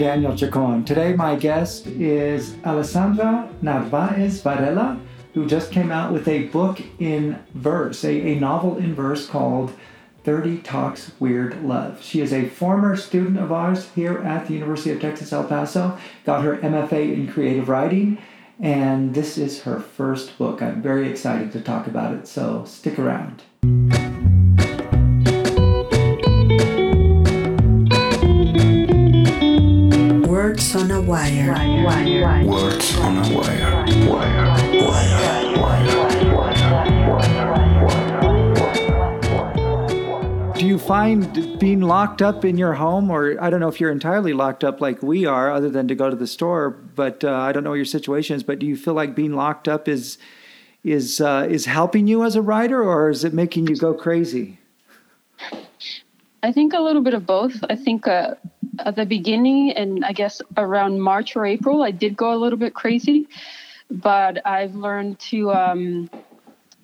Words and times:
Daniel 0.00 0.34
Chacon. 0.34 0.82
Today, 0.82 1.12
my 1.12 1.36
guest 1.36 1.86
is 1.86 2.56
Alessandra 2.64 3.50
Narvaez 3.60 4.40
Varela, 4.40 4.98
who 5.34 5.44
just 5.44 5.70
came 5.70 5.92
out 5.92 6.10
with 6.10 6.26
a 6.26 6.44
book 6.44 6.80
in 6.98 7.38
verse, 7.52 8.02
a, 8.02 8.10
a 8.10 8.40
novel 8.40 8.78
in 8.78 8.94
verse 8.94 9.26
called 9.26 9.74
30 10.24 10.62
Talks 10.62 11.12
Weird 11.20 11.62
Love. 11.62 12.02
She 12.02 12.22
is 12.22 12.32
a 12.32 12.48
former 12.48 12.96
student 12.96 13.36
of 13.36 13.52
ours 13.52 13.90
here 13.94 14.16
at 14.20 14.46
the 14.46 14.54
University 14.54 14.90
of 14.90 15.02
Texas 15.02 15.34
El 15.34 15.44
Paso, 15.44 15.98
got 16.24 16.44
her 16.44 16.56
MFA 16.56 17.12
in 17.12 17.30
creative 17.30 17.68
writing, 17.68 18.16
and 18.58 19.14
this 19.14 19.36
is 19.36 19.64
her 19.64 19.78
first 19.78 20.38
book. 20.38 20.62
I'm 20.62 20.80
very 20.80 21.10
excited 21.10 21.52
to 21.52 21.60
talk 21.60 21.86
about 21.86 22.14
it, 22.14 22.26
so 22.26 22.64
stick 22.64 22.98
around. 22.98 23.42
Words 30.70 30.84
on 30.84 30.90
a 30.92 31.00
wire. 31.02 32.46
Words 32.46 32.96
on 32.98 33.16
a 33.16 33.34
wire. 33.34 33.84
Wire. 34.08 34.54
Wire. 35.58 35.90
Do 40.54 40.64
you 40.64 40.78
find 40.78 41.58
being 41.58 41.80
locked 41.80 42.22
up 42.22 42.44
in 42.44 42.56
your 42.56 42.74
home, 42.74 43.10
or 43.10 43.36
I 43.42 43.50
don't 43.50 43.58
know 43.58 43.66
if 43.66 43.80
you're 43.80 43.90
entirely 43.90 44.32
locked 44.32 44.62
up 44.62 44.80
like 44.80 45.02
we 45.02 45.26
are, 45.26 45.50
other 45.50 45.70
than 45.70 45.88
to 45.88 45.96
go 45.96 46.08
to 46.08 46.14
the 46.14 46.28
store, 46.28 46.70
but 46.70 47.24
uh, 47.24 47.32
I 47.32 47.50
don't 47.50 47.64
know 47.64 47.70
what 47.70 47.76
your 47.76 47.84
situation 47.84 48.36
is, 48.36 48.44
but 48.44 48.60
do 48.60 48.66
you 48.66 48.76
feel 48.76 48.94
like 48.94 49.16
being 49.16 49.32
locked 49.32 49.66
up 49.66 49.88
is 49.88 50.18
is 50.84 51.20
uh, 51.20 51.48
is 51.50 51.64
helping 51.64 52.06
you 52.06 52.22
as 52.22 52.36
a 52.36 52.42
writer, 52.42 52.80
or 52.80 53.10
is 53.10 53.24
it 53.24 53.34
making 53.34 53.66
you 53.66 53.74
go 53.74 53.92
crazy? 53.92 54.60
I 56.42 56.52
think 56.52 56.72
a 56.72 56.80
little 56.80 57.02
bit 57.02 57.14
of 57.14 57.26
both. 57.26 57.62
I 57.68 57.76
think 57.76 58.06
uh, 58.06 58.34
at 58.78 58.96
the 58.96 59.04
beginning, 59.04 59.72
and 59.72 60.04
I 60.04 60.12
guess 60.12 60.40
around 60.56 61.00
March 61.00 61.36
or 61.36 61.44
April, 61.44 61.82
I 61.82 61.90
did 61.90 62.16
go 62.16 62.32
a 62.32 62.38
little 62.38 62.58
bit 62.58 62.74
crazy. 62.74 63.28
But 63.90 64.46
I've 64.46 64.74
learned 64.74 65.18
to, 65.30 65.50
um, 65.52 66.10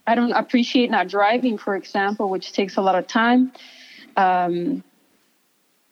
I 0.07 0.15
don't 0.15 0.33
appreciate 0.33 0.91
not 0.91 1.09
driving, 1.09 1.57
for 1.57 1.77
example, 1.77 2.29
which 2.29 2.53
takes 2.53 2.77
a 2.77 2.83
lot 2.83 2.97
of 2.97 3.07
time. 3.07 3.53
Um, 4.17 4.83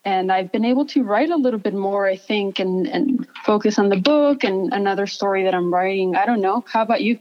and 0.04 0.30
I've 0.30 0.52
been 0.52 0.64
able 0.64 0.84
to 0.86 1.02
write 1.02 1.30
a 1.30 1.36
little 1.36 1.60
bit 1.60 1.72
more, 1.72 2.06
I 2.06 2.16
think, 2.16 2.58
and, 2.58 2.86
and 2.86 3.26
focus 3.44 3.78
on 3.78 3.88
the 3.88 3.96
book 3.96 4.44
and 4.44 4.72
another 4.72 5.06
story 5.06 5.44
that 5.44 5.54
I'm 5.54 5.72
writing. 5.72 6.16
I 6.16 6.26
don't 6.26 6.40
know. 6.40 6.64
How 6.66 6.82
about 6.82 7.02
you? 7.02 7.18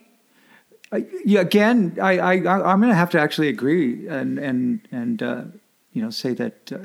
Uh, 0.92 1.00
yeah, 1.24 1.40
again, 1.40 1.98
I, 2.02 2.20
I 2.20 2.34
I'm 2.34 2.80
going 2.80 2.92
to 2.92 2.96
have 2.96 3.10
to 3.12 3.20
actually 3.20 3.48
agree 3.48 4.08
and 4.08 4.38
and 4.38 4.82
and 4.92 5.24
uh, 5.24 5.44
you 5.94 6.02
know 6.02 6.10
say 6.10 6.34
that 6.34 6.72
uh, 6.72 6.78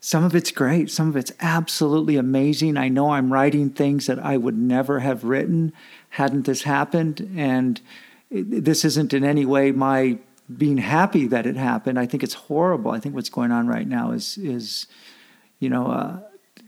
some 0.00 0.22
of 0.24 0.34
it's 0.34 0.50
great, 0.50 0.90
some 0.90 1.08
of 1.08 1.16
it's 1.16 1.32
absolutely 1.40 2.16
amazing. 2.16 2.76
I 2.76 2.88
know 2.88 3.10
I'm 3.10 3.32
writing 3.32 3.70
things 3.70 4.06
that 4.06 4.18
I 4.18 4.36
would 4.36 4.56
never 4.56 5.00
have 5.00 5.24
written 5.24 5.72
hadn't 6.10 6.46
this 6.46 6.62
happened, 6.62 7.32
and 7.36 7.80
this 8.30 8.84
isn't 8.84 9.12
in 9.12 9.24
any 9.24 9.44
way 9.44 9.72
my 9.72 10.18
being 10.56 10.78
happy 10.78 11.26
that 11.26 11.46
it 11.46 11.56
happened. 11.56 11.98
I 11.98 12.06
think 12.06 12.22
it's 12.22 12.34
horrible. 12.34 12.90
I 12.90 13.00
think 13.00 13.14
what's 13.14 13.28
going 13.28 13.52
on 13.52 13.66
right 13.66 13.88
now 13.88 14.12
is 14.12 14.38
is 14.38 14.86
you 15.58 15.68
know. 15.68 15.86
Uh, 15.86 16.20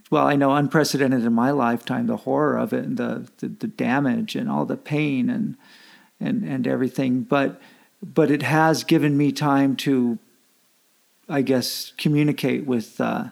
well, 0.09 0.27
I 0.27 0.35
know 0.35 0.53
unprecedented 0.53 1.23
in 1.23 1.31
my 1.31 1.51
lifetime, 1.51 2.07
the 2.07 2.17
horror 2.17 2.57
of 2.57 2.73
it 2.73 2.83
and 2.83 2.97
the, 2.97 3.29
the, 3.37 3.47
the 3.47 3.67
damage 3.67 4.35
and 4.35 4.49
all 4.49 4.65
the 4.65 4.75
pain 4.75 5.29
and 5.29 5.55
and 6.21 6.43
and 6.43 6.67
everything 6.67 7.23
but 7.23 7.59
but 8.01 8.31
it 8.31 8.43
has 8.43 8.83
given 8.83 9.17
me 9.17 9.31
time 9.31 9.75
to 9.75 10.17
i 11.31 11.41
guess 11.41 11.93
communicate 11.97 12.65
with 12.65 12.99
uh, 13.01 13.25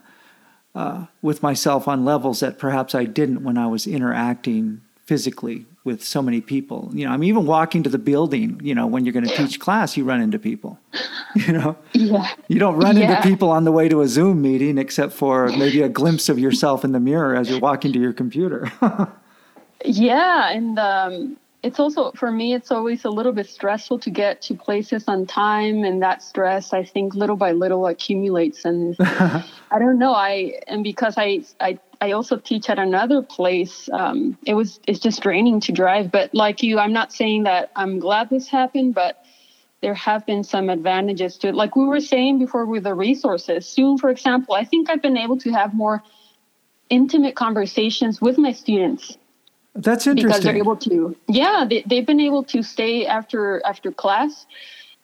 uh, 0.75 1.05
with 1.22 1.42
myself 1.44 1.88
on 1.88 2.05
levels 2.05 2.39
that 2.39 2.58
perhaps 2.58 2.95
i 2.95 3.03
didn't 3.05 3.44
when 3.44 3.58
i 3.58 3.67
was 3.67 3.86
interacting 3.88 4.81
physically 5.05 5.65
with 5.83 6.04
so 6.04 6.21
many 6.21 6.39
people 6.42 6.92
you 6.93 7.04
know 7.05 7.11
i'm 7.11 7.23
even 7.23 7.45
walking 7.45 7.82
to 7.83 7.89
the 7.89 7.98
building 7.98 8.59
you 8.64 8.76
know 8.76 8.86
when 8.86 9.05
you're 9.05 9.14
going 9.14 9.26
to 9.27 9.36
teach 9.36 9.59
class 9.59 9.98
you 9.98 10.04
run 10.04 10.21
into 10.21 10.38
people 10.38 10.80
you 11.36 11.52
know 11.54 11.76
Yeah. 11.93 12.27
you 12.48 12.59
don't 12.59 12.77
run 12.77 12.95
Yeah. 12.98 13.09
into 13.17 13.21
people 13.30 13.49
on 13.49 13.64
the 13.64 13.71
way 13.71 13.89
to 13.89 14.02
a 14.02 14.08
zoom 14.08 14.42
meeting 14.42 14.77
except 14.77 15.14
for 15.14 15.48
maybe 15.61 15.82
a 15.82 15.89
glimpse 15.89 16.30
of 16.30 16.38
yourself 16.38 16.83
in 16.86 16.92
the 16.92 16.99
mirror 16.99 17.36
as 17.36 17.49
you're 17.49 17.59
walking 17.70 17.92
to 17.93 17.99
your 17.99 18.14
computer 18.14 18.71
Yeah, 19.86 20.49
and 20.49 20.77
um, 20.77 21.38
it's 21.61 21.80
also 21.80 22.11
for 22.11 22.31
me. 22.31 22.53
It's 22.53 22.71
always 22.71 23.03
a 23.03 23.09
little 23.09 23.33
bit 23.33 23.47
stressful 23.47 23.99
to 23.99 24.09
get 24.09 24.42
to 24.43 24.55
places 24.55 25.05
on 25.08 25.25
time, 25.25 25.83
and 25.83 26.02
that 26.02 26.23
stress, 26.23 26.71
I 26.71 26.83
think, 26.83 27.15
little 27.15 27.36
by 27.36 27.52
little 27.52 27.86
accumulates. 27.87 28.64
And 28.64 28.95
I 28.99 29.77
don't 29.77 29.99
know. 29.99 30.14
I 30.14 30.61
and 30.67 30.83
because 30.83 31.15
I 31.17 31.42
I 31.59 31.77
I 31.99 32.14
also 32.14 32.37
teach 32.37 32.70
at 32.70 32.80
another 32.80 33.21
place. 33.21 33.89
Um, 33.92 34.37
it 34.45 34.53
was 34.53 34.80
it's 34.87 34.99
just 34.99 35.21
draining 35.21 35.59
to 35.61 35.73
drive. 35.73 36.11
But 36.11 36.33
like 36.33 36.64
you, 36.64 36.80
I'm 36.80 36.93
not 36.93 37.11
saying 37.11 37.43
that 37.43 37.71
I'm 37.76 37.99
glad 37.99 38.30
this 38.30 38.47
happened, 38.47 38.95
but 38.95 39.26
there 39.81 39.93
have 39.93 40.26
been 40.26 40.45
some 40.45 40.70
advantages 40.70 41.37
to 41.39 41.49
it. 41.49 41.55
Like 41.55 41.76
we 41.76 41.86
were 41.86 41.99
saying 41.99 42.39
before 42.39 42.65
with 42.65 42.83
the 42.83 42.93
resources. 42.93 43.67
Zoom, 43.67 43.97
for 43.97 44.09
example, 44.09 44.55
I 44.55 44.64
think 44.64 44.89
I've 44.89 45.02
been 45.02 45.17
able 45.17 45.37
to 45.39 45.52
have 45.52 45.73
more 45.73 46.03
intimate 46.89 47.36
conversations 47.36 48.21
with 48.21 48.37
my 48.37 48.52
students 48.52 49.17
that's 49.76 50.08
interesting. 50.08 50.28
because 50.28 50.44
they're 50.44 50.58
able 50.58 50.76
to 50.76 51.16
yeah 51.28 51.66
they, 51.70 51.84
they've 51.88 52.06
been 52.08 52.20
able 52.20 52.44
to 52.44 52.62
stay 52.64 53.06
after 53.06 53.62
after 53.66 53.92
class 53.92 54.46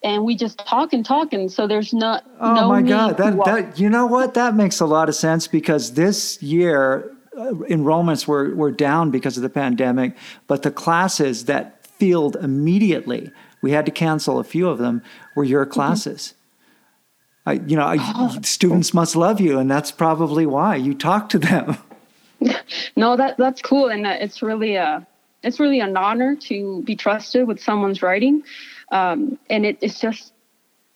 and 0.03 0.23
we 0.23 0.35
just 0.35 0.57
talk 0.59 0.91
and 0.93 1.05
talk 1.05 1.33
and 1.33 1.51
so 1.51 1.67
there's 1.67 1.93
not 1.93 2.23
Oh 2.39 2.53
no 2.55 2.69
my 2.69 2.81
God! 2.81 3.17
That 3.17 3.37
that 3.45 3.79
you 3.79 3.89
know 3.89 4.05
what? 4.05 4.33
That 4.33 4.55
makes 4.55 4.79
a 4.79 4.85
lot 4.85 5.09
of 5.09 5.15
sense 5.15 5.47
because 5.47 5.93
this 5.93 6.41
year 6.43 7.11
uh, 7.37 7.51
enrollments 7.69 8.27
were 8.27 8.53
were 8.55 8.71
down 8.71 9.11
because 9.11 9.37
of 9.37 9.43
the 9.43 9.49
pandemic, 9.49 10.15
but 10.47 10.61
the 10.63 10.71
classes 10.71 11.45
that 11.45 11.85
filled 11.87 12.35
immediately, 12.35 13.31
we 13.61 13.71
had 13.71 13.85
to 13.85 13.91
cancel 13.91 14.37
a 14.39 14.43
few 14.43 14.67
of 14.69 14.77
them. 14.79 15.01
Were 15.35 15.43
Mm-hmm. 15.43 15.51
your 15.51 15.65
classes? 15.65 16.33
I, 17.47 17.53
you 17.53 17.75
know, 17.77 17.85
I, 17.85 17.97
Oh. 17.99 18.37
students 18.41 18.93
must 18.93 19.15
love 19.15 19.39
you, 19.39 19.59
and 19.59 19.69
that's 19.69 19.91
probably 19.91 20.45
why 20.45 20.75
you 20.75 20.93
talk 20.93 21.29
to 21.29 21.39
them. 21.39 21.77
no 22.95 23.15
that 23.15 23.37
that's 23.37 23.61
cool 23.61 23.87
and 23.89 24.05
it's 24.05 24.41
really 24.41 24.75
a 24.75 25.05
it's 25.43 25.59
really 25.59 25.79
an 25.79 25.95
honor 25.95 26.35
to 26.35 26.81
be 26.83 26.95
trusted 26.95 27.47
with 27.47 27.59
someone's 27.59 28.01
writing 28.01 28.43
um, 28.91 29.37
and 29.49 29.65
it, 29.65 29.77
it's 29.81 29.99
just 29.99 30.33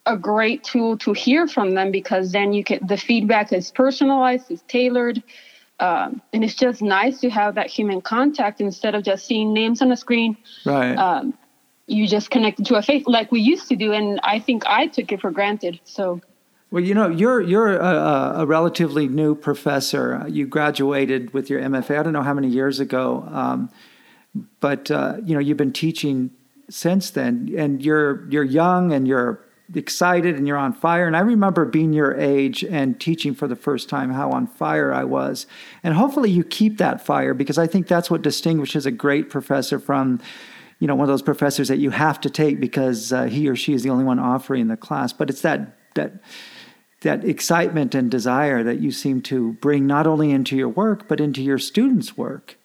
a 0.05 0.17
great 0.17 0.63
tool 0.63 0.97
to 0.97 1.13
hear 1.13 1.47
from 1.47 1.73
them 1.75 1.91
because 1.91 2.31
then 2.31 2.53
you 2.53 2.63
get 2.63 2.85
the 2.88 2.97
feedback 2.97 3.53
is 3.53 3.72
personalized 3.72 4.50
is 4.51 4.61
tailored 4.67 5.22
um, 5.79 6.22
and 6.33 6.44
it's 6.44 6.55
just 6.55 6.81
nice 6.81 7.19
to 7.22 7.29
have 7.29 7.56
that 7.56 7.67
human 7.67 8.01
contact 8.01 8.59
instead 8.59 8.95
of 8.95 9.03
just 9.03 9.25
seeing 9.25 9.53
names 9.53 9.81
on 9.81 9.91
a 9.91 9.97
screen 9.97 10.35
Right. 10.66 10.95
um, 10.95 11.33
you 11.88 12.07
just 12.07 12.29
connect 12.31 12.63
to 12.66 12.75
a 12.75 12.81
face 12.81 13.03
like 13.07 13.31
we 13.31 13.39
used 13.41 13.67
to 13.69 13.75
do 13.75 13.94
and 13.94 14.19
i 14.23 14.39
think 14.39 14.63
i 14.66 14.88
took 14.88 15.11
it 15.11 15.21
for 15.21 15.31
granted 15.31 15.79
so 15.83 16.21
Well, 16.72 16.84
you 16.84 16.94
know, 16.94 17.07
you're 17.07 17.41
you're 17.41 17.78
a, 17.78 18.34
a 18.38 18.46
relatively 18.46 19.07
new 19.07 19.34
professor. 19.34 20.24
You 20.28 20.46
graduated 20.46 21.34
with 21.34 21.50
your 21.50 21.59
MFA. 21.62 22.00
I 22.00 22.03
don't 22.03 22.13
know 22.13 22.22
how 22.22 22.35
many 22.35 22.47
years 22.47 22.80
ago, 22.80 23.28
um, 23.31 23.72
but 24.59 24.91
uh, 24.91 25.18
you 25.25 25.34
know, 25.34 25.40
you've 25.40 25.57
been 25.57 25.74
teaching 25.74 26.30
since 26.69 27.09
then, 27.09 27.52
and 27.57 27.84
you're 27.84 28.30
you're 28.30 28.44
young 28.44 28.94
and 28.94 29.07
you're 29.07 29.44
excited 29.74 30.35
and 30.35 30.47
you're 30.47 30.57
on 30.57 30.74
fire. 30.74 31.07
And 31.07 31.18
I 31.18 31.22
remember 31.22 31.66
being 31.66 31.91
your 31.91 32.16
age 32.16 32.63
and 32.63 33.00
teaching 33.00 33.34
for 33.34 33.47
the 33.47 33.56
first 33.56 33.90
time 33.90 34.12
how 34.12 34.30
on 34.31 34.46
fire 34.46 34.94
I 34.94 35.06
was. 35.06 35.47
And 35.84 35.96
hopefully, 35.96 36.30
you 36.30 36.44
keep 36.44 36.78
that 36.78 37.03
fire 37.03 37.34
because 37.34 37.57
I 37.57 37.66
think 37.66 37.88
that's 37.88 38.12
what 38.12 38.22
distinguishes 38.22 38.86
a 38.86 38.91
great 38.91 39.31
professor 39.31 39.80
from 39.80 40.19
you 40.78 40.88
know, 40.88 40.96
one 40.96 41.03
of 41.03 41.09
those 41.09 41.22
professors 41.22 41.68
that 41.68 41.78
you 41.78 41.90
have 41.90 42.22
to 42.22 42.30
take 42.30 42.59
because 42.59 43.12
uh, 43.12 43.25
he 43.25 43.50
or 43.50 43.56
she 43.56 43.74
is 43.74 43.84
the 43.84 43.90
only 43.90 44.06
one 44.06 44.18
offering 44.18 44.68
the 44.68 44.78
class. 44.78 45.12
But 45.12 45.30
it's 45.30 45.41
that 45.41 45.75
that 45.96 46.13
that 47.01 47.24
excitement 47.24 47.96
and 47.96 48.12
desire 48.12 48.63
that 48.63 48.80
you 48.81 48.92
seem 48.92 49.22
to 49.22 49.54
bring 49.54 49.88
not 49.88 50.06
only 50.06 50.31
into 50.31 50.56
your 50.56 50.69
work 50.69 51.07
but 51.07 51.19
into 51.19 51.42
your 51.42 51.57
students' 51.57 52.18
work. 52.18 52.57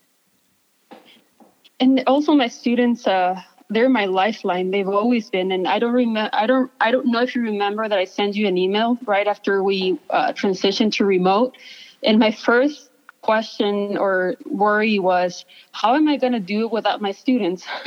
and 1.81 2.03
also 2.07 2.35
my 2.35 2.49
students 2.49 3.07
uh 3.07 3.41
they're 3.71 3.89
my 3.89 4.05
lifeline. 4.05 4.71
They've 4.71 4.89
always 4.89 5.31
been 5.31 5.51
and 5.51 5.67
i 5.67 5.79
don't 5.79 5.93
remember 5.93 6.31
i 6.33 6.47
don't 6.47 6.71
i 6.81 6.91
don't 6.91 7.07
know 7.07 7.23
if 7.23 7.35
you 7.35 7.43
remember 7.43 7.89
that 7.89 7.99
i 7.99 8.05
sent 8.05 8.37
you 8.37 8.47
an 8.47 8.59
email 8.59 8.99
right 9.07 9.27
after 9.27 9.63
we 9.63 9.99
uh, 10.11 10.33
transitioned 10.33 10.93
to 10.95 11.05
remote. 11.05 11.57
And 12.03 12.19
my 12.19 12.31
first 12.31 12.91
question 13.23 13.97
or 13.97 14.35
worry 14.45 14.99
was 14.99 15.47
how 15.73 15.95
am 15.95 16.09
i 16.09 16.17
going 16.17 16.35
to 16.35 16.41
do 16.41 16.67
it 16.67 16.73
without 16.73 17.01
my 17.01 17.13
students? 17.13 17.65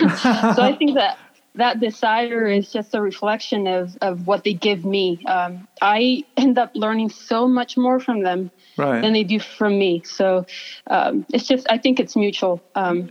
So 0.56 0.62
i 0.64 0.76
think 0.78 0.96
that 0.96 1.18
that 1.58 1.80
desire 1.80 2.48
is 2.48 2.72
just 2.72 2.96
a 2.96 3.02
reflection 3.02 3.68
of, 3.68 3.98
of 4.02 4.28
what 4.28 4.44
they 4.44 4.54
give 4.54 4.86
me 4.86 5.24
um, 5.26 5.68
i 5.82 6.24
end 6.38 6.58
up 6.58 6.72
learning 6.76 7.10
so 7.10 7.48
much 7.48 7.78
more 7.78 8.00
from 8.00 8.24
them 8.24 8.52
Right. 8.78 9.02
than 9.02 9.14
they 9.14 9.24
do 9.24 9.40
from 9.40 9.80
me. 9.80 10.04
So 10.06 10.46
um, 10.86 11.26
it's 11.34 11.48
just, 11.48 11.66
I 11.68 11.80
think 11.80 12.00
it's 12.00 12.16
mutual. 12.16 12.62
Um, 12.76 13.10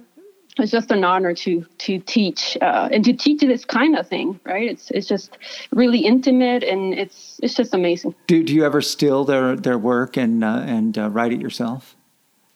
it's 0.58 0.70
just 0.70 0.90
an 0.90 1.04
honor 1.04 1.34
to 1.34 1.66
to 1.78 1.98
teach 1.98 2.56
uh, 2.62 2.88
and 2.90 3.04
to 3.04 3.12
teach 3.12 3.40
this 3.40 3.64
kind 3.64 3.94
of 3.98 4.08
thing, 4.08 4.40
right? 4.44 4.70
It's 4.70 4.90
it's 4.92 5.06
just 5.06 5.36
really 5.72 5.98
intimate 5.98 6.62
and 6.62 6.94
it's 6.94 7.38
it's 7.42 7.52
just 7.52 7.74
amazing. 7.74 8.14
Do, 8.26 8.42
do 8.42 8.54
you 8.54 8.64
ever 8.64 8.80
steal 8.80 9.24
their, 9.24 9.54
their 9.54 9.76
work 9.76 10.16
and 10.16 10.42
uh, 10.42 10.62
and 10.64 10.96
uh, 10.96 11.10
write 11.10 11.32
it 11.32 11.42
yourself? 11.42 11.94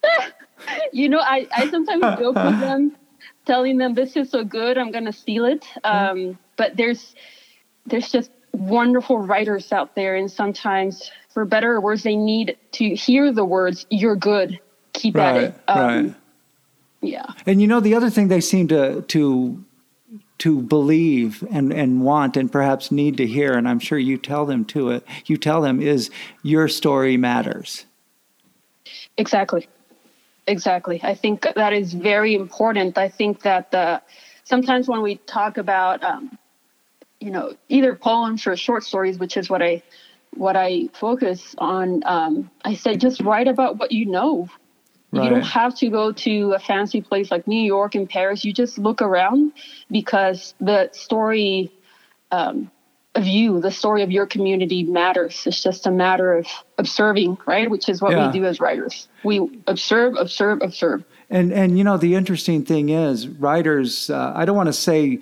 you 0.92 1.10
know, 1.10 1.20
I, 1.20 1.46
I 1.54 1.68
sometimes 1.68 2.02
joke 2.18 2.36
with 2.36 2.60
them, 2.60 2.96
telling 3.46 3.78
them 3.78 3.94
this 3.94 4.16
is 4.16 4.30
so 4.30 4.44
good, 4.44 4.78
I'm 4.78 4.90
gonna 4.90 5.12
steal 5.12 5.44
it. 5.44 5.64
Um, 5.84 6.38
but 6.56 6.76
there's 6.76 7.14
there's 7.86 8.10
just 8.10 8.30
wonderful 8.52 9.18
writers 9.18 9.72
out 9.72 9.94
there, 9.94 10.16
and 10.16 10.30
sometimes, 10.30 11.10
for 11.32 11.44
better 11.44 11.74
or 11.74 11.80
worse, 11.80 12.02
they 12.02 12.16
need 12.16 12.56
to 12.72 12.94
hear 12.94 13.32
the 13.32 13.44
words 13.44 13.86
"You're 13.90 14.16
good, 14.16 14.60
keep 14.92 15.16
at 15.16 15.36
it." 15.36 15.54
Um, 15.68 15.78
right. 15.78 16.14
Yeah. 17.02 17.26
And 17.46 17.60
you 17.60 17.66
know, 17.66 17.80
the 17.80 17.94
other 17.94 18.10
thing 18.10 18.28
they 18.28 18.40
seem 18.40 18.68
to 18.68 19.02
to 19.02 19.64
to 20.38 20.62
believe 20.62 21.46
and 21.50 21.72
and 21.72 22.02
want 22.02 22.36
and 22.36 22.50
perhaps 22.50 22.90
need 22.90 23.16
to 23.18 23.26
hear, 23.26 23.52
and 23.52 23.68
I'm 23.68 23.78
sure 23.78 23.98
you 23.98 24.18
tell 24.18 24.46
them 24.46 24.64
to 24.66 24.90
it. 24.90 25.04
You 25.26 25.36
tell 25.36 25.60
them 25.62 25.80
is 25.80 26.10
your 26.42 26.68
story 26.68 27.16
matters. 27.16 27.86
Exactly. 29.16 29.68
Exactly. 30.46 31.00
I 31.02 31.14
think 31.14 31.46
that 31.54 31.72
is 31.72 31.92
very 31.92 32.34
important. 32.34 32.98
I 32.98 33.08
think 33.08 33.42
that 33.42 33.70
the, 33.70 34.02
sometimes 34.44 34.88
when 34.88 35.02
we 35.02 35.16
talk 35.16 35.58
about, 35.58 36.02
um, 36.02 36.38
you 37.20 37.30
know, 37.30 37.54
either 37.68 37.94
poems 37.94 38.46
or 38.46 38.56
short 38.56 38.82
stories, 38.82 39.18
which 39.18 39.36
is 39.36 39.50
what 39.50 39.62
I 39.62 39.82
what 40.36 40.56
I 40.56 40.88
focus 40.92 41.56
on, 41.58 42.02
um, 42.06 42.50
I 42.64 42.74
said 42.74 43.00
just 43.00 43.20
write 43.20 43.48
about 43.48 43.78
what 43.78 43.92
you 43.92 44.06
know. 44.06 44.48
You 45.12 45.28
don't 45.28 45.42
have 45.42 45.74
to 45.78 45.90
go 45.90 46.12
to 46.12 46.52
a 46.52 46.60
fancy 46.60 47.00
place 47.00 47.32
like 47.32 47.48
New 47.48 47.60
York 47.60 47.96
and 47.96 48.08
Paris. 48.08 48.44
You 48.44 48.52
just 48.52 48.78
look 48.78 49.02
around 49.02 49.52
because 49.90 50.54
the 50.60 50.88
story 50.92 51.72
um, 52.30 52.70
of 53.16 53.26
you, 53.26 53.60
the 53.60 53.70
story 53.70 54.02
of 54.02 54.10
your 54.10 54.26
community 54.26 54.84
matters. 54.84 55.42
It's 55.46 55.62
just 55.62 55.86
a 55.86 55.90
matter 55.90 56.32
of 56.34 56.46
observing, 56.78 57.38
right? 57.46 57.68
Which 57.68 57.88
is 57.88 58.00
what 58.00 58.12
Yeah. 58.12 58.26
we 58.28 58.32
do 58.38 58.44
as 58.44 58.60
writers. 58.60 59.08
We 59.24 59.62
observe, 59.66 60.14
observe, 60.16 60.62
observe. 60.62 61.02
And 61.28 61.52
and 61.52 61.76
you 61.76 61.84
know 61.84 61.96
the 61.96 62.14
interesting 62.14 62.64
thing 62.64 62.88
is 62.88 63.28
writers. 63.28 64.10
Uh, 64.10 64.32
I 64.34 64.44
don't 64.44 64.56
want 64.56 64.68
to 64.68 64.72
say 64.72 65.20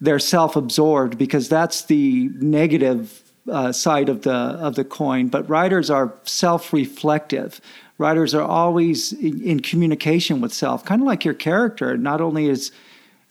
they're 0.00 0.18
self-absorbed 0.18 1.18
because 1.18 1.48
that's 1.48 1.82
the 1.84 2.30
negative 2.40 3.22
uh, 3.50 3.72
side 3.72 4.08
of 4.08 4.22
the 4.22 4.32
of 4.32 4.74
the 4.74 4.84
coin. 4.84 5.28
But 5.28 5.48
writers 5.48 5.90
are 5.90 6.12
self-reflective. 6.24 7.60
Writers 7.98 8.34
are 8.34 8.42
always 8.42 9.12
in, 9.12 9.42
in 9.42 9.60
communication 9.60 10.40
with 10.40 10.52
self, 10.54 10.84
kind 10.84 11.02
of 11.02 11.06
like 11.06 11.24
your 11.24 11.34
character. 11.34 11.96
Not 11.98 12.20
only 12.20 12.48
is 12.48 12.70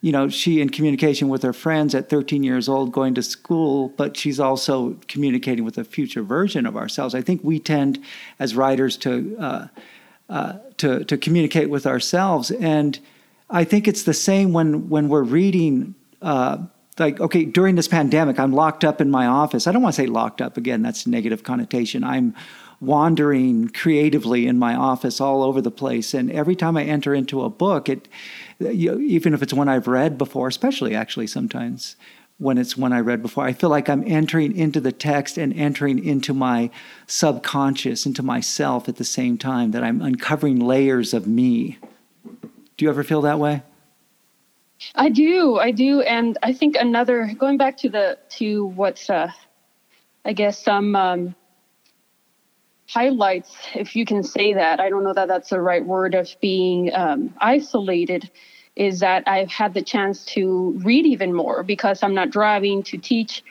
you 0.01 0.11
know 0.11 0.29
she 0.29 0.61
in 0.61 0.69
communication 0.69 1.27
with 1.27 1.43
her 1.43 1.53
friends 1.53 1.93
at 1.93 2.09
13 2.09 2.43
years 2.43 2.69
old 2.69 2.91
going 2.91 3.13
to 3.15 3.23
school 3.23 3.89
but 3.89 4.15
she's 4.15 4.39
also 4.39 4.97
communicating 5.07 5.65
with 5.65 5.77
a 5.77 5.83
future 5.83 6.23
version 6.23 6.65
of 6.65 6.77
ourselves. 6.77 7.13
I 7.13 7.21
think 7.21 7.43
we 7.43 7.59
tend 7.59 7.99
as 8.39 8.55
writers 8.55 8.95
to 8.97 9.35
uh, 9.39 9.67
uh, 10.29 10.53
to 10.77 11.03
to 11.05 11.17
communicate 11.17 11.69
with 11.69 11.85
ourselves. 11.85 12.51
And 12.51 12.99
i 13.49 13.63
think 13.63 13.87
it's 13.87 14.03
the 14.03 14.13
same 14.13 14.53
when 14.53 14.89
when 14.89 15.09
we're 15.09 15.23
reading 15.23 15.95
uh, 16.21 16.57
like 16.97 17.19
okay 17.19 17.45
during 17.45 17.75
this 17.75 17.87
pandemic 17.87 18.39
i'm 18.39 18.53
locked 18.53 18.83
up 18.83 19.01
in 19.01 19.09
my 19.09 19.25
office. 19.25 19.67
I 19.67 19.71
don't 19.71 19.81
want 19.81 19.95
to 19.95 20.01
say 20.01 20.07
locked 20.07 20.41
up 20.41 20.55
again 20.55 20.81
that's 20.81 21.07
negative 21.07 21.43
connotation. 21.43 22.03
I'm 22.03 22.35
wandering 22.81 23.67
creatively 23.69 24.47
in 24.47 24.57
my 24.57 24.73
office 24.73 25.19
all 25.19 25.43
over 25.43 25.59
the 25.59 25.71
place. 25.71 26.13
And 26.13 26.31
every 26.31 26.55
time 26.55 26.77
i 26.77 26.83
enter 26.83 27.13
into 27.13 27.43
a 27.43 27.49
book 27.49 27.89
it 27.89 28.07
you 28.59 28.99
even 28.99 29.33
if 29.33 29.41
it's 29.41 29.53
one 29.53 29.69
i've 29.69 29.87
read 29.87 30.17
before 30.17 30.47
especially 30.47 30.95
actually 30.95 31.27
sometimes 31.27 31.95
when 32.37 32.57
it's 32.57 32.77
one 32.77 32.93
i 32.93 32.99
read 32.99 33.21
before 33.21 33.45
i 33.45 33.53
feel 33.53 33.69
like 33.69 33.89
i'm 33.89 34.03
entering 34.05 34.55
into 34.55 34.79
the 34.79 34.91
text 34.91 35.37
and 35.37 35.53
entering 35.53 36.03
into 36.03 36.33
my 36.33 36.69
subconscious 37.07 38.05
into 38.05 38.21
myself 38.21 38.89
at 38.89 38.97
the 38.97 39.03
same 39.03 39.37
time 39.37 39.71
that 39.71 39.83
i'm 39.83 40.01
uncovering 40.01 40.59
layers 40.59 41.13
of 41.13 41.27
me. 41.27 41.77
Do 42.79 42.85
you 42.85 42.89
ever 42.89 43.03
feel 43.03 43.21
that 43.23 43.39
way? 43.39 43.61
I 44.95 45.09
do, 45.09 45.57
I 45.57 45.71
do, 45.71 45.99
and 46.01 46.37
I 46.41 46.53
think 46.53 46.77
another 46.77 47.33
going 47.37 47.57
back 47.57 47.75
to 47.79 47.89
the 47.89 48.17
to 48.37 48.67
what's 48.67 49.09
uh, 49.09 49.29
I 50.23 50.31
guess 50.31 50.63
some 50.63 50.95
um, 50.95 51.35
highlights, 52.91 53.55
if 53.75 53.95
you 53.95 54.05
can 54.05 54.23
say 54.23 54.53
that. 54.53 54.79
I 54.79 54.89
don't 54.89 55.03
know 55.03 55.13
that 55.13 55.27
that's 55.27 55.49
the 55.49 55.61
right 55.61 55.85
word 55.85 56.15
of 56.15 56.29
being 56.41 56.93
um, 56.93 57.33
isolated. 57.39 58.29
Is 58.75 59.01
that 59.01 59.23
I've 59.27 59.49
had 59.49 59.73
the 59.73 59.81
chance 59.81 60.23
to 60.25 60.71
read 60.83 61.05
even 61.05 61.33
more 61.33 61.63
because 61.63 62.01
I'm 62.01 62.13
not 62.13 62.29
driving 62.29 62.81
to 62.83 62.97
teach, 62.97 63.43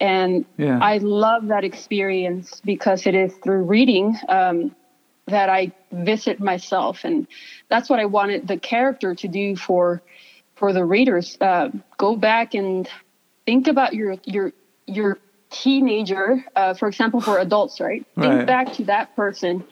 and 0.00 0.44
Yeah. 0.56 0.78
I 0.80 0.98
love 0.98 1.48
that 1.48 1.64
experience 1.64 2.60
because 2.64 3.06
it 3.06 3.14
is 3.14 3.34
through 3.42 3.64
reading 3.64 4.16
um, 4.28 4.76
that 5.26 5.48
I 5.48 5.72
visit 5.90 6.38
myself, 6.38 7.04
and 7.04 7.26
that's 7.68 7.90
what 7.90 7.98
I 7.98 8.04
wanted 8.04 8.46
the 8.46 8.58
character 8.58 9.14
to 9.14 9.28
do 9.28 9.56
for 9.56 10.02
for 10.54 10.72
the 10.72 10.84
readers. 10.84 11.36
Uh, 11.40 11.70
go 11.98 12.16
back 12.16 12.54
and 12.54 12.88
think 13.44 13.66
about 13.66 13.94
your 13.94 14.16
your 14.24 14.52
your 14.86 15.18
teenager, 15.50 16.44
uh, 16.54 16.74
for 16.74 16.88
example, 16.88 17.20
for 17.20 17.38
adults, 17.38 17.80
right? 17.80 18.04
Right. 18.16 18.28
Think 18.28 18.46
back 18.46 18.72
to 18.74 18.84
that 18.84 19.14
person 19.16 19.64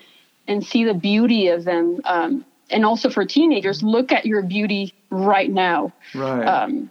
and 0.46 0.64
see 0.64 0.84
the 0.84 0.94
beauty 0.94 1.48
of 1.48 1.64
them. 1.64 2.00
Um, 2.04 2.44
and 2.70 2.84
also 2.84 3.10
for 3.10 3.24
teenagers, 3.24 3.82
look 3.82 4.12
at 4.12 4.26
your 4.26 4.42
beauty 4.42 4.94
right 5.10 5.50
now 5.50 5.92
right 6.14 6.44
um, 6.44 6.90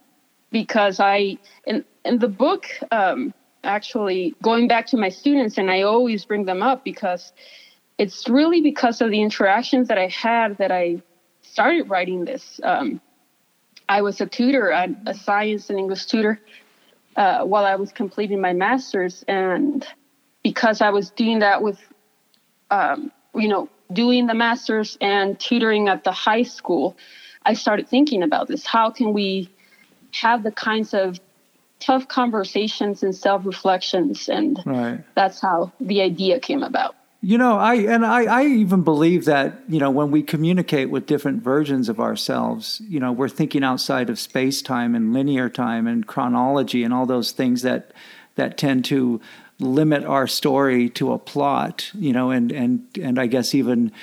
because 0.51 0.99
I 0.99 1.37
in 1.65 1.83
in 2.05 2.19
the 2.19 2.27
book 2.27 2.67
um, 2.91 3.33
actually 3.63 4.35
going 4.41 4.67
back 4.67 4.85
to 4.87 4.97
my 4.97 5.09
students 5.09 5.57
and 5.57 5.69
I 5.71 5.81
always 5.81 6.25
bring 6.25 6.45
them 6.45 6.61
up 6.61 6.83
because 6.83 7.33
it's 7.97 8.27
really 8.29 8.61
because 8.61 9.01
of 9.01 9.09
the 9.11 9.21
interactions 9.21 9.87
that 9.87 9.97
I 9.97 10.07
had 10.07 10.57
that 10.57 10.71
I 10.71 11.01
started 11.41 11.89
writing 11.89 12.25
this. 12.25 12.59
Um, 12.63 13.01
I 13.89 14.01
was 14.01 14.21
a 14.21 14.25
tutor, 14.25 14.69
a, 14.69 14.87
a 15.05 15.13
science 15.13 15.69
and 15.69 15.77
English 15.77 16.05
tutor, 16.05 16.39
uh, 17.15 17.43
while 17.43 17.65
I 17.65 17.75
was 17.75 17.91
completing 17.91 18.41
my 18.41 18.53
master's, 18.53 19.23
and 19.27 19.85
because 20.43 20.81
I 20.81 20.89
was 20.89 21.09
doing 21.11 21.39
that 21.39 21.61
with, 21.61 21.79
um, 22.71 23.11
you 23.35 23.47
know, 23.47 23.69
doing 23.91 24.27
the 24.27 24.33
master's 24.33 24.97
and 25.01 25.39
tutoring 25.39 25.87
at 25.87 26.03
the 26.03 26.11
high 26.11 26.43
school, 26.43 26.97
I 27.45 27.53
started 27.53 27.87
thinking 27.87 28.23
about 28.23 28.47
this. 28.47 28.65
How 28.65 28.89
can 28.89 29.13
we 29.13 29.49
have 30.11 30.43
the 30.43 30.51
kinds 30.51 30.93
of 30.93 31.19
tough 31.79 32.07
conversations 32.07 33.03
and 33.03 33.15
self 33.15 33.45
reflections? 33.45 34.29
And 34.29 34.59
right 34.65 34.99
that's 35.15 35.41
how 35.41 35.71
the 35.79 36.01
idea 36.01 36.39
came 36.39 36.63
about. 36.63 36.95
You 37.25 37.37
know, 37.37 37.57
I 37.57 37.75
and 37.75 38.05
I, 38.05 38.25
I 38.25 38.45
even 38.47 38.83
believe 38.83 39.23
that 39.25 39.61
you 39.69 39.79
know 39.79 39.89
when 39.89 40.11
we 40.11 40.21
communicate 40.21 40.89
with 40.89 41.05
different 41.05 41.41
versions 41.41 41.87
of 41.87 42.01
ourselves, 42.01 42.81
you 42.85 42.99
know, 42.99 43.13
we're 43.13 43.29
thinking 43.29 43.63
outside 43.63 44.09
of 44.09 44.19
space 44.19 44.61
time 44.61 44.93
and 44.93 45.13
linear 45.13 45.47
time 45.47 45.87
and 45.87 46.05
chronology 46.05 46.83
and 46.83 46.93
all 46.93 47.05
those 47.05 47.31
things 47.31 47.61
that 47.61 47.93
that 48.35 48.57
tend 48.57 48.83
to 48.85 49.21
limit 49.57 50.03
our 50.03 50.27
story 50.27 50.89
to 50.89 51.13
a 51.13 51.17
plot. 51.17 51.89
You 51.93 52.11
know, 52.11 52.29
and 52.29 52.51
and 52.51 52.85
and 53.01 53.17
I 53.17 53.27
guess 53.27 53.55
even 53.55 53.93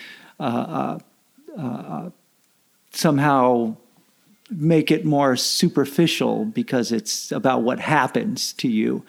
uh, 0.40 0.98
uh, 1.58 1.60
uh, 1.60 2.10
somehow 2.92 3.76
make 4.50 4.90
it 4.90 5.04
more 5.04 5.36
superficial 5.36 6.46
because 6.46 6.90
it's 6.90 7.30
about 7.32 7.64
what 7.64 7.80
happens 7.80 8.54
to 8.54 8.68
you. 8.68 9.04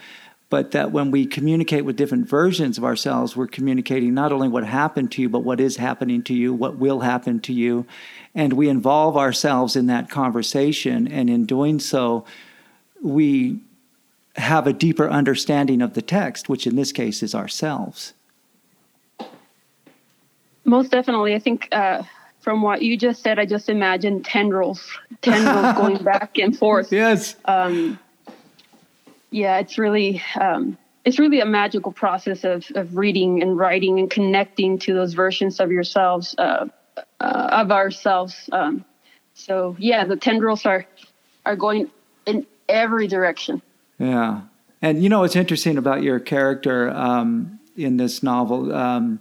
But 0.52 0.72
that 0.72 0.92
when 0.92 1.12
we 1.12 1.26
communicate 1.26 1.86
with 1.86 1.96
different 1.96 2.28
versions 2.28 2.78
of 2.78 2.84
ourselves, 2.84 3.38
we're 3.38 3.48
communicating 3.48 4.14
not 4.14 4.34
only 4.34 4.50
what 4.50 4.66
happened 4.66 5.10
to 5.14 5.22
you, 5.22 5.30
but 5.30 5.40
what 5.40 5.62
is 5.62 5.78
happening 5.78 6.22
to 6.24 6.34
you, 6.34 6.54
what 6.54 6.76
will 6.76 7.00
happen 7.00 7.40
to 7.40 7.54
you. 7.54 7.86
And 8.36 8.52
we 8.52 8.68
involve 8.68 9.16
ourselves 9.16 9.78
in 9.78 9.86
that 9.88 10.10
conversation. 10.10 11.08
And 11.08 11.30
in 11.30 11.46
doing 11.46 11.80
so, 11.80 12.26
we 13.02 13.62
have 14.36 14.68
a 14.68 14.74
deeper 14.74 15.10
understanding 15.10 15.82
of 15.82 15.94
the 15.94 16.02
text, 16.02 16.50
which 16.50 16.68
in 16.68 16.76
this 16.76 16.92
case 16.92 17.24
is 17.24 17.34
ourselves. 17.34 18.12
Most 20.66 20.92
definitely. 20.92 21.34
I 21.34 21.40
think 21.40 21.70
uh, 21.72 22.04
from 22.42 22.62
what 22.62 22.82
you 22.82 22.98
just 22.98 23.24
said, 23.24 23.40
I 23.40 23.46
just 23.46 23.70
imagined 23.70 24.26
tendrils, 24.26 24.86
tendrils 25.22 25.76
going 25.78 26.04
back 26.04 26.38
and 26.38 26.58
forth. 26.58 26.92
Yes. 26.92 27.38
Um, 27.46 27.98
yeah, 29.32 29.58
it's 29.58 29.78
really 29.78 30.22
um, 30.40 30.78
it's 31.04 31.18
really 31.18 31.40
a 31.40 31.46
magical 31.46 31.92
process 31.92 32.44
of 32.44 32.66
of 32.76 32.96
reading 32.96 33.42
and 33.42 33.58
writing 33.58 34.00
and 34.00 34.10
connecting 34.10 34.78
to 34.80 34.94
those 34.94 35.14
versions 35.14 35.60
of 35.60 35.72
yourselves 35.72 36.36
uh, 36.38 36.68
uh, 37.20 37.50
of 37.52 37.72
ourselves. 37.72 38.50
Um, 38.52 38.86
so 39.34 39.76
yeah, 39.80 40.06
the 40.06 40.16
tendrils 40.16 40.66
are 40.66 40.86
are 41.46 41.56
going 41.56 41.90
in 42.26 42.46
every 42.70 43.08
direction. 43.08 43.62
Yeah. 43.98 44.42
And 44.82 45.04
you 45.04 45.10
know 45.10 45.20
what's 45.20 45.36
interesting 45.36 45.78
about 45.78 46.02
your 46.02 46.20
character 46.20 46.90
um, 46.90 47.60
in 47.76 47.98
this 47.98 48.24
novel? 48.24 48.74
Um, 48.74 49.20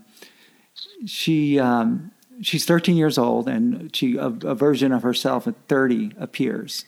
she 1.06 1.58
um, 1.58 2.12
she's 2.40 2.64
13 2.64 2.96
years 2.96 3.18
old, 3.18 3.48
and 3.48 3.94
she 3.94 4.16
a, 4.16 4.26
a 4.26 4.54
version 4.54 4.92
of 4.92 5.02
herself 5.02 5.46
at 5.46 5.54
30 5.68 6.12
appears, 6.18 6.86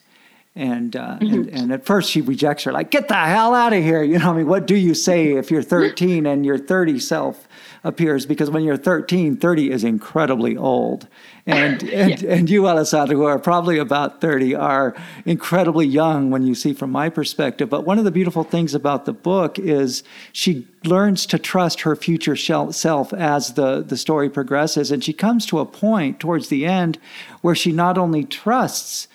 And, 0.55 0.95
uh, 0.97 1.17
and 1.23 1.49
and 1.49 1.73
at 1.73 1.87
first 1.87 2.11
she 2.11 2.21
rejects 2.21 2.65
her, 2.65 2.73
like, 2.73 2.91
get 2.91 3.09
the 3.09 3.15
hell 3.15 3.55
out 3.55 3.73
of 3.73 3.83
here. 3.83 4.03
You 4.03 4.19
know, 4.19 4.33
I 4.33 4.37
mean, 4.37 4.47
what 4.47 4.67
do 4.67 4.77
you 4.77 4.93
say 4.93 5.33
if 5.33 5.51
you're 5.51 5.63
13 5.63 6.27
and 6.27 6.45
your 6.45 6.59
30 6.59 6.99
self 6.99 7.49
appears? 7.83 8.27
Because 8.27 8.51
when 8.51 8.63
you're 8.63 8.77
13, 8.77 9.39
30 9.39 9.71
is 9.71 9.83
incredibly 9.83 10.55
old. 10.55 11.09
And 11.47 11.83
and, 11.89 12.23
and 12.23 12.51
you, 12.51 12.69
Alessandra, 12.69 13.17
who 13.17 13.25
are 13.25 13.39
probably 13.39 13.79
about 13.79 14.21
30, 14.21 14.55
are 14.55 14.95
incredibly 15.25 15.87
young 15.87 16.31
when 16.31 16.43
you 16.43 16.55
see 16.55 16.75
from 16.75 16.93
my 16.93 17.09
perspective. 17.09 17.71
But 17.71 17.87
one 17.87 17.97
of 17.97 18.05
the 18.05 18.11
beautiful 18.11 18.45
things 18.45 18.75
about 18.75 19.07
the 19.07 19.15
book 19.15 19.59
is 19.59 20.03
she 20.33 20.69
learns 20.85 21.25
to 21.27 21.39
trust 21.39 21.81
her 21.81 21.97
future 21.97 22.37
self 22.37 23.15
as 23.15 23.55
the, 23.55 23.83
the 23.83 23.97
story 23.97 24.29
progresses. 24.29 24.91
And 24.91 25.03
she 25.03 25.15
comes 25.15 25.47
to 25.47 25.61
a 25.61 25.65
point 25.65 26.21
towards 26.21 26.49
the 26.49 26.67
end 26.67 26.99
where 27.41 27.55
she 27.55 27.73
not 27.73 27.97
only 27.97 28.25
trusts 28.25 29.09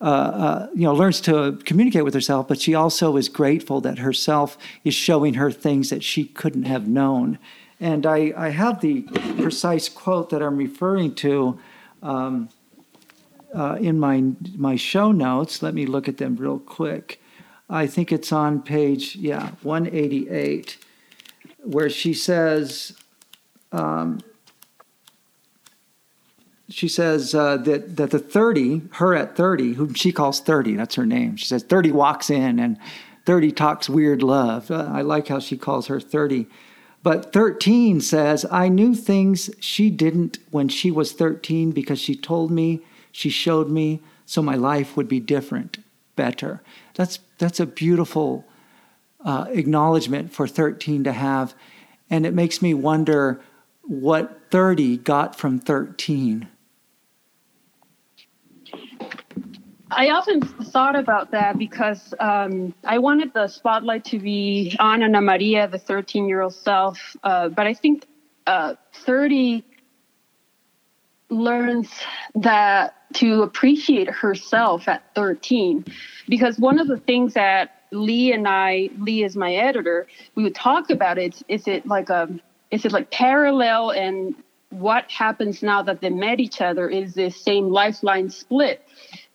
uh, 0.00 0.04
uh, 0.04 0.68
you 0.74 0.82
know, 0.82 0.92
learns 0.92 1.22
to 1.22 1.58
communicate 1.64 2.04
with 2.04 2.12
herself, 2.12 2.46
but 2.46 2.60
she 2.60 2.74
also 2.74 3.16
is 3.16 3.30
grateful 3.30 3.80
that 3.80 3.98
herself 3.98 4.58
is 4.84 4.92
showing 4.94 5.34
her 5.34 5.50
things 5.50 5.88
that 5.88 6.04
she 6.04 6.26
couldn't 6.26 6.64
have 6.64 6.86
known. 6.86 7.38
And 7.80 8.04
I, 8.04 8.32
I 8.36 8.50
have 8.50 8.82
the 8.82 9.02
precise 9.38 9.88
quote 9.88 10.28
that 10.30 10.42
I'm 10.42 10.58
referring 10.58 11.14
to 11.16 11.58
um, 12.02 12.50
uh, 13.54 13.78
in 13.80 13.98
my 13.98 14.22
my 14.54 14.76
show 14.76 15.12
notes. 15.12 15.62
Let 15.62 15.72
me 15.72 15.86
look 15.86 16.08
at 16.08 16.18
them 16.18 16.36
real 16.36 16.58
quick. 16.58 17.20
I 17.70 17.86
think 17.86 18.12
it's 18.12 18.32
on 18.32 18.62
page 18.62 19.16
yeah 19.16 19.52
188, 19.62 20.78
where 21.62 21.88
she 21.88 22.12
says. 22.12 22.92
Um, 23.72 24.20
she 26.68 26.88
says 26.88 27.34
uh, 27.34 27.56
that 27.58 27.96
that 27.96 28.10
the 28.10 28.18
30, 28.18 28.82
her 28.94 29.14
at 29.14 29.36
30, 29.36 29.74
whom 29.74 29.94
she 29.94 30.12
calls 30.12 30.40
30, 30.40 30.76
that's 30.76 30.96
her 30.96 31.06
name. 31.06 31.36
She 31.36 31.46
says 31.46 31.62
30 31.62 31.92
walks 31.92 32.30
in 32.30 32.58
and 32.58 32.78
30 33.24 33.52
talks 33.52 33.88
weird 33.88 34.22
love. 34.22 34.70
Uh, 34.70 34.88
I 34.92 35.02
like 35.02 35.28
how 35.28 35.40
she 35.40 35.56
calls 35.56 35.88
her 35.88 36.00
30. 36.00 36.46
But 37.02 37.32
13 37.32 38.00
says, 38.00 38.44
I 38.50 38.68
knew 38.68 38.94
things 38.94 39.50
she 39.60 39.90
didn't 39.90 40.38
when 40.50 40.68
she 40.68 40.90
was 40.90 41.12
13 41.12 41.70
because 41.70 42.00
she 42.00 42.16
told 42.16 42.50
me, 42.50 42.80
she 43.12 43.30
showed 43.30 43.68
me, 43.68 44.00
so 44.24 44.42
my 44.42 44.56
life 44.56 44.96
would 44.96 45.06
be 45.06 45.20
different, 45.20 45.78
better. 46.16 46.62
That's, 46.94 47.20
that's 47.38 47.60
a 47.60 47.66
beautiful 47.66 48.44
uh, 49.24 49.46
acknowledgement 49.50 50.32
for 50.32 50.48
13 50.48 51.04
to 51.04 51.12
have. 51.12 51.54
And 52.10 52.26
it 52.26 52.34
makes 52.34 52.60
me 52.60 52.74
wonder 52.74 53.40
what 53.82 54.40
30 54.50 54.96
got 54.98 55.36
from 55.36 55.60
13. 55.60 56.48
I 59.90 60.10
often 60.10 60.40
thought 60.40 60.96
about 60.96 61.30
that 61.30 61.58
because 61.58 62.12
um, 62.18 62.74
I 62.84 62.98
wanted 62.98 63.32
the 63.34 63.46
spotlight 63.46 64.04
to 64.06 64.18
be 64.18 64.74
on 64.80 65.02
Ana 65.02 65.20
Maria, 65.20 65.68
the 65.68 65.78
13 65.78 66.28
year 66.28 66.40
old 66.40 66.54
self. 66.54 67.16
Uh, 67.22 67.48
but 67.48 67.66
I 67.66 67.74
think 67.74 68.04
uh, 68.46 68.74
30 68.94 69.64
learns 71.28 71.90
that 72.34 72.94
to 73.14 73.42
appreciate 73.42 74.10
herself 74.10 74.88
at 74.88 75.02
13. 75.14 75.84
Because 76.28 76.58
one 76.58 76.80
of 76.80 76.88
the 76.88 76.98
things 76.98 77.34
that 77.34 77.82
Lee 77.92 78.32
and 78.32 78.48
I, 78.48 78.90
Lee 78.98 79.22
is 79.22 79.36
my 79.36 79.54
editor, 79.54 80.08
we 80.34 80.42
would 80.42 80.54
talk 80.54 80.90
about 80.90 81.16
it. 81.16 81.40
Is 81.48 81.68
it 81.68 81.86
like 81.86 82.10
a, 82.10 82.28
is 82.72 82.84
it 82.84 82.90
like 82.90 83.12
parallel 83.12 83.92
and 83.92 84.34
what 84.70 85.08
happens 85.10 85.62
now 85.62 85.80
that 85.82 86.00
they 86.00 86.10
met 86.10 86.40
each 86.40 86.60
other 86.60 86.88
is 86.88 87.14
this 87.14 87.36
same 87.36 87.68
lifeline 87.68 88.28
split 88.28 88.82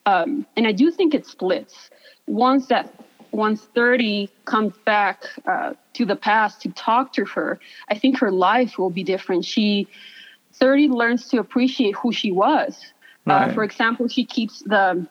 um, 0.06 0.46
and 0.58 0.68
I 0.68 0.72
do 0.72 0.92
think 0.92 1.14
it 1.14 1.26
splits. 1.26 1.90
Once 2.28 2.68
that 2.68 2.94
once 3.32 3.62
30 3.74 4.30
comes 4.46 4.74
back 4.86 5.24
uh, 5.46 5.74
to 5.94 6.06
the 6.06 6.16
past 6.16 6.62
to 6.62 6.70
talk 6.70 7.14
to 7.14 7.26
her, 7.26 7.60
I 7.90 7.98
think 7.98 8.20
her 8.20 8.32
life 8.32 8.78
will 8.78 8.90
be 8.90 9.04
different. 9.04 9.46
She 9.46 9.88
30 10.54 10.90
learns 10.90 11.28
to 11.30 11.40
appreciate 11.40 11.96
who 11.96 12.12
she 12.12 12.32
was. 12.32 12.78
Uh, 13.28 13.34
right. 13.34 13.50
Uh, 13.50 13.54
for 13.54 13.64
example, 13.64 14.08
she 14.08 14.26
keeps 14.26 14.60
the 14.60 15.08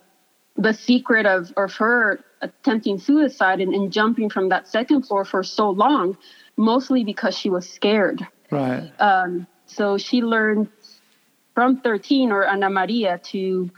the 0.56 0.74
secret 0.74 1.24
of, 1.24 1.52
of 1.56 1.72
her 1.74 2.20
attempting 2.42 2.98
suicide 2.98 3.60
and, 3.60 3.72
and 3.72 3.90
jumping 3.90 4.28
from 4.28 4.50
that 4.50 4.68
second 4.68 5.02
floor 5.02 5.24
for 5.24 5.42
so 5.42 5.70
long, 5.70 6.18
mostly 6.56 7.02
because 7.02 7.34
she 7.36 7.48
was 7.48 7.66
scared. 7.66 8.26
Right. 8.50 8.90
Um, 8.98 9.46
so 9.64 9.96
she 9.96 10.20
learned 10.20 10.68
from 11.54 11.80
13 11.80 12.30
or 12.30 12.46
Ana 12.46 12.68
Maria 12.68 13.18
to 13.24 13.70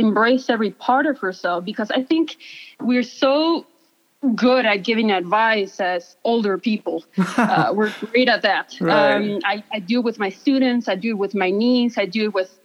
embrace 0.00 0.50
every 0.50 0.70
part 0.70 1.06
of 1.06 1.18
herself 1.18 1.64
because 1.64 1.90
I 1.90 2.02
think 2.02 2.36
we're 2.80 3.02
so 3.02 3.66
good 4.34 4.66
at 4.66 4.78
giving 4.84 5.10
advice 5.10 5.80
as 5.80 6.16
older 6.24 6.58
people. 6.58 7.04
Uh, 7.36 7.72
we're 7.74 7.92
great 8.00 8.28
at 8.28 8.42
that. 8.42 8.76
Right. 8.80 9.14
Um, 9.14 9.40
I, 9.44 9.64
I 9.72 9.78
do 9.78 10.00
it 10.00 10.04
with 10.04 10.18
my 10.18 10.28
students, 10.28 10.88
I 10.88 10.94
do 10.94 11.10
it 11.10 11.18
with 11.18 11.34
my 11.34 11.50
niece, 11.50 11.96
I 11.96 12.04
do 12.06 12.24
it 12.24 12.34
with 12.34 12.58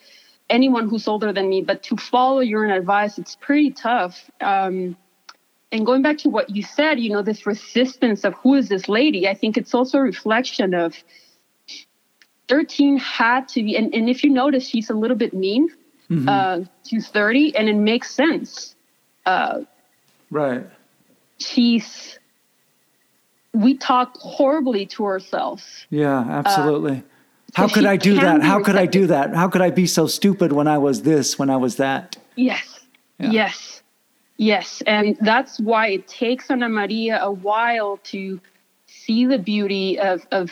anyone 0.50 0.90
who's 0.90 1.08
older 1.08 1.32
than 1.32 1.50
me. 1.50 1.62
But 1.62 1.82
to 1.84 1.96
follow 1.96 2.42
your 2.42 2.66
own 2.66 2.72
advice, 2.72 3.18
it's 3.18 3.36
pretty 3.36 3.72
tough. 3.72 4.30
Um, 4.42 4.98
and 5.72 5.86
going 5.86 6.02
back 6.02 6.18
to 6.20 6.30
what 6.30 6.50
you 6.50 6.62
said, 6.62 7.00
you 7.00 7.10
know, 7.10 7.22
this 7.22 7.46
resistance 7.46 8.26
of 8.26 8.34
who 8.36 8.56
is 8.56 8.70
this 8.70 8.88
lady, 8.90 9.28
I 9.28 9.34
think 9.34 9.58
it's 9.58 9.74
also 9.74 9.98
a 9.98 10.02
reflection 10.02 10.74
of 10.74 10.96
13 12.50 12.98
had 12.98 13.48
to 13.50 13.64
be, 13.64 13.76
and, 13.76 13.94
and 13.94 14.10
if 14.10 14.24
you 14.24 14.30
notice, 14.30 14.68
she's 14.68 14.90
a 14.90 14.94
little 14.94 15.18
bit 15.18 15.34
mean 15.34 15.70
mm-hmm. 16.10 16.30
uh, 16.30 16.60
to 16.86 17.02
30, 17.02 17.56
and 17.56 17.70
it 17.70 17.76
makes 17.76 18.12
sense. 18.12 18.76
Uh, 19.26 19.62
right. 20.32 20.66
She's, 21.40 22.20
we 23.54 23.76
talk 23.76 24.18
horribly 24.18 24.86
to 24.88 25.06
ourselves. 25.06 25.86
Yeah, 25.90 26.20
absolutely. 26.20 26.98
Uh, 26.98 27.02
How 27.54 27.68
could 27.68 27.86
I 27.86 27.98
do 27.98 28.16
that? 28.16 28.42
How 28.42 28.62
could 28.62 28.76
I 28.76 28.86
do 28.86 29.08
that? 29.08 29.34
How 29.34 29.48
could 29.48 29.62
I 29.62 29.70
be 29.70 29.88
so 29.88 30.08
stupid 30.08 30.52
when 30.52 30.68
I 30.68 30.78
was 30.78 31.02
this, 31.02 31.40
when 31.40 31.50
I 31.50 31.58
was 31.58 31.78
that? 31.78 32.18
Yes. 32.36 32.82
Yeah. 33.20 33.32
Yes. 33.32 33.82
Yes. 34.38 34.84
And 34.86 35.18
that's 35.22 35.60
why 35.60 35.88
it 35.88 36.08
takes 36.08 36.52
Ana 36.52 36.68
Maria 36.68 37.22
a 37.22 37.32
while 37.32 37.98
to 38.04 38.40
see 38.88 39.26
the 39.26 39.40
beauty 39.40 39.98
of, 40.00 40.26
of, 40.32 40.52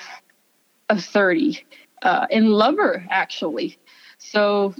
of 0.89 1.03
30 1.03 1.63
uh, 2.03 2.27
and 2.31 2.49
love 2.49 2.75
her, 2.77 3.05
actually. 3.09 3.77
So 4.17 4.73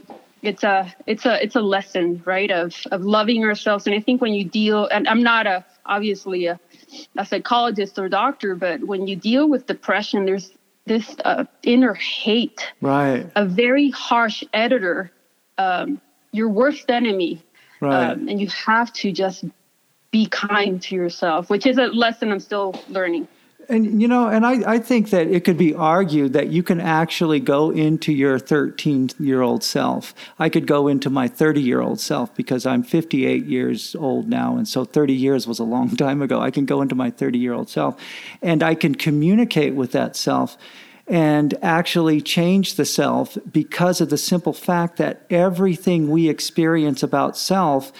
it's 0.43 0.63
a 0.63 0.93
it's 1.07 1.25
a 1.25 1.41
it's 1.41 1.55
a 1.55 1.61
lesson 1.61 2.21
right 2.25 2.51
of 2.51 2.75
of 2.91 3.03
loving 3.03 3.43
ourselves 3.43 3.87
and 3.87 3.95
i 3.95 3.99
think 3.99 4.21
when 4.21 4.33
you 4.33 4.43
deal 4.43 4.85
and 4.87 5.07
i'm 5.07 5.23
not 5.23 5.47
a 5.47 5.65
obviously 5.85 6.45
a, 6.45 6.59
a 7.17 7.25
psychologist 7.25 7.97
or 7.97 8.07
doctor 8.09 8.53
but 8.53 8.83
when 8.83 9.07
you 9.07 9.15
deal 9.15 9.49
with 9.49 9.65
depression 9.65 10.25
there's 10.25 10.51
this 10.85 11.15
uh, 11.23 11.45
inner 11.63 11.93
hate. 11.93 12.71
Right. 12.81 13.29
A 13.35 13.45
very 13.45 13.89
harsh 13.91 14.43
editor 14.53 15.11
um, 15.57 16.01
your 16.31 16.49
worst 16.49 16.89
enemy. 16.89 17.43
Right. 17.79 18.11
Um, 18.11 18.27
and 18.27 18.41
you 18.41 18.47
have 18.47 18.91
to 18.93 19.11
just 19.11 19.45
be 20.11 20.27
kind 20.27 20.79
to 20.79 20.93
yourself 20.95 21.49
which 21.49 21.65
is 21.65 21.79
a 21.79 21.87
lesson 21.87 22.31
i'm 22.31 22.39
still 22.39 22.79
learning 22.87 23.27
and 23.69 24.01
you 24.01 24.07
know, 24.07 24.27
and 24.27 24.45
I, 24.45 24.73
I 24.73 24.79
think 24.79 25.09
that 25.11 25.27
it 25.27 25.43
could 25.43 25.57
be 25.57 25.73
argued 25.73 26.33
that 26.33 26.49
you 26.49 26.63
can 26.63 26.79
actually 26.79 27.39
go 27.39 27.71
into 27.71 28.11
your 28.11 28.39
13 28.39 29.11
year 29.19 29.41
old 29.41 29.63
self. 29.63 30.13
I 30.39 30.49
could 30.49 30.67
go 30.67 30.87
into 30.87 31.09
my 31.09 31.27
30 31.27 31.61
year 31.61 31.81
old 31.81 31.99
self 31.99 32.33
because 32.35 32.65
I'm 32.65 32.83
58 32.83 33.45
years 33.45 33.95
old 33.95 34.27
now. 34.27 34.57
And 34.57 34.67
so 34.67 34.85
30 34.85 35.13
years 35.13 35.47
was 35.47 35.59
a 35.59 35.63
long 35.63 35.95
time 35.95 36.21
ago. 36.21 36.41
I 36.41 36.51
can 36.51 36.65
go 36.65 36.81
into 36.81 36.95
my 36.95 37.09
30 37.09 37.39
year 37.39 37.53
old 37.53 37.69
self 37.69 37.99
and 38.41 38.63
I 38.63 38.75
can 38.75 38.95
communicate 38.95 39.75
with 39.75 39.91
that 39.93 40.15
self 40.15 40.57
and 41.07 41.53
actually 41.61 42.21
change 42.21 42.75
the 42.75 42.85
self 42.85 43.37
because 43.51 43.99
of 43.99 44.09
the 44.09 44.17
simple 44.17 44.53
fact 44.53 44.97
that 44.97 45.25
everything 45.29 46.09
we 46.09 46.29
experience 46.29 47.03
about 47.03 47.37
self 47.37 47.91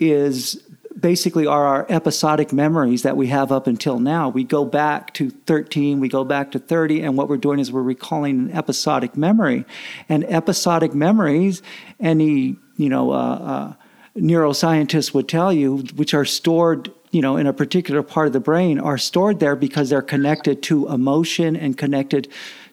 is 0.00 0.62
basically 1.00 1.46
are 1.46 1.66
our 1.66 1.86
episodic 1.88 2.52
memories 2.52 3.02
that 3.02 3.16
we 3.16 3.28
have 3.28 3.52
up 3.52 3.66
until 3.66 3.98
now. 3.98 4.28
We 4.28 4.44
go 4.44 4.64
back 4.64 5.14
to 5.14 5.30
13, 5.30 6.00
we 6.00 6.08
go 6.08 6.24
back 6.24 6.50
to 6.52 6.58
30, 6.58 7.02
and 7.02 7.16
what 7.16 7.28
we're 7.28 7.36
doing 7.36 7.58
is 7.58 7.70
we're 7.70 7.82
recalling 7.82 8.38
an 8.38 8.50
episodic 8.52 9.16
memory. 9.16 9.64
And 10.08 10.24
episodic 10.24 10.94
memories, 10.94 11.62
any 12.00 12.56
you 12.76 12.88
know 12.88 13.12
uh, 13.12 13.16
uh, 13.16 13.72
neuroscientist 14.16 15.14
would 15.14 15.28
tell 15.28 15.52
you, 15.52 15.78
which 15.96 16.14
are 16.14 16.24
stored 16.24 16.90
you 17.10 17.22
know 17.22 17.36
in 17.36 17.46
a 17.46 17.52
particular 17.52 18.02
part 18.02 18.26
of 18.26 18.32
the 18.32 18.40
brain, 18.40 18.78
are 18.78 18.98
stored 18.98 19.40
there 19.40 19.56
because 19.56 19.90
they're 19.90 20.02
connected 20.02 20.62
to 20.64 20.88
emotion 20.88 21.56
and 21.56 21.76
connected 21.78 22.28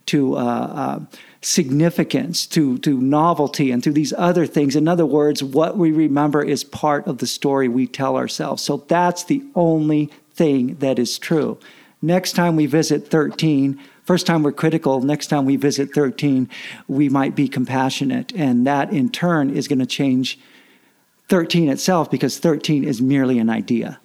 to 0.08 0.36
uh, 0.38 0.40
uh 0.40 1.00
significance, 1.46 2.48
to, 2.48 2.80
to 2.80 3.00
novelty, 3.00 3.70
and 3.70 3.84
to 3.84 3.92
these 3.92 4.12
other 4.18 4.48
things. 4.48 4.76
In 4.76 4.88
other 4.88 5.06
words, 5.06 5.44
what 5.44 5.78
we 5.78 5.92
remember 5.92 6.44
is 6.44 6.64
part 6.64 7.06
of 7.06 7.20
the 7.20 7.28
story 7.28 7.68
we 7.68 7.86
tell 7.86 8.18
ourselves. 8.18 8.64
So 8.64 8.78
that's 8.88 9.26
the 9.26 9.44
only 9.54 10.10
thing 10.34 10.74
that 10.78 10.98
is 10.98 11.20
true. 11.20 11.60
Next 12.02 12.34
time 12.34 12.56
we 12.56 12.66
visit 12.66 13.08
13, 13.08 13.80
first 14.06 14.26
time 14.26 14.42
we're 14.42 14.54
critical, 14.54 15.02
next 15.02 15.28
time 15.28 15.46
we 15.46 15.56
visit 15.56 15.94
13, 15.94 16.50
we 16.88 17.10
might 17.10 17.36
be 17.36 17.48
compassionate. 17.48 18.34
And 18.34 18.66
that 18.66 18.92
in 18.92 19.10
turn 19.10 19.52
is 19.52 19.68
going 19.68 19.80
to 19.80 19.86
change 19.86 20.40
13 21.30 21.70
itself 21.70 22.10
because 22.10 22.40
13 22.40 22.84
is 22.84 23.04
merely 23.04 23.38
an 23.38 23.52
idea. 23.52 24.00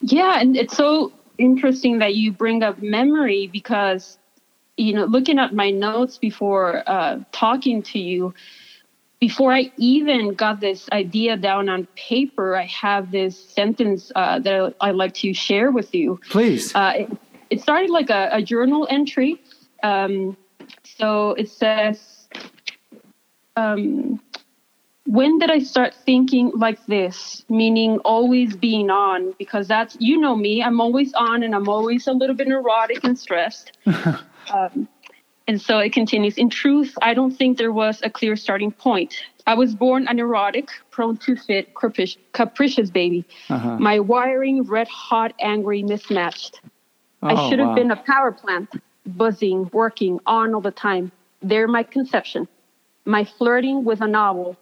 Yeah, 0.00 0.40
and 0.40 0.56
it's 0.56 0.76
so 0.76 1.12
interesting 1.38 2.00
that 2.00 2.16
you 2.16 2.32
bring 2.32 2.64
up 2.64 2.82
memory 2.82 3.46
because, 3.52 4.18
you 4.76 4.94
know, 4.94 5.04
looking 5.04 5.38
at 5.38 5.54
my 5.54 5.70
notes 5.70 6.18
before 6.18 6.82
uh, 6.86 7.20
talking 7.32 7.82
to 7.82 7.98
you, 7.98 8.34
before 9.20 9.52
I 9.52 9.70
even 9.76 10.34
got 10.34 10.60
this 10.60 10.88
idea 10.90 11.36
down 11.36 11.68
on 11.68 11.86
paper, 11.94 12.56
I 12.56 12.64
have 12.64 13.12
this 13.12 13.38
sentence 13.38 14.10
uh, 14.16 14.40
that 14.40 14.74
I'd 14.80 14.96
like 14.96 15.14
to 15.14 15.32
share 15.32 15.70
with 15.70 15.94
you. 15.94 16.18
Please. 16.28 16.74
Uh, 16.74 16.92
it, 16.96 17.18
it, 17.50 17.60
started 17.60 17.90
like 17.90 18.10
a, 18.10 18.30
a 18.32 18.42
journal 18.42 18.88
entry. 18.90 19.40
Um, 19.84 20.36
so 20.82 21.32
it 21.32 21.48
says, 21.48 22.26
um, 23.54 24.20
when 25.06 25.38
did 25.38 25.50
I 25.50 25.58
start 25.58 25.94
thinking 25.94 26.52
like 26.54 26.84
this? 26.86 27.44
Meaning 27.48 27.98
always 27.98 28.56
being 28.56 28.90
on, 28.90 29.34
because 29.38 29.66
that's, 29.68 29.96
you 29.98 30.18
know 30.18 30.36
me, 30.36 30.62
I'm 30.62 30.80
always 30.80 31.12
on 31.14 31.42
and 31.42 31.54
I'm 31.54 31.68
always 31.68 32.06
a 32.06 32.12
little 32.12 32.36
bit 32.36 32.48
neurotic 32.48 33.02
and 33.04 33.18
stressed. 33.18 33.72
um, 33.86 34.88
and 35.48 35.60
so 35.60 35.78
it 35.78 35.92
continues. 35.92 36.38
In 36.38 36.48
truth, 36.48 36.96
I 37.02 37.14
don't 37.14 37.36
think 37.36 37.58
there 37.58 37.72
was 37.72 38.00
a 38.04 38.10
clear 38.10 38.36
starting 38.36 38.70
point. 38.70 39.14
I 39.46 39.54
was 39.54 39.74
born 39.74 40.06
a 40.06 40.14
neurotic, 40.14 40.68
prone 40.90 41.16
to 41.18 41.34
fit, 41.34 41.74
capricious, 41.74 42.16
capricious 42.32 42.90
baby. 42.90 43.24
Uh-huh. 43.50 43.76
My 43.78 43.98
wiring, 43.98 44.62
red 44.62 44.86
hot, 44.86 45.34
angry, 45.40 45.82
mismatched. 45.82 46.60
Oh, 47.22 47.28
I 47.28 47.48
should 47.48 47.58
have 47.58 47.68
wow. 47.68 47.74
been 47.74 47.90
a 47.90 47.96
power 47.96 48.30
plant, 48.30 48.70
buzzing, 49.04 49.68
working 49.72 50.20
on 50.26 50.54
all 50.54 50.60
the 50.60 50.70
time. 50.70 51.10
There, 51.42 51.66
my 51.66 51.82
conception. 51.82 52.46
My 53.04 53.24
flirting 53.24 53.84
with 53.84 54.00
a 54.00 54.06
novel, 54.06 54.56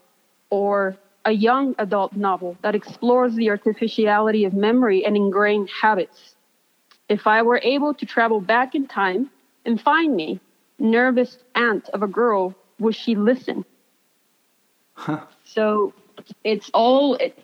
or 0.51 0.97
a 1.25 1.33
young 1.33 1.75
adult 1.79 2.15
novel 2.15 2.57
that 2.63 2.75
explores 2.75 3.35
the 3.35 3.51
artificiality 3.51 4.45
of 4.45 4.53
memory 4.55 5.05
and 5.05 5.17
ingrained 5.17 5.69
habits. 5.71 6.35
If 7.09 7.27
I 7.27 7.43
were 7.43 7.61
able 7.63 7.95
to 7.95 8.07
travel 8.07 8.41
back 8.41 8.75
in 8.75 8.87
time 8.87 9.31
and 9.65 9.81
find 9.81 10.15
me, 10.15 10.41
nervous 10.79 11.39
aunt 11.55 11.89
of 11.91 12.03
a 12.03 12.07
girl, 12.07 12.55
would 12.79 12.95
she 12.95 13.15
listen? 13.15 13.65
Huh. 14.95 15.21
So 15.45 15.93
it's 16.45 16.71
all, 16.73 17.15
it, 17.17 17.39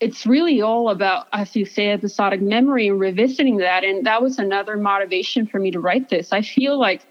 it's 0.00 0.26
really 0.26 0.62
all 0.62 0.90
about, 0.90 1.28
as 1.32 1.54
you 1.54 1.64
say, 1.64 1.90
episodic 1.90 2.40
memory 2.40 2.88
and 2.88 2.98
revisiting 2.98 3.58
that. 3.58 3.84
And 3.84 4.06
that 4.06 4.22
was 4.22 4.38
another 4.38 4.76
motivation 4.76 5.46
for 5.46 5.58
me 5.58 5.70
to 5.70 5.80
write 5.80 6.08
this. 6.08 6.32
I 6.32 6.42
feel 6.42 6.78
like 6.78 7.02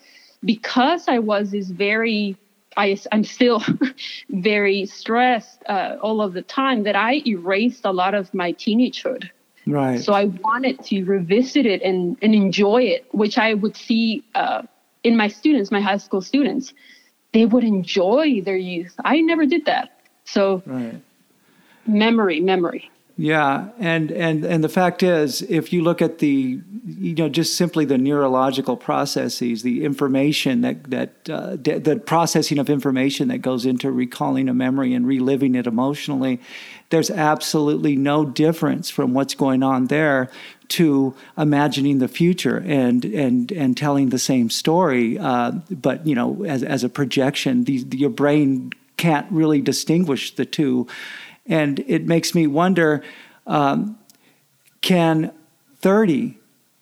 because 0.44 1.08
I 1.08 1.20
was 1.20 1.52
this 1.52 1.70
very 1.70 2.38
I, 2.78 2.98
I'm 3.12 3.24
still 3.24 3.64
very 4.30 4.86
stressed 4.86 5.64
uh, 5.68 5.98
all 6.02 6.22
of 6.22 6.34
the 6.34 6.42
time 6.42 6.84
that 6.84 6.96
I 6.96 7.22
erased 7.26 7.86
a 7.86 7.92
lot 7.92 8.14
of 8.14 8.34
my 8.34 8.54
teenagehood. 8.54 9.30
Right. 9.66 10.02
So 10.02 10.14
I 10.14 10.26
wanted 10.26 10.84
to 10.86 11.04
revisit 11.04 11.66
it 11.66 11.82
and, 11.82 12.18
and 12.22 12.36
enjoy 12.36 12.84
it, 12.84 13.06
which 13.12 13.38
I 13.38 13.54
would 13.54 13.76
see 13.76 14.24
uh, 14.36 14.64
in 15.04 15.16
my 15.16 15.28
students, 15.28 15.72
my 15.72 15.82
high 15.82 15.98
school 15.98 16.22
students. 16.22 16.74
They 17.32 17.46
would 17.46 17.64
enjoy 17.64 18.42
their 18.42 18.58
youth. 18.58 18.94
I 19.04 19.22
never 19.22 19.46
did 19.46 19.66
that. 19.66 20.02
So, 20.26 20.62
right. 20.66 21.02
memory, 21.88 22.40
memory. 22.40 22.92
Yeah, 23.16 23.70
and 23.78 24.12
and 24.12 24.44
and 24.44 24.64
the 24.64 24.70
fact 24.70 25.04
is, 25.04 25.44
if 25.44 25.72
you 25.72 25.84
look 25.84 26.02
at 26.02 26.18
the, 26.18 26.60
you 26.88 27.14
know, 27.14 27.30
just 27.30 27.56
simply 27.56 27.86
the 27.86 27.98
neurological 28.00 28.76
processes, 28.76 29.62
the 29.62 29.86
information 29.86 30.62
that 30.62 30.90
that 30.90 31.30
uh, 31.30 31.56
the 31.58 32.02
processing 32.04 32.58
of 32.58 32.72
information 32.72 33.28
that 33.28 33.38
goes 33.38 33.68
into 33.68 33.92
recalling 33.92 34.50
a 34.50 34.54
memory 34.54 34.96
and 34.96 35.06
reliving 35.06 35.54
it 35.54 35.68
emotionally, 35.68 36.40
there's 36.90 37.12
absolutely 37.12 37.96
no 37.96 38.26
difference 38.26 38.90
from 38.90 39.14
what's 39.14 39.36
going 39.36 39.62
on 39.62 39.88
there 39.88 40.32
to 40.70 41.14
imagining 41.38 42.00
the 42.00 42.08
future 42.08 42.64
and 42.66 43.06
and 43.06 43.52
and 43.52 43.78
telling 43.78 44.10
the 44.10 44.18
same 44.18 44.50
story, 44.50 45.20
uh, 45.20 45.52
but 45.70 46.08
you 46.08 46.16
know, 46.16 46.44
as 46.46 46.64
as 46.64 46.84
a 46.84 46.90
projection, 46.90 47.66
the, 47.66 47.86
your 47.92 48.10
brain 48.10 48.74
can't 48.98 49.32
really 49.32 49.62
distinguish 49.62 50.34
the 50.36 50.46
two 50.46 50.88
and 51.46 51.80
it 51.88 52.06
makes 52.06 52.34
me 52.34 52.48
wonder 52.48 53.04
um, 53.46 53.98
can 54.82 55.32
30 55.78 56.38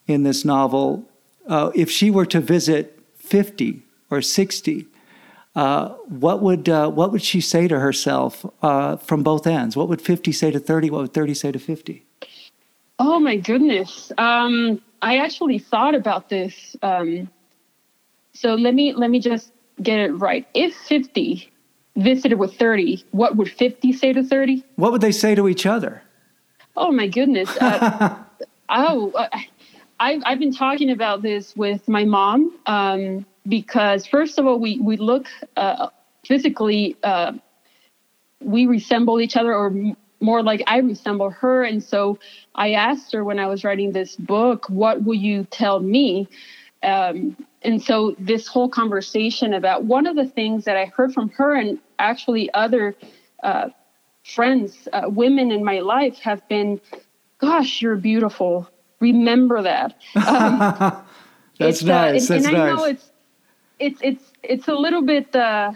in 0.07 0.23
this 0.23 0.45
novel, 0.45 1.07
uh, 1.47 1.71
if 1.73 1.89
she 1.89 2.11
were 2.11 2.25
to 2.25 2.39
visit 2.39 2.99
50 3.17 3.81
or 4.09 4.21
60, 4.21 4.85
uh, 5.55 5.89
what 6.07 6.41
would 6.41 6.69
uh, 6.69 6.89
what 6.89 7.11
would 7.11 7.21
she 7.21 7.41
say 7.41 7.67
to 7.67 7.79
herself 7.79 8.45
uh, 8.61 8.95
from 8.97 9.21
both 9.21 9.45
ends? 9.45 9.75
What 9.75 9.89
would 9.89 10.01
50 10.01 10.31
say 10.31 10.51
to 10.51 10.59
30? 10.59 10.89
What 10.89 11.01
would 11.01 11.13
30 11.13 11.33
say 11.33 11.51
to 11.51 11.59
50? 11.59 12.05
Oh 12.99 13.19
my 13.19 13.35
goodness! 13.35 14.11
Um, 14.17 14.81
I 15.01 15.17
actually 15.17 15.59
thought 15.59 15.93
about 15.93 16.29
this. 16.29 16.75
Um, 16.81 17.29
so 18.33 18.55
let 18.55 18.73
me 18.73 18.93
let 18.93 19.09
me 19.09 19.19
just 19.19 19.51
get 19.81 19.99
it 19.99 20.11
right. 20.13 20.47
If 20.53 20.73
50 20.73 21.51
visited 21.95 22.37
with 22.37 22.55
30, 22.55 23.03
what 23.11 23.35
would 23.35 23.51
50 23.51 23.93
say 23.93 24.13
to 24.13 24.23
30? 24.23 24.63
What 24.75 24.91
would 24.91 25.01
they 25.01 25.11
say 25.11 25.35
to 25.35 25.47
each 25.47 25.65
other? 25.65 26.01
Oh 26.75 26.91
my 26.91 27.07
goodness. 27.07 27.55
Uh, 27.57 28.23
oh, 28.69 29.11
uh, 29.11 29.27
I've, 29.99 30.21
I've 30.25 30.39
been 30.39 30.53
talking 30.53 30.91
about 30.91 31.21
this 31.21 31.55
with 31.55 31.87
my 31.87 32.05
mom 32.05 32.57
um, 32.65 33.25
because, 33.47 34.05
first 34.07 34.39
of 34.39 34.47
all, 34.47 34.59
we, 34.59 34.79
we 34.79 34.97
look 34.97 35.27
uh, 35.57 35.89
physically, 36.25 36.95
uh, 37.03 37.33
we 38.39 38.65
resemble 38.65 39.19
each 39.19 39.35
other, 39.35 39.53
or 39.53 39.73
more 40.21 40.41
like 40.41 40.63
I 40.67 40.77
resemble 40.77 41.29
her. 41.29 41.63
And 41.63 41.83
so 41.83 42.17
I 42.55 42.73
asked 42.73 43.11
her 43.13 43.23
when 43.23 43.37
I 43.37 43.47
was 43.47 43.63
writing 43.63 43.91
this 43.91 44.15
book, 44.15 44.69
What 44.69 45.03
will 45.03 45.15
you 45.15 45.43
tell 45.45 45.79
me? 45.79 46.27
Um, 46.83 47.37
and 47.63 47.81
so 47.81 48.15
this 48.17 48.47
whole 48.47 48.69
conversation 48.69 49.53
about 49.53 49.83
one 49.85 50.07
of 50.07 50.15
the 50.15 50.25
things 50.25 50.65
that 50.65 50.77
I 50.77 50.85
heard 50.85 51.13
from 51.13 51.29
her 51.29 51.55
and 51.55 51.79
actually 51.99 52.51
other 52.53 52.95
uh, 53.43 53.69
friends, 54.23 54.87
uh, 54.93 55.03
women 55.07 55.51
in 55.51 55.63
my 55.63 55.79
life 55.79 56.17
have 56.19 56.47
been, 56.47 56.81
"Gosh, 57.37 57.81
you're 57.81 57.95
beautiful. 57.95 58.67
Remember 58.99 59.61
that." 59.61 59.95
Um, 60.15 61.03
That's 61.59 61.83
nice. 61.83 62.29
Uh, 62.29 62.33
and, 62.33 62.41
That's 62.41 62.45
and 62.45 62.57
nice. 62.57 62.71
I 62.73 62.75
know 62.75 62.83
it's 62.85 63.11
it's 63.79 64.01
it's 64.01 64.31
it's 64.43 64.67
a 64.67 64.73
little 64.75 65.03
bit. 65.03 65.35
Uh, 65.35 65.73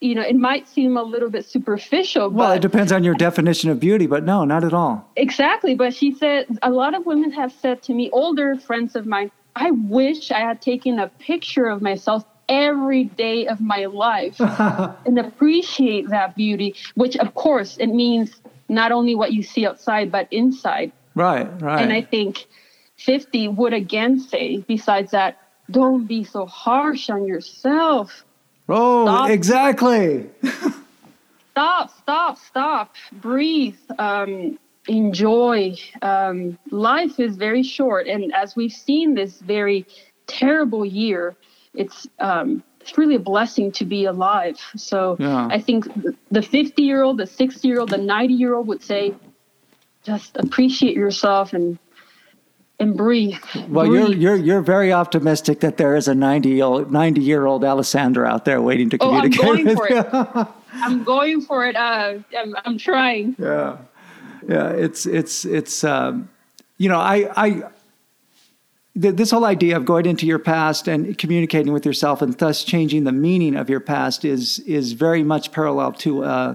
you 0.00 0.14
know, 0.14 0.22
it 0.22 0.36
might 0.36 0.68
seem 0.68 0.96
a 0.96 1.02
little 1.02 1.28
bit 1.28 1.44
superficial. 1.44 2.30
Well, 2.30 2.52
it 2.52 2.62
depends 2.62 2.92
on 2.92 3.02
your 3.02 3.14
definition 3.14 3.68
of 3.68 3.80
beauty, 3.80 4.06
but 4.06 4.22
no, 4.22 4.44
not 4.44 4.62
at 4.62 4.72
all. 4.72 5.10
Exactly. 5.16 5.74
But 5.74 5.92
she 5.92 6.14
said, 6.14 6.46
a 6.62 6.70
lot 6.70 6.94
of 6.94 7.04
women 7.04 7.32
have 7.32 7.50
said 7.50 7.82
to 7.82 7.92
me, 7.92 8.08
older 8.12 8.54
friends 8.54 8.94
of 8.94 9.06
mine, 9.06 9.32
I 9.58 9.72
wish 9.72 10.30
I 10.30 10.40
had 10.40 10.62
taken 10.62 11.00
a 11.00 11.08
picture 11.08 11.66
of 11.66 11.82
myself 11.82 12.24
every 12.48 13.04
day 13.04 13.46
of 13.46 13.60
my 13.60 13.86
life 13.86 14.40
and 14.40 15.18
appreciate 15.18 16.08
that 16.10 16.36
beauty, 16.36 16.76
which 16.94 17.16
of 17.16 17.34
course 17.34 17.76
it 17.78 17.88
means 17.88 18.40
not 18.68 18.92
only 18.92 19.14
what 19.14 19.32
you 19.32 19.42
see 19.42 19.66
outside, 19.66 20.12
but 20.12 20.28
inside. 20.30 20.92
Right, 21.14 21.48
right. 21.60 21.82
And 21.82 21.92
I 21.92 22.02
think 22.02 22.46
50 22.98 23.48
would 23.48 23.72
again 23.72 24.20
say, 24.20 24.58
besides 24.58 25.10
that, 25.10 25.38
don't 25.70 26.06
be 26.06 26.22
so 26.22 26.46
harsh 26.46 27.10
on 27.10 27.26
yourself. 27.26 28.24
Oh, 28.68 29.06
stop. 29.06 29.30
exactly. 29.30 30.26
stop, 31.50 31.90
stop, 31.98 32.38
stop. 32.38 32.94
Breathe. 33.12 33.76
Um, 33.98 34.58
enjoy. 34.88 35.76
Um, 36.02 36.58
life 36.70 37.20
is 37.20 37.36
very 37.36 37.62
short, 37.62 38.06
and 38.06 38.34
as 38.34 38.56
we've 38.56 38.72
seen 38.72 39.14
this 39.14 39.40
very 39.40 39.86
terrible 40.26 40.84
year, 40.84 41.36
it's 41.74 42.08
um, 42.18 42.62
it's 42.80 42.96
really 42.96 43.16
a 43.16 43.20
blessing 43.20 43.70
to 43.72 43.84
be 43.84 44.06
alive. 44.06 44.58
So 44.76 45.16
yeah. 45.18 45.48
I 45.50 45.60
think 45.60 45.86
the 46.30 46.42
50 46.42 46.82
year 46.82 47.02
old, 47.02 47.18
the 47.18 47.26
60 47.26 47.68
year 47.68 47.80
old, 47.80 47.90
the 47.90 47.98
90 47.98 48.34
year 48.34 48.54
old 48.54 48.66
would 48.68 48.82
say, 48.82 49.14
just 50.04 50.36
appreciate 50.36 50.96
yourself 50.96 51.52
and 51.52 51.78
and 52.80 52.96
breathe. 52.96 53.36
Well, 53.68 53.86
breathe. 53.86 54.08
you're 54.08 54.36
you're 54.36 54.36
you're 54.36 54.62
very 54.62 54.92
optimistic 54.92 55.60
that 55.60 55.76
there 55.76 55.96
is 55.96 56.08
a 56.08 56.14
90 56.14 56.48
year 56.48 56.64
old 56.64 56.92
90 56.92 57.20
year 57.20 57.44
old 57.44 57.64
Alessandra 57.64 58.26
out 58.26 58.44
there 58.44 58.62
waiting 58.62 58.88
to 58.90 58.98
communicate. 58.98 59.40
Oh, 59.44 59.52
I'm 59.52 59.64
going 59.64 59.76
for 59.76 59.88
it. 59.88 60.48
I'm 60.72 61.04
going 61.04 61.40
for 61.40 61.66
it. 61.66 61.76
Uh, 61.76 62.14
I'm, 62.38 62.56
I'm 62.64 62.78
trying. 62.78 63.36
Yeah 63.38 63.78
yeah, 64.48 64.70
it's 64.70 65.04
it's 65.04 65.44
it's 65.44 65.84
um, 65.84 66.30
you 66.78 66.88
know 66.88 66.98
I 66.98 67.30
I 67.36 67.62
this 68.94 69.30
whole 69.30 69.44
idea 69.44 69.76
of 69.76 69.84
going 69.84 70.06
into 70.06 70.26
your 70.26 70.38
past 70.38 70.88
and 70.88 71.16
communicating 71.18 71.72
with 71.72 71.86
yourself 71.86 72.20
and 72.22 72.36
thus 72.38 72.64
changing 72.64 73.04
the 73.04 73.12
meaning 73.12 73.54
of 73.54 73.68
your 73.70 73.78
past 73.78 74.24
is 74.24 74.58
is 74.60 74.92
very 74.92 75.22
much 75.22 75.52
parallel 75.52 75.92
to 75.92 76.24
uh, 76.24 76.54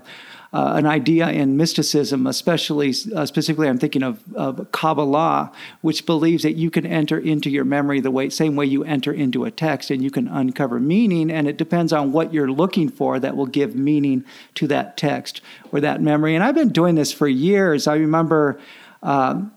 uh, 0.54 0.74
an 0.76 0.86
idea 0.86 1.30
in 1.30 1.58
mysticism, 1.58 2.28
especially 2.28 2.94
uh, 3.16 3.26
specifically, 3.26 3.68
I'm 3.68 3.80
thinking 3.80 4.04
of, 4.04 4.22
of 4.36 4.72
Kabbalah, 4.72 5.52
which 5.82 6.06
believes 6.06 6.44
that 6.44 6.54
you 6.54 6.70
can 6.70 6.86
enter 6.86 7.18
into 7.18 7.50
your 7.50 7.66
memory 7.66 8.00
the 8.00 8.12
way 8.12 8.30
same 8.30 8.56
way 8.56 8.68
you 8.68 8.84
enter 8.84 9.12
into 9.12 9.46
a 9.46 9.52
text, 9.52 9.90
and 9.90 10.04
you 10.04 10.12
can 10.12 10.28
uncover 10.28 10.80
meaning, 10.80 11.32
and 11.32 11.48
it 11.48 11.58
depends 11.58 11.92
on 11.92 12.12
what 12.12 12.32
you're 12.32 12.52
looking 12.52 12.88
for 12.88 13.20
that 13.20 13.36
will 13.36 13.48
give 13.48 13.76
meaning 13.76 14.24
to 14.54 14.68
that 14.68 14.96
text 14.96 15.42
or 15.72 15.80
that 15.80 16.04
memory. 16.04 16.36
And 16.36 16.44
I've 16.44 16.56
been 16.56 16.70
doing 16.70 16.94
this 16.94 17.12
for 17.12 17.28
years. 17.28 17.88
I 17.88 17.96
remember. 17.96 18.60
Um, 19.02 19.52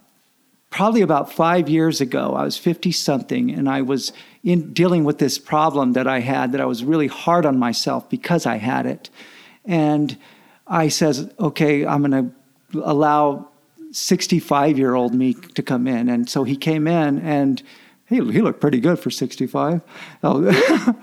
probably 0.69 1.01
about 1.01 1.33
five 1.33 1.69
years 1.71 2.03
ago, 2.03 2.35
I 2.35 2.43
was 2.43 2.59
50 2.59 2.93
something, 2.93 3.51
and 3.51 3.67
I 3.67 3.81
was 3.81 4.13
in 4.43 4.75
dealing 4.75 5.05
with 5.05 5.19
this 5.19 5.39
problem 5.39 5.93
that 5.95 6.07
I 6.07 6.21
had 6.21 6.53
that 6.53 6.61
I 6.61 6.67
was 6.67 6.85
really 6.85 7.07
hard 7.07 7.47
on 7.47 7.59
myself 7.59 8.11
because 8.11 8.45
I 8.45 8.57
had 8.57 8.85
it. 8.85 9.09
And 9.65 10.19
I 10.67 10.89
says, 10.89 11.31
okay, 11.39 11.87
I'm 11.87 12.03
going 12.03 12.33
to 12.73 12.83
allow 12.85 13.49
65 13.93 14.79
year 14.79 14.95
old 14.95 15.15
me 15.15 15.35
to 15.35 15.63
come 15.63 15.87
in. 15.87 16.09
And 16.09 16.29
so 16.29 16.45
he 16.45 16.57
came 16.57 16.87
in 16.87 17.21
and 17.21 17.63
he, 18.09 18.17
he 18.17 18.41
looked 18.41 18.61
pretty 18.61 18.79
good 18.79 19.01
for 19.01 19.11
65. 19.11 19.81
Oh. 20.23 20.95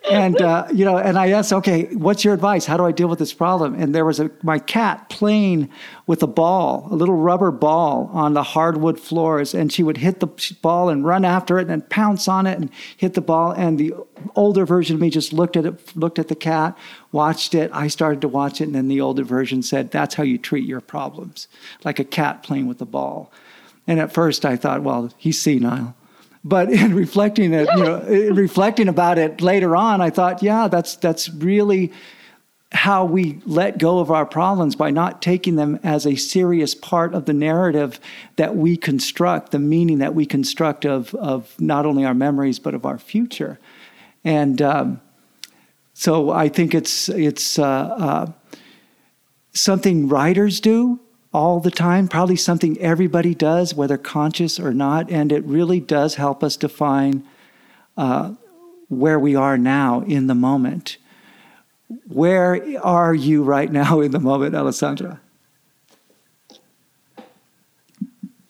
and, 0.10 0.40
uh, 0.42 0.68
you 0.70 0.84
know, 0.84 0.98
and 0.98 1.18
I 1.18 1.30
asked, 1.30 1.50
okay, 1.50 1.84
what's 1.94 2.26
your 2.26 2.34
advice? 2.34 2.66
How 2.66 2.76
do 2.76 2.84
I 2.84 2.92
deal 2.92 3.08
with 3.08 3.18
this 3.18 3.32
problem? 3.32 3.74
And 3.74 3.94
there 3.94 4.04
was 4.04 4.20
a, 4.20 4.30
my 4.42 4.58
cat 4.58 5.08
playing 5.08 5.70
with 6.06 6.22
a 6.22 6.26
ball, 6.26 6.88
a 6.90 6.94
little 6.94 7.16
rubber 7.16 7.50
ball 7.50 8.10
on 8.12 8.34
the 8.34 8.42
hardwood 8.42 9.00
floors. 9.00 9.54
And 9.54 9.72
she 9.72 9.82
would 9.82 9.96
hit 9.96 10.20
the 10.20 10.26
ball 10.60 10.90
and 10.90 11.06
run 11.06 11.24
after 11.24 11.58
it 11.58 11.68
and 11.68 11.88
pounce 11.88 12.28
on 12.28 12.46
it 12.46 12.58
and 12.58 12.70
hit 12.98 13.14
the 13.14 13.22
ball. 13.22 13.52
And 13.52 13.78
the 13.78 13.94
older 14.36 14.66
version 14.66 14.96
of 14.96 15.00
me 15.00 15.08
just 15.08 15.32
looked 15.32 15.56
at 15.56 15.64
it, 15.64 15.96
looked 15.96 16.18
at 16.18 16.28
the 16.28 16.34
cat, 16.34 16.76
watched 17.12 17.54
it. 17.54 17.70
I 17.72 17.88
started 17.88 18.20
to 18.20 18.28
watch 18.28 18.60
it. 18.60 18.64
And 18.64 18.74
then 18.74 18.88
the 18.88 19.00
older 19.00 19.24
version 19.24 19.62
said, 19.62 19.90
that's 19.90 20.16
how 20.16 20.22
you 20.22 20.36
treat 20.36 20.68
your 20.68 20.82
problems, 20.82 21.48
like 21.82 21.98
a 21.98 22.04
cat 22.04 22.42
playing 22.42 22.66
with 22.66 22.82
a 22.82 22.86
ball. 22.86 23.32
And 23.86 23.98
at 23.98 24.12
first 24.12 24.44
I 24.44 24.56
thought, 24.56 24.82
well, 24.82 25.10
he's 25.16 25.40
senile. 25.40 25.96
But 26.44 26.70
in 26.70 26.94
reflecting 27.04 27.52
it, 27.52 27.68
you 27.76 27.84
know, 27.84 28.00
reflecting 28.32 28.88
about 28.88 29.18
it 29.18 29.40
later 29.40 29.76
on, 29.76 30.00
I 30.00 30.10
thought, 30.10 30.42
yeah, 30.42 30.68
that's 30.68 30.96
that's 30.96 31.28
really 31.28 31.92
how 32.72 33.04
we 33.04 33.38
let 33.44 33.76
go 33.76 33.98
of 33.98 34.10
our 34.10 34.24
problems 34.24 34.74
by 34.74 34.90
not 34.90 35.20
taking 35.20 35.56
them 35.56 35.78
as 35.82 36.06
a 36.06 36.16
serious 36.16 36.74
part 36.74 37.14
of 37.14 37.26
the 37.26 37.32
narrative 37.34 38.00
that 38.36 38.56
we 38.56 38.78
construct, 38.78 39.50
the 39.52 39.58
meaning 39.58 39.98
that 39.98 40.14
we 40.14 40.24
construct 40.24 40.86
of 40.86 41.14
of 41.16 41.54
not 41.60 41.86
only 41.86 42.04
our 42.04 42.14
memories 42.14 42.58
but 42.58 42.74
of 42.74 42.86
our 42.86 42.98
future. 42.98 43.58
And 44.24 44.62
um, 44.62 45.00
so 45.94 46.30
I 46.30 46.48
think 46.48 46.74
it's 46.74 47.08
it's 47.08 47.58
uh, 47.58 47.64
uh, 47.64 48.32
something 49.52 50.08
writers 50.08 50.60
do 50.60 50.98
all 51.32 51.60
the 51.60 51.70
time, 51.70 52.08
probably 52.08 52.36
something 52.36 52.78
everybody 52.78 53.34
does, 53.34 53.74
whether 53.74 53.96
conscious 53.96 54.60
or 54.60 54.72
not. 54.72 55.10
And 55.10 55.32
it 55.32 55.44
really 55.44 55.80
does 55.80 56.16
help 56.16 56.44
us 56.44 56.56
define 56.56 57.24
uh, 57.96 58.34
where 58.88 59.18
we 59.18 59.34
are 59.34 59.56
now 59.56 60.02
in 60.02 60.26
the 60.26 60.34
moment. 60.34 60.98
Where 62.08 62.62
are 62.82 63.14
you 63.14 63.42
right 63.42 63.70
now 63.70 64.00
in 64.00 64.10
the 64.10 64.20
moment, 64.20 64.54
Alessandra? 64.54 65.20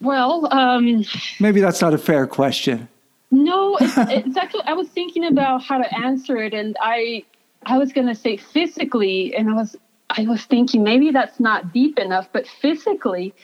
Well, 0.00 0.52
um, 0.52 1.04
maybe 1.38 1.60
that's 1.60 1.80
not 1.80 1.94
a 1.94 1.98
fair 1.98 2.26
question. 2.26 2.88
No, 3.30 3.76
it's, 3.80 3.94
it's 3.96 4.36
actually, 4.36 4.64
I 4.66 4.72
was 4.72 4.88
thinking 4.88 5.24
about 5.24 5.62
how 5.62 5.78
to 5.78 5.94
answer 5.96 6.36
it, 6.36 6.52
and 6.52 6.76
I, 6.80 7.24
I 7.64 7.78
was 7.78 7.92
going 7.92 8.08
to 8.08 8.14
say 8.14 8.36
physically, 8.36 9.34
and 9.34 9.48
I 9.48 9.54
was 9.54 9.76
I 10.16 10.26
was 10.26 10.44
thinking 10.44 10.82
maybe 10.82 11.10
that's 11.10 11.40
not 11.40 11.72
deep 11.72 11.98
enough, 11.98 12.28
but 12.32 12.46
physically, 12.46 13.34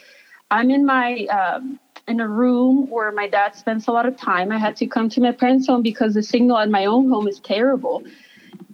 I'm 0.51 0.71
in 0.71 0.85
my 0.85 1.25
um, 1.27 1.79
in 2.07 2.21
a 2.21 2.29
room 2.29 2.89
where 2.89 3.13
my 3.13 3.29
dad 3.29 3.55
spends 3.55 3.87
a 3.89 3.93
lot 3.93 4.07
of 4.07 4.17
time. 4.17 4.51
I 4.53 4.59
had 4.59 4.77
to 4.77 4.87
come 4.87 5.09
to 5.11 5.21
my 5.21 5.33
parents' 5.33 5.67
home 5.67 5.83
because 5.83 6.15
the 6.15 6.23
signal 6.23 6.59
at 6.59 6.71
my 6.71 6.85
own 6.87 7.11
home 7.11 7.29
is 7.29 7.41
terrible, 7.41 8.03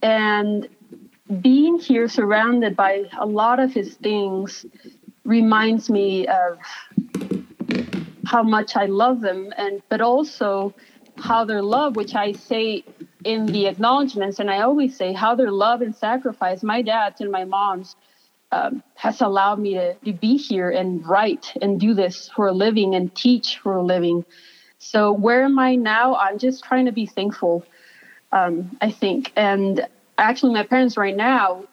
and 0.02 0.68
being 1.40 1.78
here 1.78 2.09
surrounded 2.09 2.76
by 2.76 3.04
a 3.18 3.26
lot 3.26 3.61
of 3.61 3.72
his 3.72 3.94
things 3.94 4.66
reminds 5.24 5.88
me 5.88 6.26
of 6.26 6.59
how 8.26 8.42
much 8.42 8.76
I 8.76 8.87
love 8.87 9.20
them, 9.20 9.52
and 9.57 9.83
but 9.88 10.00
also 10.00 10.74
how 11.18 11.44
their 11.44 11.62
love, 11.62 11.96
which 11.96 12.14
I 12.14 12.33
say 12.33 12.85
in 13.24 13.46
the 13.46 13.66
acknowledgments, 13.66 14.38
and 14.38 14.50
I 14.50 14.60
always 14.60 14.96
say 14.96 15.12
how 15.12 15.34
their 15.34 15.50
love 15.50 15.82
and 15.82 15.94
sacrifice, 15.94 16.62
my 16.62 16.82
dad's 16.82 17.20
and 17.20 17.30
my 17.30 17.44
mom's, 17.44 17.96
um, 18.52 18.82
has 18.94 19.20
allowed 19.20 19.58
me 19.58 19.74
to, 19.74 19.94
to 19.94 20.12
be 20.12 20.37
here 20.37 20.70
and 20.70 21.06
write 21.06 21.52
and 21.60 21.80
do 21.80 21.94
this 21.94 22.28
for 22.28 22.46
a 22.48 22.52
living 22.52 22.94
and 22.94 23.14
teach 23.14 23.58
for 23.58 23.76
a 23.76 23.82
living. 23.82 24.24
So 24.78 25.12
where 25.12 25.42
am 25.42 25.58
I 25.58 25.74
now? 25.74 26.14
I'm 26.16 26.38
just 26.38 26.62
trying 26.62 26.84
to 26.84 26.92
be 26.92 27.06
thankful, 27.06 27.64
um, 28.32 28.76
I 28.80 28.90
think. 28.90 29.32
And 29.34 29.87
actually, 30.18 30.52
my 30.52 30.64
parents 30.64 30.96
right 30.96 31.16
now, 31.16 31.64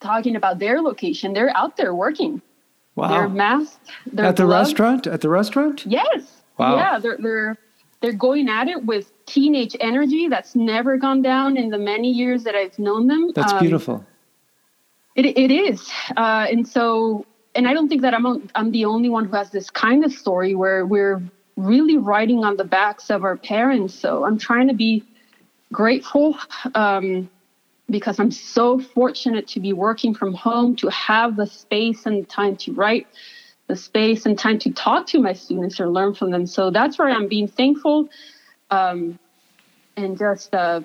talking 0.00 0.36
about 0.36 0.58
their 0.58 0.82
location, 0.82 1.32
they're 1.32 1.56
out 1.56 1.76
there 1.76 1.94
working. 1.94 2.42
Wow. 2.94 3.08
They're 3.08 3.28
masked. 3.28 3.90
They're 4.12 4.26
at 4.26 4.36
the 4.36 4.44
gloved. 4.44 4.68
restaurant? 4.68 5.06
At 5.06 5.20
the 5.20 5.28
restaurant? 5.28 5.86
Yes. 5.86 6.42
Wow. 6.58 6.76
Yeah, 6.76 6.98
they're 6.98 7.16
they're 7.18 7.58
they're 8.00 8.12
going 8.12 8.48
at 8.48 8.68
it 8.68 8.84
with 8.84 9.11
teenage 9.26 9.76
energy 9.80 10.28
that's 10.28 10.54
never 10.54 10.96
gone 10.96 11.22
down 11.22 11.56
in 11.56 11.70
the 11.70 11.78
many 11.78 12.10
years 12.10 12.44
that 12.44 12.54
I've 12.54 12.78
known 12.78 13.06
them. 13.06 13.32
That's 13.34 13.52
um, 13.52 13.60
beautiful. 13.60 14.04
It, 15.14 15.26
it 15.26 15.50
is. 15.50 15.90
Uh, 16.16 16.46
and 16.50 16.66
so, 16.66 17.26
and 17.54 17.68
I 17.68 17.74
don't 17.74 17.88
think 17.88 18.02
that 18.02 18.14
I'm, 18.14 18.48
I'm 18.54 18.70
the 18.70 18.84
only 18.84 19.08
one 19.08 19.26
who 19.26 19.36
has 19.36 19.50
this 19.50 19.70
kind 19.70 20.04
of 20.04 20.12
story 20.12 20.54
where 20.54 20.86
we're 20.86 21.22
really 21.56 21.98
riding 21.98 22.44
on 22.44 22.56
the 22.56 22.64
backs 22.64 23.10
of 23.10 23.24
our 23.24 23.36
parents. 23.36 23.94
So 23.94 24.24
I'm 24.24 24.38
trying 24.38 24.68
to 24.68 24.74
be 24.74 25.04
grateful 25.70 26.38
um, 26.74 27.28
because 27.90 28.18
I'm 28.18 28.30
so 28.30 28.80
fortunate 28.80 29.46
to 29.48 29.60
be 29.60 29.72
working 29.72 30.14
from 30.14 30.32
home, 30.32 30.76
to 30.76 30.88
have 30.88 31.36
the 31.36 31.46
space 31.46 32.06
and 32.06 32.26
time 32.28 32.56
to 32.56 32.72
write 32.72 33.06
the 33.66 33.76
space 33.76 34.26
and 34.26 34.38
time 34.38 34.58
to 34.60 34.70
talk 34.72 35.06
to 35.08 35.18
my 35.20 35.32
students 35.32 35.78
or 35.78 35.88
learn 35.88 36.14
from 36.14 36.30
them. 36.30 36.46
So 36.46 36.70
that's 36.70 36.98
where 36.98 37.08
I'm 37.08 37.28
being 37.28 37.48
thankful 37.48 38.08
um, 38.72 39.18
and 39.96 40.18
just 40.18 40.52
uh, 40.54 40.80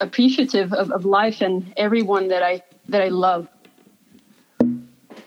appreciative 0.00 0.72
of, 0.72 0.90
of 0.90 1.04
life 1.04 1.40
and 1.42 1.72
everyone 1.76 2.28
that 2.28 2.42
I 2.42 2.62
that 2.88 3.02
I 3.02 3.08
love. 3.08 3.46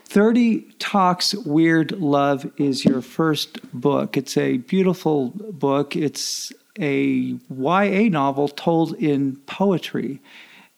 30 0.06 0.60
Talks 0.78 1.32
Weird 1.34 1.92
Love 1.92 2.50
is 2.58 2.84
your 2.84 3.00
first 3.00 3.62
book. 3.72 4.16
It's 4.16 4.36
a 4.36 4.58
beautiful 4.58 5.30
book. 5.30 5.96
It's 5.96 6.52
a 6.78 7.38
YA 7.48 8.08
novel 8.10 8.48
told 8.48 8.94
in 8.96 9.36
poetry. 9.46 10.20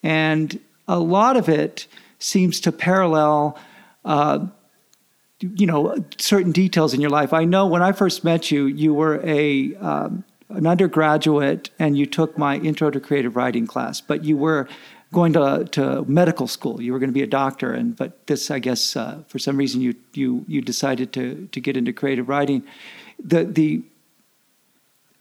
And 0.04 0.60
a 0.86 1.00
lot 1.00 1.36
of 1.36 1.48
it 1.48 1.88
seems 2.20 2.60
to 2.60 2.70
parallel 2.70 3.58
uh, 4.04 4.46
you 5.40 5.66
know 5.66 5.96
certain 6.18 6.52
details 6.52 6.94
in 6.94 7.00
your 7.00 7.10
life. 7.10 7.32
I 7.32 7.44
know 7.44 7.66
when 7.66 7.82
I 7.82 7.92
first 7.92 8.24
met 8.24 8.50
you, 8.50 8.66
you 8.66 8.94
were 8.94 9.20
a 9.24 9.74
um, 9.76 10.24
an 10.56 10.66
undergraduate 10.66 11.70
and 11.78 11.96
you 11.96 12.06
took 12.06 12.36
my 12.38 12.56
intro 12.58 12.90
to 12.90 13.00
creative 13.00 13.36
writing 13.36 13.66
class, 13.66 14.00
but 14.00 14.24
you 14.24 14.36
were 14.36 14.68
going 15.12 15.32
to, 15.32 15.64
to 15.70 16.04
medical 16.06 16.46
school. 16.46 16.82
You 16.82 16.92
were 16.92 16.98
going 16.98 17.10
to 17.10 17.14
be 17.14 17.22
a 17.22 17.26
doctor, 17.26 17.72
and 17.72 17.96
but 17.96 18.26
this, 18.26 18.50
I 18.50 18.58
guess, 18.58 18.96
uh, 18.96 19.22
for 19.28 19.38
some 19.38 19.56
reason, 19.56 19.80
you 19.80 19.94
you 20.12 20.44
you 20.48 20.60
decided 20.60 21.12
to 21.14 21.48
to 21.52 21.60
get 21.60 21.76
into 21.76 21.92
creative 21.92 22.28
writing. 22.28 22.64
The 23.22 23.44
the 23.44 23.82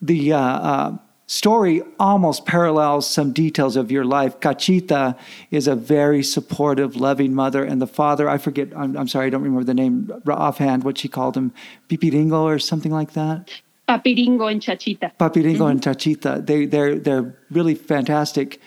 the 0.01 0.33
uh, 0.33 0.39
uh, 0.39 0.97
story 1.27 1.81
almost 1.99 2.45
parallels 2.45 3.09
some 3.09 3.31
details 3.31 3.75
of 3.75 3.91
your 3.91 4.03
life. 4.03 4.39
Cachita 4.39 5.17
is 5.51 5.67
a 5.67 5.75
very 5.75 6.23
supportive, 6.23 6.95
loving 6.95 7.33
mother, 7.33 7.63
and 7.63 7.81
the 7.81 7.87
father, 7.87 8.27
I 8.29 8.37
forget, 8.37 8.67
I'm, 8.75 8.97
I'm 8.97 9.07
sorry, 9.07 9.27
I 9.27 9.29
don't 9.29 9.41
remember 9.41 9.63
the 9.63 9.73
name 9.73 10.11
offhand, 10.27 10.83
what 10.83 10.97
she 10.97 11.07
called 11.07 11.37
him, 11.37 11.53
Pipiringo 11.87 12.41
or 12.43 12.59
something 12.59 12.91
like 12.91 13.13
that. 13.13 13.49
Papiringo 13.87 14.51
and 14.51 14.61
Chachita. 14.61 15.11
Papiringo 15.17 15.57
mm-hmm. 15.57 15.63
and 15.63 15.81
Chachita. 15.81 16.45
They, 16.45 16.65
they're, 16.65 16.95
they're 16.97 17.35
really 17.51 17.75
fantastic 17.75 18.59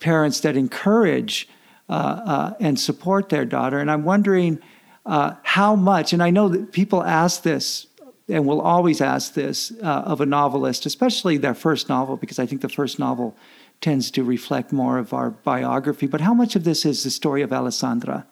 parents 0.00 0.40
that 0.40 0.56
encourage 0.56 1.48
uh, 1.88 1.92
uh, 1.92 2.54
and 2.60 2.78
support 2.78 3.28
their 3.28 3.44
daughter. 3.44 3.78
And 3.78 3.90
I'm 3.90 4.04
wondering 4.04 4.58
uh, 5.04 5.34
how 5.42 5.76
much, 5.76 6.12
and 6.12 6.22
I 6.22 6.30
know 6.30 6.48
that 6.48 6.72
people 6.72 7.02
ask 7.04 7.42
this 7.42 7.86
and 8.28 8.44
will 8.44 8.60
always 8.60 9.00
ask 9.00 9.34
this 9.34 9.72
uh, 9.82 10.02
of 10.04 10.20
a 10.20 10.26
novelist, 10.26 10.84
especially 10.84 11.36
their 11.36 11.54
first 11.54 11.88
novel, 11.88 12.16
because 12.16 12.40
I 12.40 12.46
think 12.46 12.60
the 12.60 12.68
first 12.68 12.98
novel 12.98 13.36
tends 13.80 14.10
to 14.10 14.24
reflect 14.24 14.72
more 14.72 14.98
of 14.98 15.12
our 15.12 15.30
biography. 15.30 16.06
But 16.08 16.20
how 16.20 16.34
much 16.34 16.56
of 16.56 16.64
this 16.64 16.84
is 16.84 17.04
the 17.04 17.10
story 17.10 17.42
of 17.42 17.52
Alessandra? 17.52 18.26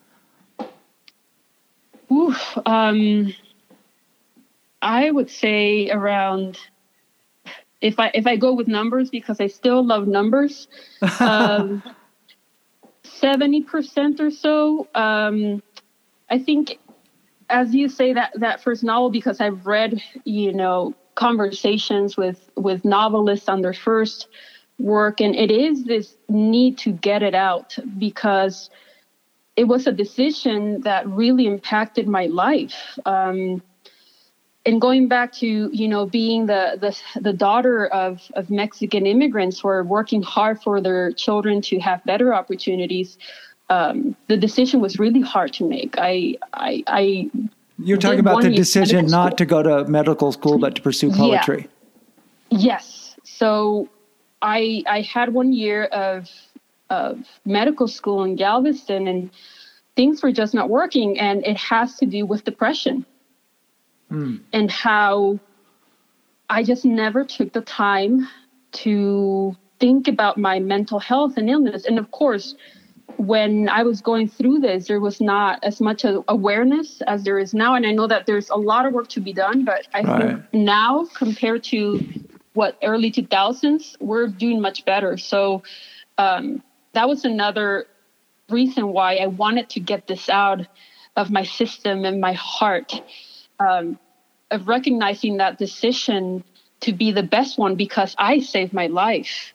Oof, 2.11 2.59
um, 2.67 3.33
I 4.85 5.11
would 5.11 5.31
say 5.31 5.91
around. 5.91 6.59
If 7.81 7.99
I 7.99 8.11
if 8.15 8.27
I 8.27 8.37
go 8.37 8.55
with 8.55 8.69
numbers 8.69 9.11
because 9.11 9.41
I 9.41 9.47
still 9.49 9.85
love 9.85 10.07
numbers, 10.07 10.69
um, 11.21 11.83
seventy 13.03 13.59
um, 13.59 13.65
percent 13.65 14.21
or 14.21 14.31
so. 14.31 14.87
Um, 14.95 15.63
I 16.31 16.39
think, 16.39 16.79
as 17.51 17.75
you 17.75 17.89
say 17.89 18.13
that 18.13 18.33
that 18.37 18.63
first 18.63 18.85
novel, 18.85 19.11
because 19.11 19.41
I've 19.41 19.67
read, 19.67 20.01
you 20.25 20.53
know, 20.53 20.95
conversations 21.15 22.17
with 22.17 22.51
with 22.57 22.85
novelists 22.85 23.49
on 23.49 23.63
their 23.63 23.75
first 23.75 24.29
work, 24.79 25.21
and 25.21 25.35
it 25.35 25.51
is 25.51 25.85
this 25.85 26.17
need 26.29 26.79
to 26.79 26.93
get 26.93 27.23
it 27.23 27.35
out 27.35 27.77
because 27.99 28.71
it 29.57 29.65
was 29.65 29.87
a 29.87 29.93
decision 29.93 30.81
that 30.83 31.07
really 31.09 31.47
impacted 31.47 32.09
my 32.09 32.27
life. 32.27 32.99
Um, 33.07 33.63
and 34.67 34.81
going 34.81 35.09
back 35.09 35.33
to 35.33 35.71
you 35.73 35.89
know 35.89 36.07
being 36.07 36.47
the 36.47 36.79
the, 36.81 37.21
the 37.21 37.33
daughter 37.33 37.87
of, 37.87 38.23
of 38.35 38.51
Mexican 38.51 39.07
immigrants 39.07 39.61
who 39.61 39.69
are 39.69 39.83
working 39.83 40.23
hard 40.23 40.63
for 40.63 40.81
their 40.81 41.13
children 41.13 41.61
to 41.63 41.79
have 41.81 42.05
better 42.05 42.35
opportunities, 42.35 43.19
um, 43.71 44.17
the 44.29 44.37
decision 44.37 44.81
was 44.81 44.99
really 44.99 45.21
hard 45.21 45.53
to 45.55 45.69
make. 45.69 45.97
I 45.99 46.37
I, 46.53 46.85
I 46.87 47.31
you're 47.79 47.99
talking 47.99 48.21
about 48.21 48.43
the 48.43 48.55
decision 48.55 49.07
not 49.07 49.37
to 49.39 49.45
go 49.45 49.63
to 49.63 49.85
medical 49.85 50.33
school 50.33 50.59
but 50.59 50.77
to 50.77 50.83
pursue 50.83 51.11
poetry. 51.11 51.69
Yeah. 52.51 52.59
Yes. 52.59 53.17
So 53.25 53.89
I 54.41 54.83
I 54.87 55.03
had 55.03 55.35
one 55.35 55.53
year 55.53 55.85
of 55.87 56.31
of 56.91 57.25
medical 57.45 57.89
school 57.89 58.23
in 58.25 58.37
Galveston 58.37 59.09
and 59.09 59.31
things 59.97 60.23
were 60.23 60.33
just 60.33 60.55
not 60.55 60.69
working 60.71 61.19
and 61.19 61.45
it 61.45 61.57
has 61.57 61.97
to 61.97 62.07
do 62.07 62.27
with 62.27 62.45
depression 62.45 63.05
mm. 64.11 64.41
and 64.53 64.71
how 64.71 65.39
I 66.49 66.63
just 66.63 66.85
never 66.85 67.25
took 67.25 67.53
the 67.53 67.63
time 67.63 68.29
to 68.73 69.57
think 69.81 70.09
about 70.09 70.39
my 70.39 70.59
mental 70.59 70.99
health 70.99 71.37
and 71.37 71.49
illness. 71.49 71.85
And 71.87 71.99
of 71.99 72.11
course, 72.11 72.55
when 73.17 73.69
I 73.69 73.83
was 73.83 74.01
going 74.01 74.29
through 74.29 74.61
this, 74.61 74.89
there 74.89 75.01
was 75.01 75.21
not 75.21 75.63
as 75.63 75.81
much 75.81 76.05
awareness 76.29 77.01
as 77.07 77.23
there 77.25 77.39
is 77.39 77.55
now. 77.55 77.75
And 77.75 77.87
I 77.87 77.93
know 77.93 78.07
that 78.07 78.27
there's 78.27 78.51
a 78.51 78.57
lot 78.57 78.87
of 78.87 78.93
work 78.93 79.09
to 79.09 79.21
be 79.21 79.33
done, 79.33 79.65
but 79.65 79.87
I 79.95 80.03
right. 80.03 80.23
think 80.23 80.45
now 80.53 81.07
compared 81.15 81.65
to 81.65 82.01
what 82.55 82.79
early 82.83 83.11
2000s, 83.11 83.97
we're 84.01 84.29
doing 84.29 84.61
much 84.61 84.85
better. 84.85 85.17
So 85.17 85.63
um, 86.19 86.63
that 86.93 87.09
was 87.09 87.25
another 87.25 87.87
reason 88.49 88.89
why 88.89 89.17
I 89.17 89.27
wanted 89.27 89.69
to 89.71 89.81
get 89.81 90.07
this 90.07 90.29
out 90.29 90.67
of 91.17 91.31
my 91.31 91.45
system 91.45 92.05
and 92.05 92.21
my 92.21 92.33
heart 92.33 93.03
um, 93.61 93.99
of 94.51 94.69
recognizing 94.69 95.39
that 95.39 95.59
decision 95.59 96.45
to 96.81 96.93
be 96.93 97.13
the 97.13 97.23
best 97.23 97.59
one 97.59 97.75
because 97.77 98.15
I 98.19 98.41
saved 98.41 98.73
my 98.73 98.87
life. 98.87 99.55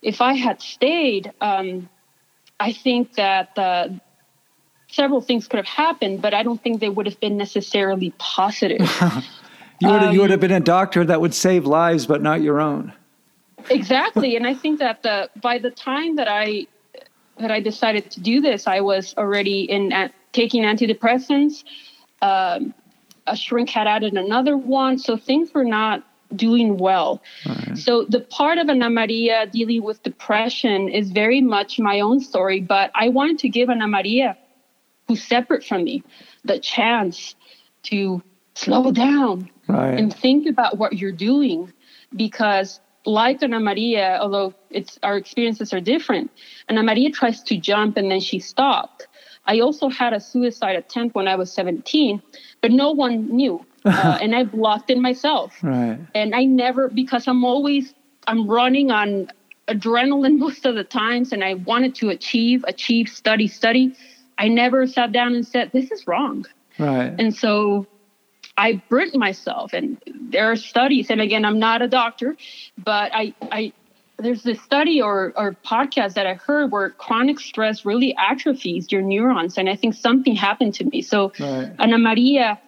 If 0.00 0.20
I 0.20 0.34
had 0.34 0.60
stayed, 0.60 1.32
um, 1.40 1.88
I 2.58 2.72
think 2.72 3.14
that 3.14 3.56
uh, 3.58 3.88
several 4.88 5.20
things 5.20 5.48
could 5.48 5.58
have 5.58 5.66
happened, 5.66 6.22
but 6.22 6.34
I 6.34 6.42
don't 6.42 6.62
think 6.62 6.80
they 6.80 6.88
would 6.88 7.06
have 7.06 7.18
been 7.20 7.36
necessarily 7.36 8.12
positive. 8.18 8.80
you, 9.80 9.88
would, 9.88 10.02
um, 10.02 10.14
you 10.14 10.20
would 10.20 10.30
have 10.30 10.40
been 10.40 10.52
a 10.52 10.60
doctor 10.60 11.04
that 11.04 11.20
would 11.20 11.34
save 11.34 11.66
lives, 11.66 12.06
but 12.06 12.22
not 12.22 12.42
your 12.42 12.60
own. 12.60 12.92
Exactly, 13.70 14.36
and 14.36 14.46
I 14.46 14.54
think 14.54 14.80
that 14.80 15.02
the 15.02 15.30
by 15.40 15.58
the 15.58 15.70
time 15.70 16.16
that 16.16 16.28
I 16.28 16.66
that 17.38 17.50
I 17.50 17.60
decided 17.60 18.10
to 18.10 18.20
do 18.20 18.40
this, 18.40 18.66
I 18.66 18.80
was 18.80 19.14
already 19.16 19.62
in 19.62 19.92
uh, 19.92 20.08
taking 20.32 20.64
antidepressants. 20.64 21.64
Um, 22.20 22.74
a 23.26 23.36
shrink 23.36 23.70
had 23.70 23.86
added 23.86 24.14
another 24.14 24.56
one, 24.56 24.98
so 24.98 25.16
things 25.16 25.52
were 25.54 25.64
not 25.64 26.04
doing 26.34 26.76
well. 26.76 27.22
Right. 27.46 27.76
So 27.76 28.04
the 28.04 28.20
part 28.20 28.58
of 28.58 28.68
Ana 28.68 28.90
Maria 28.90 29.46
dealing 29.46 29.82
with 29.82 30.02
depression 30.02 30.88
is 30.88 31.10
very 31.10 31.40
much 31.40 31.78
my 31.78 32.00
own 32.00 32.20
story, 32.20 32.60
but 32.60 32.90
I 32.94 33.08
wanted 33.10 33.38
to 33.40 33.48
give 33.48 33.68
Ana 33.68 33.86
Maria, 33.86 34.36
who's 35.08 35.22
separate 35.22 35.64
from 35.64 35.84
me, 35.84 36.02
the 36.44 36.58
chance 36.58 37.34
to 37.84 38.22
slow 38.54 38.92
down 38.92 39.50
right. 39.68 39.98
and 39.98 40.14
think 40.14 40.46
about 40.46 40.78
what 40.78 40.94
you're 40.94 41.12
doing 41.12 41.72
because 42.14 42.80
like 43.04 43.42
Ana 43.42 43.60
Maria, 43.60 44.18
although 44.20 44.54
it's 44.70 44.98
our 45.02 45.16
experiences 45.16 45.72
are 45.72 45.80
different, 45.80 46.30
Ana 46.68 46.82
Maria 46.82 47.10
tries 47.10 47.42
to 47.44 47.56
jump 47.56 47.96
and 47.96 48.10
then 48.10 48.20
she 48.20 48.38
stopped. 48.38 49.08
I 49.46 49.60
also 49.60 49.88
had 49.88 50.12
a 50.12 50.20
suicide 50.20 50.76
attempt 50.76 51.14
when 51.14 51.28
I 51.28 51.34
was 51.34 51.52
17, 51.52 52.22
but 52.60 52.70
no 52.70 52.90
one 52.90 53.28
knew. 53.28 53.64
Uh, 53.84 54.16
and 54.22 54.32
I 54.32 54.44
blocked 54.44 54.90
it 54.90 54.98
myself. 54.98 55.58
Right. 55.60 55.98
And 56.14 56.36
I 56.36 56.44
never, 56.44 56.88
because 56.88 57.26
I'm 57.26 57.44
always, 57.44 57.94
I'm 58.28 58.46
running 58.46 58.92
on 58.92 59.28
adrenaline 59.66 60.38
most 60.46 60.64
of 60.64 60.76
the 60.76 60.84
times 60.84 61.32
and 61.32 61.42
I 61.42 61.54
wanted 61.54 61.96
to 61.96 62.10
achieve, 62.10 62.64
achieve, 62.68 63.08
study, 63.08 63.48
study. 63.48 63.96
I 64.38 64.46
never 64.46 64.86
sat 64.86 65.10
down 65.10 65.34
and 65.34 65.44
said, 65.44 65.72
this 65.72 65.90
is 65.90 66.06
wrong. 66.06 66.46
Right. 66.78 67.12
And 67.18 67.34
so 67.34 67.88
I 68.56 68.82
burnt 68.88 69.14
myself. 69.14 69.72
And 69.72 70.00
there 70.06 70.50
are 70.50 70.56
studies, 70.56 71.10
and 71.10 71.20
again, 71.20 71.44
I'm 71.44 71.58
not 71.58 71.82
a 71.82 71.88
doctor, 71.88 72.36
but 72.78 73.10
I, 73.14 73.34
I 73.50 73.72
there's 74.22 74.42
this 74.42 74.60
study 74.62 75.02
or, 75.02 75.32
or 75.36 75.56
podcast 75.64 76.14
that 76.14 76.26
I 76.26 76.34
heard 76.34 76.70
where 76.70 76.90
chronic 76.90 77.40
stress 77.40 77.84
really 77.84 78.14
atrophies 78.16 78.90
your 78.90 79.02
neurons. 79.02 79.58
And 79.58 79.68
I 79.68 79.76
think 79.76 79.94
something 79.94 80.34
happened 80.34 80.74
to 80.74 80.84
me. 80.84 81.02
So 81.02 81.32
right. 81.38 81.72
Ana 81.78 81.98
Maria, 81.98 82.60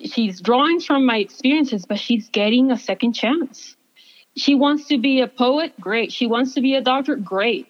she's 0.00 0.40
drawing 0.40 0.80
from 0.80 1.06
my 1.06 1.18
experiences, 1.18 1.86
but 1.86 1.98
she's 1.98 2.28
getting 2.28 2.70
a 2.70 2.78
second 2.78 3.14
chance. 3.14 3.76
She 4.36 4.54
wants 4.54 4.86
to 4.88 4.98
be 4.98 5.20
a 5.20 5.26
poet, 5.26 5.72
great. 5.80 6.12
She 6.12 6.26
wants 6.26 6.54
to 6.54 6.60
be 6.60 6.74
a 6.74 6.80
doctor, 6.80 7.16
great. 7.16 7.66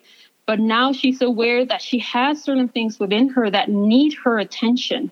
But 0.47 0.61
now 0.61 0.93
she's 0.93 1.23
aware 1.23 1.65
that 1.65 1.83
she 1.83 1.99
has 2.01 2.43
certain 2.43 2.69
things 2.69 2.99
within 2.99 3.29
her 3.31 3.51
that 3.51 3.69
need 3.69 4.15
her 4.25 4.39
attention. 4.39 5.11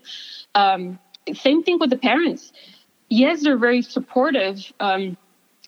Um, 0.55 0.99
same 1.35 1.63
thing 1.63 1.79
with 1.79 1.91
the 1.91 1.99
parents. 1.99 2.53
Yes, 3.09 3.43
they're 3.43 3.59
very 3.59 3.83
supportive. 3.83 4.73
Um, 4.81 5.17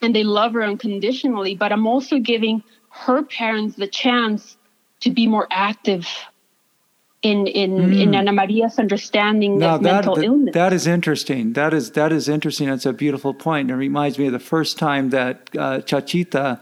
and 0.01 0.15
they 0.15 0.23
love 0.23 0.53
her 0.53 0.63
unconditionally. 0.63 1.55
But 1.55 1.71
I'm 1.71 1.87
also 1.87 2.19
giving 2.19 2.63
her 2.89 3.23
parents 3.23 3.75
the 3.75 3.87
chance 3.87 4.57
to 5.01 5.11
be 5.11 5.27
more 5.27 5.47
active 5.51 6.07
in 7.21 7.47
in 7.47 7.71
mm. 7.71 8.01
in 8.01 8.15
Ana 8.15 8.31
Maria's 8.31 8.79
understanding 8.79 9.57
now 9.57 9.75
of 9.75 9.83
that, 9.83 9.91
mental 9.91 10.15
that, 10.15 10.25
illness. 10.25 10.53
That 10.53 10.73
is 10.73 10.87
interesting. 10.87 11.53
That 11.53 11.73
is 11.73 11.91
that 11.91 12.11
is 12.11 12.29
interesting. 12.29 12.67
That's 12.69 12.85
a 12.85 12.93
beautiful 12.93 13.33
point. 13.33 13.69
It 13.69 13.75
reminds 13.75 14.17
me 14.17 14.27
of 14.27 14.33
the 14.33 14.39
first 14.39 14.77
time 14.77 15.09
that 15.09 15.49
uh, 15.57 15.79
Chachita 15.81 16.59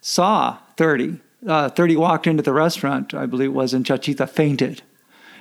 saw 0.00 0.58
30. 0.76 1.20
Uh, 1.46 1.68
30 1.68 1.96
walked 1.96 2.26
into 2.26 2.42
the 2.42 2.52
restaurant, 2.52 3.14
I 3.14 3.26
believe 3.26 3.50
it 3.50 3.52
was, 3.52 3.72
and 3.72 3.84
Chachita 3.84 4.28
fainted. 4.28 4.82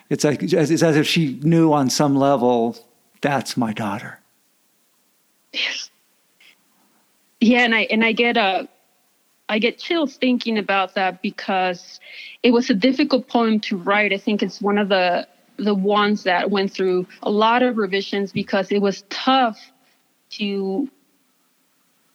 It's 0.09 0.23
like 0.23 0.43
it's 0.43 0.53
as 0.53 0.97
if 0.97 1.07
she 1.07 1.39
knew 1.41 1.73
on 1.73 1.89
some 1.89 2.15
level 2.15 2.77
that's 3.21 3.57
my 3.57 3.73
daughter. 3.73 4.19
Yes. 5.51 5.84
Yeah, 7.45 7.59
and 7.59 7.75
I 7.75 7.81
and 7.81 8.03
I 8.03 8.11
get 8.11 8.37
a 8.37 8.67
uh, 9.49 9.59
get 9.59 9.77
chills 9.77 10.17
thinking 10.17 10.57
about 10.57 10.95
that 10.95 11.21
because 11.21 11.99
it 12.41 12.49
was 12.49 12.71
a 12.71 12.73
difficult 12.73 13.27
poem 13.27 13.59
to 13.59 13.77
write. 13.77 14.11
I 14.11 14.17
think 14.17 14.41
it's 14.41 14.59
one 14.59 14.79
of 14.79 14.89
the 14.89 15.27
the 15.57 15.75
ones 15.75 16.23
that 16.23 16.49
went 16.49 16.71
through 16.71 17.05
a 17.21 17.29
lot 17.29 17.61
of 17.61 17.77
revisions 17.77 18.31
because 18.31 18.71
it 18.71 18.81
was 18.81 19.03
tough 19.11 19.59
to 20.31 20.89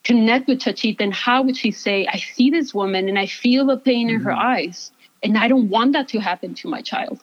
connect 0.03 0.49
with 0.49 0.59
Chachita 0.59 1.05
and 1.05 1.15
how 1.15 1.43
would 1.43 1.57
she 1.57 1.71
say, 1.71 2.09
I 2.13 2.17
see 2.17 2.51
this 2.51 2.75
woman 2.75 3.09
and 3.09 3.17
I 3.17 3.27
feel 3.27 3.67
the 3.67 3.77
pain 3.77 4.09
mm-hmm. 4.09 4.17
in 4.17 4.23
her 4.23 4.33
mm-hmm. 4.33 4.47
eyes 4.47 4.91
and 5.23 5.39
I 5.39 5.47
don't 5.47 5.69
want 5.69 5.93
that 5.93 6.09
to 6.09 6.19
happen 6.19 6.55
to 6.57 6.69
my 6.69 6.83
child. 6.83 7.23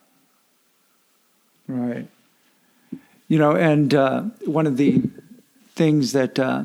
Right. 1.67 2.07
You 3.27 3.37
know, 3.37 3.51
and 3.51 3.93
uh, 3.93 4.21
one 4.45 4.65
of 4.65 4.77
the 4.77 5.03
things 5.75 6.13
that 6.13 6.39
uh, 6.39 6.63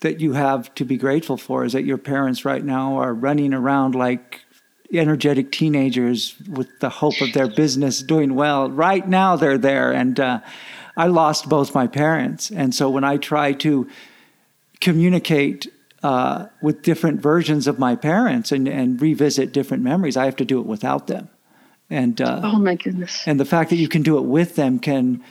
that 0.00 0.20
you 0.20 0.32
have 0.32 0.72
to 0.76 0.84
be 0.84 0.96
grateful 0.96 1.36
for 1.36 1.64
is 1.64 1.72
that 1.72 1.84
your 1.84 1.98
parents 1.98 2.44
right 2.44 2.64
now 2.64 2.98
are 2.98 3.12
running 3.12 3.52
around 3.52 3.94
like 3.94 4.42
energetic 4.92 5.52
teenagers 5.52 6.34
with 6.48 6.68
the 6.80 6.88
hope 6.88 7.20
of 7.20 7.32
their 7.32 7.48
business 7.48 8.02
doing 8.02 8.34
well. 8.34 8.70
Right 8.70 9.06
now, 9.06 9.36
they're 9.36 9.58
there. 9.58 9.92
And 9.92 10.18
uh, 10.18 10.40
I 10.96 11.08
lost 11.08 11.48
both 11.48 11.74
my 11.74 11.86
parents. 11.86 12.50
And 12.50 12.74
so 12.74 12.88
when 12.88 13.04
I 13.04 13.16
try 13.16 13.52
to 13.54 13.88
communicate 14.80 15.66
uh, 16.02 16.46
with 16.62 16.82
different 16.82 17.20
versions 17.20 17.66
of 17.66 17.78
my 17.78 17.96
parents 17.96 18.52
and, 18.52 18.68
and 18.68 19.00
revisit 19.02 19.52
different 19.52 19.82
memories, 19.82 20.16
I 20.16 20.24
have 20.24 20.36
to 20.36 20.44
do 20.44 20.60
it 20.60 20.66
without 20.66 21.08
them. 21.08 21.28
And 21.90 22.20
uh, 22.20 22.40
oh 22.44 22.58
my 22.58 22.74
goodness! 22.74 23.26
And 23.26 23.40
the 23.40 23.46
fact 23.46 23.70
that 23.70 23.76
you 23.76 23.88
can 23.88 24.02
do 24.02 24.18
it 24.18 24.24
with 24.24 24.56
them 24.56 24.78
can 24.78 25.24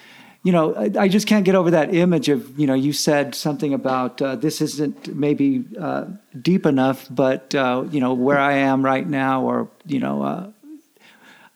you 0.47 0.53
know, 0.53 0.73
I, 0.75 0.91
I, 0.97 1.07
just 1.09 1.27
can't 1.27 1.43
get 1.43 1.55
over 1.55 1.71
that 1.71 1.93
image 1.93 2.29
of, 2.29 2.57
you 2.57 2.67
know, 2.67 2.73
you 2.73 2.93
said 2.93 3.35
something 3.35 3.73
about 3.73 4.21
uh, 4.21 4.37
this 4.37 4.61
isn't 4.61 5.13
maybe 5.13 5.65
uh, 5.77 6.05
deep 6.41 6.65
enough, 6.65 7.05
but, 7.09 7.53
uh, 7.53 7.83
you 7.91 7.99
know, 7.99 8.13
where 8.13 8.39
I 8.39 8.53
am 8.53 8.81
right 8.81 9.05
now 9.05 9.41
or, 9.43 9.69
you 9.85 9.99
know, 9.99 10.23
uh, 10.23 10.49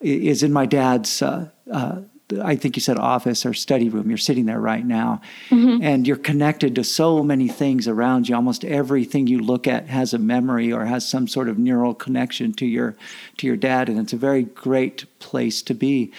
is 0.01 0.43
in 0.43 0.51
my 0.51 0.65
dad's, 0.65 1.21
uh, 1.21 1.47
uh, 1.71 2.01
I 2.43 2.57
think 2.57 2.75
you 2.75 2.81
said 2.81 2.97
office 2.97 3.45
or 3.45 3.53
study 3.53 3.87
room. 3.87 4.09
You're 4.09 4.17
sitting 4.17 4.45
there 4.45 4.59
right 4.59 4.85
now 4.85 5.21
mm-hmm. 5.47 5.81
and 5.81 6.05
you're 6.05 6.17
connected 6.17 6.75
to 6.75 6.83
so 6.83 7.23
many 7.23 7.47
things 7.47 7.87
around 7.87 8.27
you. 8.27 8.35
Almost 8.35 8.65
everything 8.65 9.25
you 9.25 9.39
look 9.39 9.69
at 9.69 9.87
has 9.87 10.13
a 10.13 10.19
memory 10.19 10.73
or 10.73 10.83
has 10.83 11.07
some 11.07 11.29
sort 11.29 11.47
of 11.47 11.57
neural 11.57 11.93
connection 11.93 12.51
to 12.55 12.65
your, 12.65 12.97
to 13.37 13.47
your 13.47 13.55
dad. 13.55 13.87
And 13.87 13.97
it's 13.97 14.11
a 14.11 14.17
very 14.17 14.43
great 14.43 15.05
place 15.19 15.61
to 15.61 15.73
be. 15.73 16.11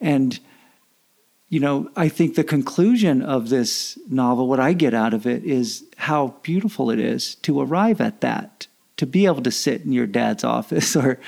And, 0.00 0.38
you 1.50 1.58
know, 1.58 1.90
I 1.96 2.08
think 2.08 2.36
the 2.36 2.44
conclusion 2.44 3.22
of 3.22 3.48
this 3.48 3.98
novel, 4.08 4.46
what 4.46 4.60
I 4.60 4.72
get 4.72 4.94
out 4.94 5.12
of 5.12 5.26
it, 5.26 5.44
is 5.44 5.84
how 5.96 6.28
beautiful 6.42 6.90
it 6.90 7.00
is 7.00 7.34
to 7.36 7.60
arrive 7.60 8.00
at 8.00 8.20
that, 8.20 8.68
to 8.98 9.04
be 9.04 9.26
able 9.26 9.42
to 9.42 9.50
sit 9.50 9.82
in 9.82 9.92
your 9.92 10.06
dad's 10.06 10.44
office 10.56 10.96
or 10.96 11.18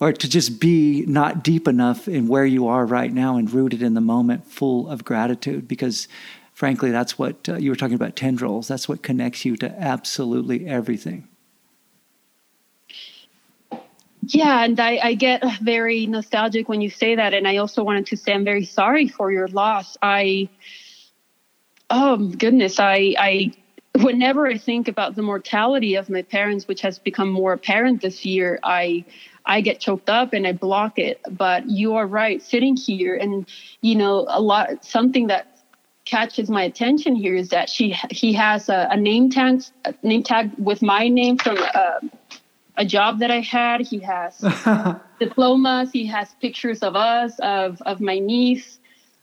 or 0.00 0.14
to 0.14 0.30
just 0.30 0.58
be 0.58 1.04
not 1.06 1.44
deep 1.44 1.68
enough 1.68 2.08
in 2.08 2.26
where 2.26 2.46
you 2.46 2.66
are 2.66 2.86
right 2.86 3.12
now 3.12 3.36
and 3.36 3.52
rooted 3.52 3.82
in 3.82 3.92
the 3.92 4.00
moment 4.00 4.46
full 4.46 4.88
of 4.88 5.04
gratitude. 5.04 5.68
Because 5.68 6.08
frankly 6.54 6.90
that's 6.90 7.18
what 7.18 7.46
uh, 7.50 7.56
you 7.56 7.68
were 7.68 7.76
talking 7.76 7.96
about 7.96 8.16
tendrils. 8.16 8.66
That's 8.66 8.88
what 8.88 9.02
connects 9.02 9.44
you 9.44 9.58
to 9.58 9.68
absolutely 9.78 10.66
everything 10.66 11.28
yeah 14.34 14.64
and 14.64 14.78
I, 14.78 14.98
I 15.02 15.14
get 15.14 15.42
very 15.60 16.06
nostalgic 16.06 16.68
when 16.68 16.80
you 16.80 16.90
say 16.90 17.14
that 17.14 17.34
and 17.34 17.46
i 17.46 17.56
also 17.56 17.82
wanted 17.82 18.06
to 18.06 18.16
say 18.16 18.32
i'm 18.32 18.44
very 18.44 18.64
sorry 18.64 19.08
for 19.08 19.30
your 19.32 19.48
loss 19.48 19.96
i 20.02 20.48
oh 21.90 22.16
goodness 22.16 22.78
i 22.78 23.14
i 23.18 23.52
whenever 24.00 24.46
i 24.46 24.56
think 24.56 24.88
about 24.88 25.16
the 25.16 25.22
mortality 25.22 25.94
of 25.96 26.08
my 26.08 26.22
parents 26.22 26.68
which 26.68 26.80
has 26.80 26.98
become 26.98 27.30
more 27.30 27.52
apparent 27.52 28.00
this 28.00 28.24
year 28.24 28.58
i 28.62 29.04
I 29.46 29.62
get 29.62 29.80
choked 29.80 30.08
up 30.10 30.32
and 30.32 30.46
I 30.46 30.52
block 30.52 30.98
it. 30.98 31.20
But 31.30 31.68
you 31.68 31.94
are 31.94 32.06
right, 32.06 32.42
sitting 32.42 32.76
here 32.76 33.14
and 33.16 33.48
you 33.80 33.96
know 33.96 34.26
a 34.28 34.40
lot 34.40 34.84
something 34.84 35.26
that 35.28 35.46
catches 36.04 36.50
my 36.50 36.62
attention 36.62 37.14
here 37.14 37.34
is 37.34 37.50
that 37.50 37.68
she 37.68 37.96
he 38.10 38.32
has 38.32 38.68
a, 38.68 38.88
a 38.90 38.96
name 38.96 39.30
tag 39.30 39.62
a 39.84 39.94
name 40.02 40.22
tag 40.22 40.50
with 40.58 40.82
my 40.82 41.08
name 41.08 41.36
from 41.38 41.56
uh, 41.74 42.00
a 42.80 42.84
job 42.84 43.18
that 43.18 43.30
I 43.30 43.40
had. 43.40 43.82
He 43.82 43.98
has 44.00 44.42
diplomas. 45.20 45.92
He 45.92 46.06
has 46.06 46.34
pictures 46.40 46.80
of 46.82 46.96
us 46.96 47.38
of 47.40 47.80
of 47.82 48.00
my 48.00 48.18
niece. 48.18 48.78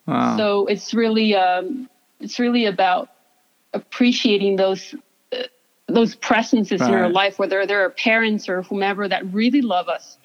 Wow. 0.05 0.37
So 0.37 0.67
it's 0.67 0.93
really 0.93 1.35
um, 1.35 1.89
it's 2.19 2.39
really 2.39 2.65
about 2.65 3.09
appreciating 3.73 4.55
those 4.55 4.95
those 5.87 6.15
presences 6.15 6.81
right. 6.81 6.89
in 6.89 6.95
our 6.95 7.09
life, 7.09 7.39
whether 7.39 7.65
they're 7.65 7.89
parents 7.89 8.47
or 8.47 8.61
whomever 8.61 9.07
that 9.07 9.25
really 9.33 9.61
love 9.61 9.87
us 9.87 10.17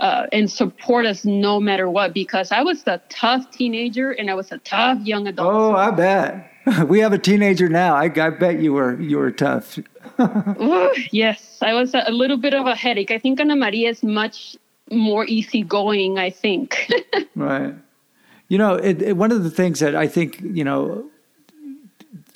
uh, 0.00 0.26
and 0.32 0.50
support 0.50 1.04
us 1.04 1.24
no 1.24 1.60
matter 1.60 1.90
what. 1.90 2.14
Because 2.14 2.52
I 2.52 2.62
was 2.62 2.86
a 2.86 3.00
tough 3.10 3.50
teenager 3.50 4.12
and 4.12 4.30
I 4.30 4.34
was 4.34 4.50
a 4.50 4.58
tough 4.58 4.98
young 5.02 5.26
adult. 5.26 5.52
Oh, 5.52 5.74
I 5.74 5.90
bet. 5.90 6.52
We 6.86 7.00
have 7.00 7.14
a 7.14 7.18
teenager 7.18 7.68
now. 7.70 7.94
I, 7.94 8.04
I 8.04 8.30
bet 8.30 8.60
you 8.60 8.74
were 8.74 9.00
you 9.00 9.16
were 9.16 9.30
tough. 9.30 9.78
Ooh, 10.20 10.94
yes, 11.10 11.58
I 11.62 11.74
was 11.74 11.94
a, 11.94 12.10
little 12.10 12.36
bit 12.36 12.54
of 12.54 12.66
a 12.66 12.74
headache. 12.74 13.10
I 13.10 13.18
think 13.18 13.40
Ana 13.40 13.56
Maria 13.56 13.90
is 13.90 14.02
much 14.02 14.56
more 14.90 15.24
easygoing. 15.26 16.18
I 16.18 16.30
think. 16.30 16.90
right. 17.36 17.74
You 18.48 18.58
know, 18.58 18.74
it, 18.74 19.02
it, 19.02 19.16
one 19.16 19.30
of 19.30 19.44
the 19.44 19.50
things 19.50 19.80
that 19.80 19.94
I 19.94 20.08
think 20.08 20.40
you 20.42 20.64
know 20.64 21.10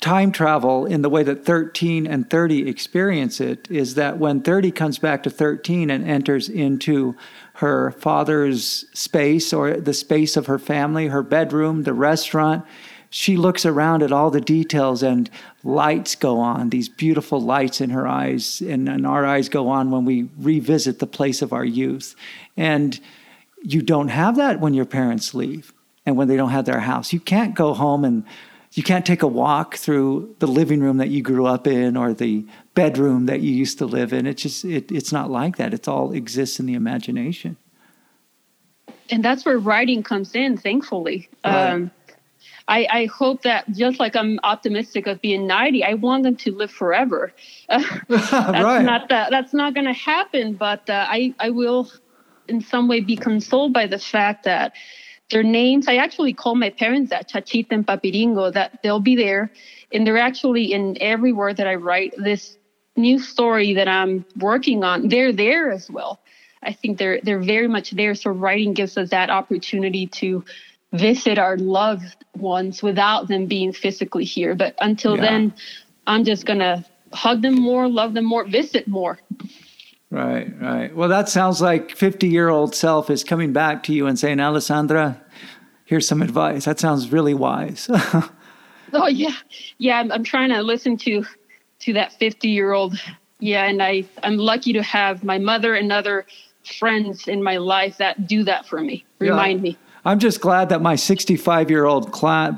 time 0.03 0.33
travel 0.33 0.85
in 0.85 1.01
the 1.01 1.09
way 1.09 1.23
that 1.23 1.45
13 1.45 2.05
and 2.05 2.29
30 2.29 2.67
experience 2.67 3.39
it 3.39 3.71
is 3.71 3.95
that 3.95 4.17
when 4.17 4.41
30 4.41 4.69
comes 4.71 4.99
back 4.99 5.23
to 5.23 5.29
13 5.29 5.89
and 5.89 6.05
enters 6.05 6.49
into 6.49 7.15
her 7.53 7.91
father's 7.91 8.83
space 8.93 9.53
or 9.53 9.77
the 9.77 9.93
space 9.93 10.35
of 10.35 10.47
her 10.47 10.59
family, 10.59 11.07
her 11.07 11.23
bedroom, 11.23 11.83
the 11.83 11.93
restaurant, 11.93 12.65
she 13.09 13.37
looks 13.37 13.65
around 13.65 14.03
at 14.03 14.11
all 14.11 14.29
the 14.29 14.41
details 14.41 15.03
and 15.03 15.29
lights 15.63 16.15
go 16.15 16.39
on, 16.39 16.69
these 16.69 16.89
beautiful 16.89 17.39
lights 17.39 17.79
in 17.79 17.89
her 17.89 18.07
eyes, 18.07 18.61
and, 18.61 18.89
and 18.89 19.07
our 19.07 19.25
eyes 19.25 19.49
go 19.49 19.69
on 19.69 19.91
when 19.91 20.05
we 20.05 20.29
revisit 20.37 20.99
the 20.99 21.07
place 21.07 21.41
of 21.41 21.53
our 21.53 21.63
youth. 21.63 22.15
And 22.57 22.99
you 23.61 23.81
don't 23.81 24.09
have 24.09 24.35
that 24.35 24.59
when 24.59 24.73
your 24.73 24.85
parents 24.85 25.33
leave 25.33 25.73
and 26.05 26.17
when 26.17 26.27
they 26.27 26.35
don't 26.35 26.49
have 26.49 26.65
their 26.65 26.81
house. 26.81 27.13
You 27.13 27.19
can't 27.19 27.55
go 27.55 27.73
home 27.73 28.03
and 28.03 28.25
you 28.73 28.83
can't 28.83 29.05
take 29.05 29.21
a 29.21 29.27
walk 29.27 29.75
through 29.75 30.35
the 30.39 30.47
living 30.47 30.81
room 30.81 30.97
that 30.97 31.09
you 31.09 31.21
grew 31.21 31.45
up 31.45 31.67
in 31.67 31.95
or 31.95 32.13
the 32.13 32.45
bedroom 32.73 33.27
that 33.27 33.41
you 33.41 33.51
used 33.51 33.77
to 33.77 33.85
live 33.85 34.11
in. 34.11 34.25
It's 34.25 34.41
just 34.41 34.65
it, 34.65 34.91
it's 34.91 35.11
not 35.11 35.29
like 35.29 35.57
that. 35.57 35.73
It 35.73 35.87
all 35.87 36.11
exists 36.11 36.59
in 36.59 36.65
the 36.65 36.73
imagination. 36.73 37.55
And 39.09 39.23
that's 39.23 39.45
where 39.45 39.59
writing 39.59 40.01
comes 40.01 40.33
in, 40.33 40.57
thankfully. 40.57 41.29
Right. 41.45 41.69
Um, 41.69 41.91
I, 42.67 42.87
I, 42.89 43.05
hope 43.07 43.41
that 43.41 43.69
just 43.71 43.99
like 43.99 44.15
I'm 44.15 44.39
optimistic 44.43 45.05
of 45.05 45.19
being 45.21 45.47
90, 45.47 45.83
I 45.83 45.95
want 45.95 46.23
them 46.23 46.37
to 46.37 46.51
live 46.53 46.71
forever. 46.71 47.33
Uh, 47.67 47.83
that's 48.07 48.31
right. 48.31 48.81
not 48.83 49.09
that, 49.09 49.31
that's 49.31 49.53
not 49.53 49.73
going 49.73 49.85
to 49.85 49.93
happen, 49.93 50.53
but 50.53 50.89
uh, 50.89 51.05
I, 51.09 51.35
I 51.39 51.49
will 51.49 51.91
in 52.47 52.61
some 52.61 52.87
way 52.87 53.01
be 53.01 53.15
consoled 53.15 53.73
by 53.73 53.87
the 53.87 53.99
fact 53.99 54.45
that 54.45 54.73
their 55.29 55.43
names. 55.43 55.87
I 55.87 55.95
actually 55.95 56.33
call 56.33 56.55
my 56.55 56.69
parents 56.69 57.09
that 57.09 57.29
Chachita 57.29 57.71
and 57.71 57.85
Papiringo, 57.85 58.53
that 58.53 58.79
they'll 58.83 58.99
be 58.99 59.15
there. 59.15 59.51
And 59.91 60.05
they're 60.05 60.17
actually 60.17 60.71
in 60.71 60.97
every 61.01 61.33
word 61.33 61.57
that 61.57 61.67
I 61.67 61.75
write. 61.75 62.13
This 62.17 62.57
new 62.95 63.19
story 63.19 63.73
that 63.73 63.87
I'm 63.87 64.25
working 64.37 64.83
on, 64.83 65.07
they're 65.07 65.33
there 65.33 65.71
as 65.71 65.89
well. 65.89 66.19
I 66.61 66.71
think 66.71 66.97
they're 66.97 67.19
they're 67.21 67.39
very 67.41 67.67
much 67.67 67.91
there. 67.91 68.15
So 68.15 68.31
writing 68.31 68.73
gives 68.73 68.97
us 68.97 69.09
that 69.09 69.29
opportunity 69.29 70.07
to 70.07 70.45
visit 70.93 71.37
our 71.37 71.57
loved 71.57 72.23
ones 72.37 72.81
without 72.81 73.27
them 73.27 73.45
being 73.45 73.73
physically 73.73 74.23
here. 74.23 74.55
But 74.55 74.75
until 74.79 75.15
yeah. 75.15 75.21
then, 75.23 75.53
I'm 76.07 76.23
just 76.23 76.45
gonna 76.45 76.85
hug 77.11 77.41
them 77.41 77.55
more, 77.55 77.87
love 77.87 78.13
them 78.13 78.25
more, 78.25 78.45
visit 78.45 78.87
more. 78.87 79.19
Right, 80.09 80.53
right. 80.61 80.95
Well, 80.95 81.09
that 81.09 81.27
sounds 81.27 81.59
like 81.59 81.91
50 81.91 82.27
year 82.27 82.49
old 82.49 82.75
self 82.75 83.09
is 83.09 83.23
coming 83.23 83.51
back 83.51 83.81
to 83.83 83.93
you 83.93 84.05
and 84.05 84.17
saying, 84.17 84.39
Alessandra, 84.39 85.19
here's 85.85 86.07
some 86.07 86.21
advice. 86.21 86.65
That 86.65 86.79
sounds 86.79 87.11
really 87.11 87.33
wise. 87.33 87.89
oh 88.93 89.07
yeah, 89.07 89.35
yeah. 89.79 89.99
I'm, 89.99 90.11
I'm 90.11 90.23
trying 90.23 90.49
to 90.49 90.61
listen 90.61 90.97
to 90.97 91.25
to 91.79 91.93
that 91.93 92.13
50 92.13 92.47
year 92.47 92.73
old. 92.73 92.99
Yeah, 93.39 93.65
and 93.65 93.81
I 93.81 94.05
I'm 94.21 94.37
lucky 94.37 94.73
to 94.73 94.83
have 94.83 95.23
my 95.23 95.39
mother 95.39 95.73
and 95.73 95.91
other 95.91 96.27
friends 96.79 97.27
in 97.27 97.43
my 97.43 97.57
life 97.57 97.97
that 97.97 98.27
do 98.27 98.43
that 98.43 98.67
for 98.67 98.81
me. 98.81 99.03
Remind 99.19 99.59
yeah. 99.59 99.71
me. 99.71 99.77
I'm 100.05 100.19
just 100.19 100.41
glad 100.41 100.69
that 100.69 100.81
my 100.81 100.95
65 100.95 101.69
year 101.69 101.85
old 101.85 102.13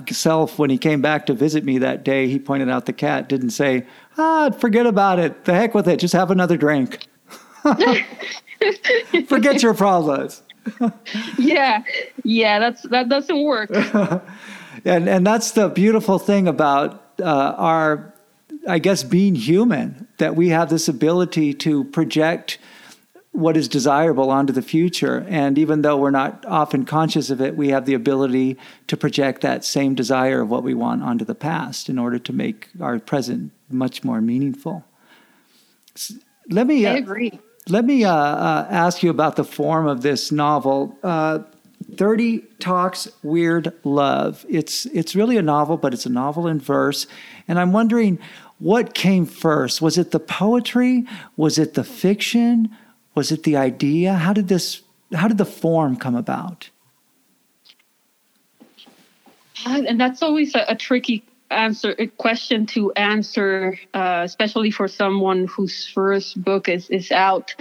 self, 0.10 0.58
when 0.58 0.69
he 0.69 0.77
came 0.77 1.01
back 1.01 1.27
to 1.27 1.34
visit 1.34 1.63
me 1.63 1.77
that 1.77 2.03
day, 2.03 2.27
he 2.27 2.39
pointed 2.39 2.69
out 2.69 2.88
the 2.88 2.93
cat, 2.93 3.29
didn't 3.29 3.51
say, 3.51 3.86
ah, 4.17 4.49
forget 4.49 4.88
about 4.88 5.19
it. 5.19 5.45
The 5.45 5.53
heck 5.53 5.75
with 5.75 5.88
it. 5.88 5.99
Just 5.99 6.13
have 6.13 6.31
another 6.31 6.58
drink. 6.58 7.08
Forget 9.27 9.63
your 9.63 9.73
problems. 9.73 10.41
yeah, 11.38 11.84
yeah, 12.23 12.60
that's 12.60 12.84
that 12.84 13.10
doesn't 13.10 13.43
work. 13.43 13.69
and 14.86 15.10
and 15.10 15.25
that's 15.25 15.51
the 15.51 15.69
beautiful 15.69 16.19
thing 16.19 16.47
about 16.47 17.03
uh, 17.19 17.55
our, 17.58 18.13
I 18.67 18.79
guess, 18.79 19.03
being 19.03 19.36
human 19.36 20.08
that 20.17 20.36
we 20.36 20.49
have 20.49 20.69
this 20.69 20.88
ability 20.88 21.53
to 21.55 21.84
project 21.86 22.58
what 23.36 23.58
is 23.58 23.67
desirable 23.67 24.30
onto 24.30 24.54
the 24.54 24.62
future. 24.62 25.26
And 25.28 25.58
even 25.58 25.82
though 25.82 25.98
we're 25.98 26.12
not 26.12 26.45
often 26.45 26.86
conscious 26.86 27.30
of 27.30 27.41
it, 27.41 27.56
we 27.56 27.69
have 27.69 27.86
the 27.86 27.93
ability 27.93 28.58
to 28.88 28.95
project 28.95 29.41
that 29.41 29.65
same 29.65 29.93
desire 29.93 30.41
of 30.41 30.50
what 30.50 30.63
we 30.63 30.74
want 30.74 31.04
onto 31.04 31.26
the 31.26 31.36
past 31.36 31.89
in 31.89 32.00
order 32.00 32.17
to 32.17 32.34
make 32.34 32.69
our 32.80 32.98
present 33.00 33.52
much 33.69 34.04
more 34.04 34.21
meaningful. 34.21 34.86
Let 36.50 36.67
me. 36.67 36.86
Uh, 36.86 36.93
I 36.93 36.98
agree. 36.98 37.39
Let 37.67 37.84
me 37.84 38.04
uh, 38.04 38.13
uh, 38.13 38.67
ask 38.69 39.02
you 39.04 39.10
about 39.10 39.36
the 39.36 39.43
form 39.43 39.88
of 39.88 40.02
this 40.02 40.32
novel. 40.32 40.98
Uh, 41.04 41.39
30 41.95 42.39
Talks 42.60 43.08
Weird 43.21 43.74
Love. 43.84 44.45
It's, 44.50 44.86
it's 44.88 45.15
really 45.15 45.38
a 45.38 45.41
novel, 45.41 45.78
but 45.78 45.93
it's 45.93 46.06
a 46.06 46.10
novel 46.10 46.48
in 46.48 46.60
verse. 46.60 47.06
And 47.48 47.60
I'm 47.60 47.74
wondering 47.74 48.19
what 48.60 48.93
came 48.93 49.26
first? 49.26 49.82
Was 49.82 49.98
it 49.98 50.12
the 50.12 50.19
poetry? 50.19 51.06
Was 51.36 51.58
it 51.58 51.74
the 51.74 51.84
fiction? 51.84 52.76
Was 53.15 53.32
it 53.32 53.43
the 53.43 53.56
idea? 53.56 54.13
How 54.13 54.34
did 54.34 54.49
this, 54.49 54.82
how 55.13 55.28
did 55.28 55.38
the 55.38 55.45
form 55.45 55.95
come 55.95 56.15
about? 56.15 56.69
And 59.65 59.99
that's 59.99 60.21
always 60.21 60.54
a, 60.54 60.65
a 60.67 60.75
tricky 60.75 61.23
answer 61.51 61.95
a 61.99 62.08
question 62.08 62.65
to 62.65 62.91
answer, 62.93 63.78
uh, 63.93 64.21
especially 64.23 64.71
for 64.71 64.88
someone 64.88 65.47
whose 65.47 65.88
first 65.88 66.41
book 66.43 66.67
is 66.67 66.89
is 66.89 67.12
out. 67.12 67.56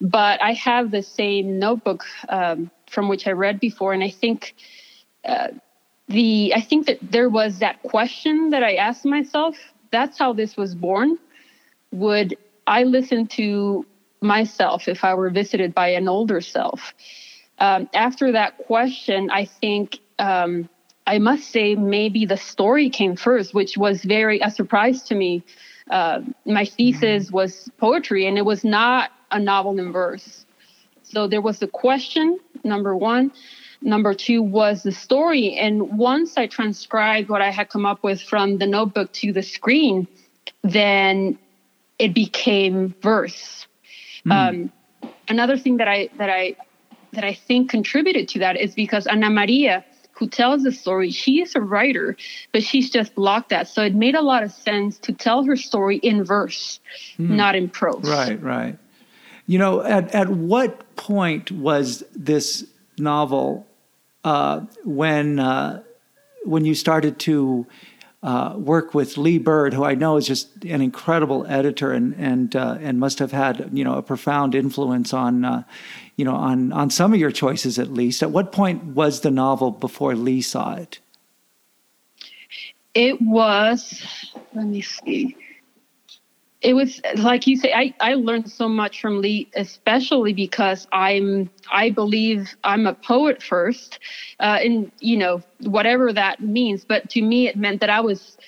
But 0.00 0.42
I 0.42 0.52
have 0.52 0.90
the 0.90 1.02
same 1.02 1.58
notebook 1.58 2.04
um, 2.28 2.70
from 2.90 3.08
which 3.08 3.26
I 3.26 3.32
read 3.32 3.60
before, 3.60 3.92
and 3.92 4.02
I 4.02 4.10
think 4.10 4.54
uh, 5.24 5.48
the 6.08 6.52
I 6.54 6.60
think 6.60 6.86
that 6.86 6.98
there 7.00 7.28
was 7.28 7.58
that 7.60 7.82
question 7.82 8.50
that 8.50 8.62
I 8.62 8.74
asked 8.74 9.04
myself. 9.04 9.56
That's 9.90 10.18
how 10.18 10.32
this 10.32 10.56
was 10.56 10.74
born. 10.74 11.18
Would 11.92 12.36
I 12.66 12.84
listen 12.84 13.26
to 13.28 13.86
myself 14.22 14.88
if 14.88 15.04
I 15.04 15.14
were 15.14 15.30
visited 15.30 15.74
by 15.74 15.88
an 15.88 16.08
older 16.08 16.40
self? 16.40 16.94
Um, 17.58 17.88
after 17.94 18.32
that 18.32 18.58
question, 18.58 19.30
I 19.30 19.44
think. 19.44 19.98
Um, 20.18 20.68
I 21.04 21.18
must 21.18 21.50
say, 21.50 21.74
maybe 21.74 22.26
the 22.26 22.36
story 22.36 22.88
came 22.88 23.16
first, 23.16 23.54
which 23.54 23.76
was 23.76 24.04
very 24.04 24.38
a 24.38 24.52
surprise 24.52 25.02
to 25.04 25.16
me. 25.16 25.42
Uh, 25.90 26.20
my 26.46 26.64
thesis 26.64 27.26
mm-hmm. 27.26 27.34
was 27.34 27.68
poetry, 27.76 28.28
and 28.28 28.38
it 28.38 28.44
was 28.44 28.62
not 28.62 29.10
a 29.32 29.40
novel 29.40 29.76
in 29.80 29.90
verse. 29.90 30.46
So 31.02 31.26
there 31.26 31.40
was 31.40 31.58
the 31.58 31.66
question, 31.66 32.38
number 32.62 32.96
one. 32.96 33.32
number 33.82 34.14
two 34.14 34.42
was 34.42 34.82
the 34.82 34.92
story. 34.92 35.56
And 35.56 35.98
once 35.98 36.36
I 36.36 36.46
transcribed 36.46 37.28
what 37.28 37.42
I 37.42 37.50
had 37.50 37.68
come 37.68 37.84
up 37.84 38.02
with 38.02 38.22
from 38.22 38.58
the 38.58 38.66
notebook 38.66 39.12
to 39.14 39.32
the 39.32 39.42
screen, 39.42 40.06
then 40.62 41.38
it 41.98 42.14
became 42.14 42.94
verse. 43.02 43.66
Mm. 44.26 44.32
Um, 44.32 44.72
another 45.28 45.56
thing 45.56 45.78
that 45.78 45.88
I 45.88 46.08
that 46.18 46.30
I 46.30 46.56
that 47.12 47.24
I 47.24 47.34
think 47.34 47.70
contributed 47.70 48.28
to 48.28 48.38
that 48.40 48.56
is 48.56 48.74
because 48.74 49.06
Ana 49.06 49.30
Maria, 49.30 49.84
who 50.12 50.28
tells 50.28 50.62
the 50.62 50.72
story, 50.72 51.10
she 51.10 51.42
is 51.42 51.54
a 51.54 51.60
writer, 51.60 52.16
but 52.52 52.62
she's 52.62 52.90
just 52.90 53.14
blocked 53.14 53.50
that. 53.50 53.68
So 53.68 53.82
it 53.82 53.94
made 53.94 54.14
a 54.14 54.22
lot 54.22 54.42
of 54.42 54.52
sense 54.52 54.98
to 54.98 55.12
tell 55.12 55.44
her 55.44 55.56
story 55.56 55.98
in 55.98 56.24
verse, 56.24 56.80
mm. 57.18 57.30
not 57.30 57.54
in 57.54 57.68
prose. 57.68 58.08
Right, 58.08 58.42
right. 58.42 58.78
You 59.46 59.58
know, 59.58 59.82
at 59.82 60.14
at 60.14 60.28
what 60.28 60.96
point 60.96 61.50
was 61.50 62.04
this 62.14 62.64
novel 62.98 63.66
uh, 64.24 64.60
when 64.84 65.38
uh, 65.38 65.82
when 66.44 66.64
you 66.64 66.74
started 66.74 67.18
to 67.20 67.66
uh, 68.22 68.54
work 68.56 68.94
with 68.94 69.16
Lee 69.16 69.38
Byrd, 69.38 69.74
who 69.74 69.84
I 69.84 69.94
know 69.94 70.16
is 70.16 70.26
just 70.26 70.64
an 70.64 70.80
incredible 70.80 71.44
editor 71.46 71.92
and 71.92 72.14
and 72.14 72.54
uh, 72.54 72.78
and 72.80 73.00
must 73.00 73.18
have 73.18 73.32
had 73.32 73.70
you 73.72 73.84
know 73.84 73.96
a 73.96 74.02
profound 74.02 74.54
influence 74.54 75.12
on 75.12 75.44
uh, 75.44 75.64
you 76.16 76.24
know 76.24 76.34
on 76.34 76.72
on 76.72 76.90
some 76.90 77.12
of 77.12 77.18
your 77.18 77.32
choices 77.32 77.78
at 77.78 77.92
least. 77.92 78.22
At 78.22 78.30
what 78.30 78.52
point 78.52 78.84
was 78.84 79.20
the 79.20 79.30
novel 79.30 79.72
before 79.72 80.14
Lee 80.14 80.40
saw 80.40 80.74
it? 80.74 81.00
It 82.94 83.20
was. 83.20 84.32
Let 84.54 84.66
me 84.66 84.82
see 84.82 85.36
it 86.62 86.74
was 86.74 87.00
like 87.16 87.46
you 87.46 87.56
say 87.56 87.72
I, 87.72 87.94
I 88.00 88.14
learned 88.14 88.50
so 88.50 88.68
much 88.68 89.00
from 89.00 89.20
lee 89.20 89.48
especially 89.54 90.32
because 90.32 90.86
i'm 90.92 91.50
i 91.70 91.90
believe 91.90 92.54
i'm 92.64 92.86
a 92.86 92.94
poet 92.94 93.42
first 93.42 93.98
uh, 94.40 94.58
and 94.62 94.90
you 95.00 95.16
know 95.16 95.42
whatever 95.60 96.12
that 96.12 96.40
means 96.40 96.84
but 96.84 97.10
to 97.10 97.22
me 97.22 97.48
it 97.48 97.56
meant 97.56 97.80
that 97.80 97.90
i 97.90 98.00
was 98.00 98.38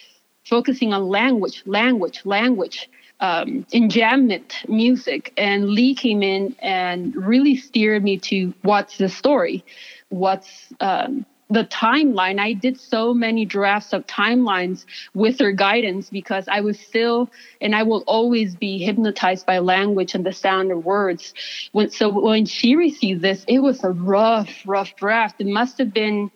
focusing 0.45 0.93
on 0.93 1.09
language 1.09 1.63
language 1.67 2.23
language 2.25 2.89
um, 3.21 3.65
enjambment 3.73 4.69
music 4.69 5.33
and 5.37 5.71
lee 5.71 5.95
came 5.95 6.23
in 6.23 6.55
and 6.61 7.15
really 7.17 7.57
steered 7.57 8.03
me 8.05 8.19
to 8.19 8.53
what's 8.63 8.99
the 8.99 9.09
story 9.09 9.65
what's 10.11 10.73
um, 10.81 11.25
the 11.55 11.65
timeline. 11.65 12.39
I 12.39 12.53
did 12.53 12.79
so 12.79 13.15
many 13.15 13.45
drafts 13.45 13.93
of 13.93 14.07
timelines 14.07 14.85
with 15.15 15.39
her 15.39 15.53
guidance 15.53 16.11
because 16.11 16.47
I 16.49 16.61
was 16.61 16.79
still, 16.79 17.31
and 17.61 17.75
I 17.75 17.85
will 17.85 18.05
always 18.07 18.55
be 18.57 18.79
hypnotized 18.79 19.47
by 19.47 19.59
language 19.61 20.15
and 20.15 20.27
the 20.27 20.33
sound 20.33 20.73
of 20.73 20.85
words. 20.85 21.33
When, 21.73 21.91
so 21.91 22.09
when 22.11 22.47
she 22.47 22.77
received 22.77 23.23
this, 23.23 23.45
it 23.49 23.61
was 23.61 23.83
a 23.85 23.91
rough, 23.91 24.51
rough 24.67 24.97
draft. 24.97 25.41
It 25.41 25.47
must 25.47 25.79
have 25.79 25.95
been 25.95 26.31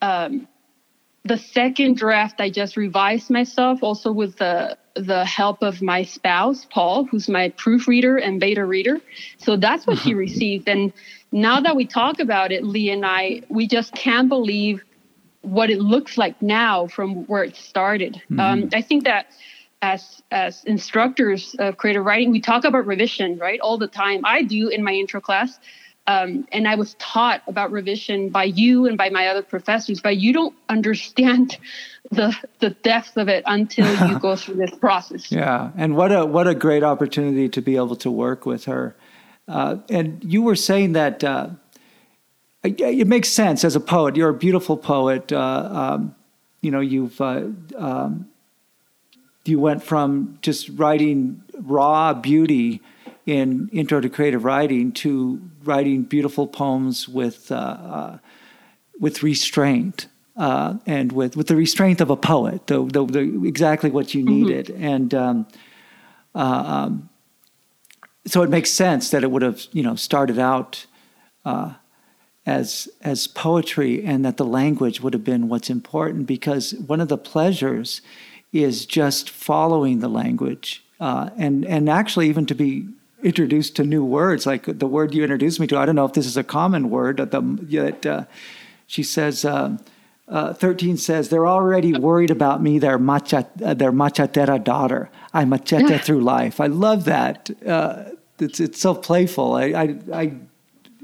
um, 0.00 0.46
the 1.24 1.38
second 1.38 1.96
draft. 1.96 2.40
I 2.40 2.50
just 2.50 2.76
revised 2.76 3.30
myself, 3.30 3.82
also 3.82 4.12
with 4.12 4.36
the 4.36 4.76
the 4.94 5.24
help 5.24 5.62
of 5.62 5.80
my 5.80 6.02
spouse 6.02 6.66
Paul, 6.70 7.04
who's 7.04 7.26
my 7.26 7.48
proofreader 7.56 8.18
and 8.18 8.38
beta 8.38 8.62
reader. 8.62 9.00
So 9.38 9.56
that's 9.56 9.86
what 9.86 9.98
she 9.98 10.12
received, 10.26 10.68
and 10.68 10.92
now 11.32 11.60
that 11.60 11.74
we 11.74 11.86
talk 11.86 12.20
about 12.20 12.52
it, 12.52 12.64
Lee 12.64 12.90
and 12.90 13.04
I, 13.04 13.42
we 13.48 13.66
just 13.66 13.94
can't 13.94 14.28
believe 14.28 14.84
what 15.40 15.70
it 15.70 15.80
looks 15.80 16.16
like 16.16 16.40
now 16.40 16.86
from 16.86 17.24
where 17.26 17.42
it 17.42 17.56
started. 17.56 18.22
Mm-hmm. 18.30 18.40
Um, 18.40 18.68
I 18.72 18.82
think 18.82 19.04
that 19.04 19.26
as 19.80 20.22
as 20.30 20.62
instructors 20.64 21.56
of 21.58 21.76
creative 21.76 22.04
writing, 22.04 22.30
we 22.30 22.40
talk 22.40 22.64
about 22.64 22.86
revision, 22.86 23.38
right, 23.38 23.58
all 23.60 23.78
the 23.78 23.88
time. 23.88 24.20
I 24.24 24.42
do 24.42 24.68
in 24.68 24.84
my 24.84 24.92
intro 24.92 25.20
class. 25.20 25.58
Um, 26.08 26.48
and 26.50 26.66
I 26.66 26.74
was 26.74 26.94
taught 26.94 27.42
about 27.46 27.70
revision 27.70 28.30
by 28.30 28.44
you 28.44 28.86
and 28.86 28.98
by 28.98 29.08
my 29.10 29.28
other 29.28 29.42
professors, 29.42 30.00
but 30.00 30.16
you 30.16 30.32
don't 30.32 30.54
understand 30.68 31.58
the 32.10 32.36
the 32.58 32.70
depth 32.70 33.16
of 33.16 33.28
it 33.28 33.44
until 33.46 34.08
you 34.08 34.18
go 34.20 34.36
through 34.36 34.56
this 34.56 34.74
process. 34.78 35.30
Yeah, 35.30 35.70
and 35.76 35.96
what 35.96 36.12
a 36.12 36.26
what 36.26 36.46
a 36.46 36.54
great 36.54 36.82
opportunity 36.82 37.48
to 37.48 37.60
be 37.62 37.76
able 37.76 37.96
to 37.96 38.10
work 38.10 38.46
with 38.46 38.64
her. 38.66 38.96
Uh, 39.48 39.76
and 39.88 40.22
you 40.24 40.42
were 40.42 40.56
saying 40.56 40.92
that 40.92 41.24
uh, 41.24 41.48
it 42.62 43.06
makes 43.06 43.28
sense 43.28 43.64
as 43.64 43.74
a 43.74 43.80
poet. 43.80 44.16
You're 44.16 44.30
a 44.30 44.34
beautiful 44.34 44.76
poet. 44.76 45.32
Uh, 45.32 45.68
um, 45.72 46.14
you 46.60 46.70
know, 46.70 46.80
you've 46.80 47.20
uh, 47.20 47.48
um, 47.76 48.28
you 49.44 49.58
went 49.58 49.82
from 49.82 50.38
just 50.42 50.68
writing 50.70 51.42
raw 51.54 52.14
beauty 52.14 52.80
in 53.26 53.68
Intro 53.72 54.00
to 54.00 54.08
Creative 54.08 54.44
Writing 54.44 54.92
to 54.92 55.40
writing 55.64 56.02
beautiful 56.02 56.46
poems 56.46 57.08
with 57.08 57.50
uh, 57.50 57.56
uh, 57.56 58.18
with 59.00 59.22
restraint. 59.22 60.06
and 60.36 61.12
with, 61.12 61.36
with 61.36 61.48
the 61.48 61.56
restraint 61.56 62.00
of 62.00 62.08
a 62.08 62.16
poet, 62.16 62.66
the, 62.66 62.82
the, 62.86 63.04
the 63.04 63.46
exactly 63.46 63.90
what 63.90 64.14
you 64.14 64.24
mm-hmm. 64.24 64.34
needed, 64.34 64.66
mm-hmm. 64.66 64.84
and 64.84 65.14
um, 65.14 65.46
um, 66.34 67.10
so 68.26 68.42
it 68.42 68.50
makes 68.50 68.70
sense 68.70 69.10
that 69.10 69.24
it 69.24 69.30
would 69.30 69.42
have 69.42 69.66
you 69.72 69.82
know 69.82 69.94
started 69.94 70.38
out 70.38 70.86
uh, 71.44 71.74
as 72.46 72.88
as 73.02 73.26
poetry 73.26 74.04
and 74.04 74.24
that 74.24 74.36
the 74.36 74.44
language 74.44 75.00
would 75.00 75.12
have 75.12 75.24
been 75.24 75.48
what's 75.48 75.70
important 75.70 76.26
because 76.26 76.74
one 76.74 77.00
of 77.00 77.08
the 77.08 77.18
pleasures 77.18 78.00
is 78.52 78.86
just 78.86 79.30
following 79.30 80.00
the 80.00 80.08
language 80.08 80.84
uh, 81.00 81.30
and 81.36 81.64
and 81.66 81.88
actually 81.88 82.28
even 82.28 82.46
to 82.46 82.54
be 82.54 82.86
introduced 83.22 83.76
to 83.76 83.84
new 83.84 84.04
words 84.04 84.46
like 84.46 84.64
the 84.78 84.86
word 84.86 85.14
you 85.14 85.22
introduced 85.22 85.60
me 85.60 85.66
to 85.66 85.78
I 85.78 85.86
don't 85.86 85.96
know 85.96 86.04
if 86.04 86.12
this 86.12 86.26
is 86.26 86.36
a 86.36 86.44
common 86.44 86.90
word 86.90 87.18
the 87.18 87.40
that 87.70 88.06
uh, 88.06 88.24
she 88.86 89.02
says 89.02 89.44
uh, 89.44 89.76
uh, 90.32 90.54
13 90.54 90.96
says 90.96 91.28
they're 91.28 91.46
already 91.46 91.92
worried 91.92 92.30
about 92.30 92.62
me 92.62 92.78
their 92.78 92.98
macha 92.98 93.46
uh, 93.64 93.74
their 93.74 93.92
machetera 93.92 94.62
daughter 94.62 95.10
I 95.32 95.44
machete 95.44 95.98
through 95.98 96.22
life 96.22 96.60
I 96.60 96.66
love 96.66 97.04
that 97.04 97.50
uh, 97.66 98.04
it's 98.42 98.60
it's 98.60 98.80
so 98.80 98.94
playful. 98.94 99.54
I, 99.54 99.64
I, 99.64 99.98
I 100.12 100.34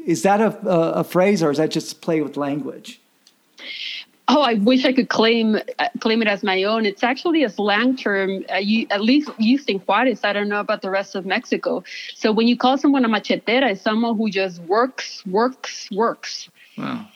is 0.05 0.22
that 0.22 0.41
a, 0.41 0.68
a, 0.68 0.93
a 1.01 1.05
phrase 1.05 1.43
or 1.43 1.51
is 1.51 1.59
that 1.59 1.70
just 1.70 2.01
play 2.01 2.20
with 2.20 2.37
language? 2.37 3.01
Oh, 4.31 4.43
I 4.43 4.55
wish 4.55 4.85
I 4.85 4.93
could 4.93 5.09
claim 5.09 5.57
uh, 5.57 5.89
claim 6.01 6.20
it 6.20 6.29
as 6.29 6.43
my 6.43 6.64
own. 6.64 6.85
It's 6.85 7.03
actually 7.03 7.45
a 7.45 7.51
slang 7.51 7.97
term, 7.97 8.45
uh, 8.53 8.57
you, 8.57 8.87
at 8.91 9.01
least 9.01 9.31
used 9.39 9.70
in 9.70 9.79
Juarez. 9.79 10.22
I 10.22 10.33
don't 10.33 10.49
know 10.49 10.61
about 10.61 10.83
the 10.83 10.91
rest 10.91 11.14
of 11.14 11.24
Mexico. 11.24 11.83
So 12.14 12.31
when 12.33 12.47
you 12.47 12.57
call 12.57 12.76
someone 12.76 13.05
a 13.05 13.09
machetera, 13.09 13.70
it's 13.72 13.81
someone 13.81 14.16
who 14.16 14.29
just 14.29 14.61
works, 14.62 15.24
works, 15.26 15.89
works. 15.91 16.51
Wow. 16.76 17.07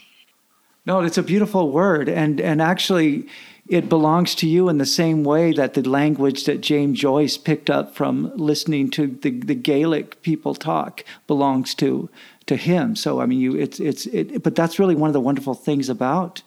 No, 0.85 1.01
it's 1.01 1.19
a 1.19 1.23
beautiful 1.23 1.71
word, 1.71 2.09
and 2.09 2.41
and 2.41 2.61
actually, 2.61 3.29
it 3.69 3.89
belongs 3.89 4.35
to 4.37 4.49
you 4.49 4.69
in 4.69 4.79
the 4.79 4.87
same 4.87 5.23
way 5.23 5.53
that 5.53 5.75
the 5.75 5.89
language 5.89 6.45
that 6.45 6.61
James 6.61 6.99
Joyce 6.99 7.39
picked 7.39 7.71
up 7.71 7.95
from 7.95 8.33
listening 8.35 8.91
to 8.91 9.07
the, 9.07 9.31
the 9.31 9.55
Gaelic 9.55 10.21
people 10.23 10.57
talk 10.57 11.05
belongs 11.29 11.75
to 11.77 12.11
to 12.47 12.57
him. 12.57 12.97
So 12.97 13.21
I 13.21 13.27
mean, 13.27 13.39
you 13.39 13.55
it's 13.55 13.79
it's 13.79 14.07
it, 14.07 14.43
but 14.43 14.57
that's 14.57 14.81
really 14.81 14.97
one 14.97 15.09
of 15.09 15.15
the 15.15 15.21
wonderful 15.21 15.55
things 15.55 15.89
about 15.89 16.43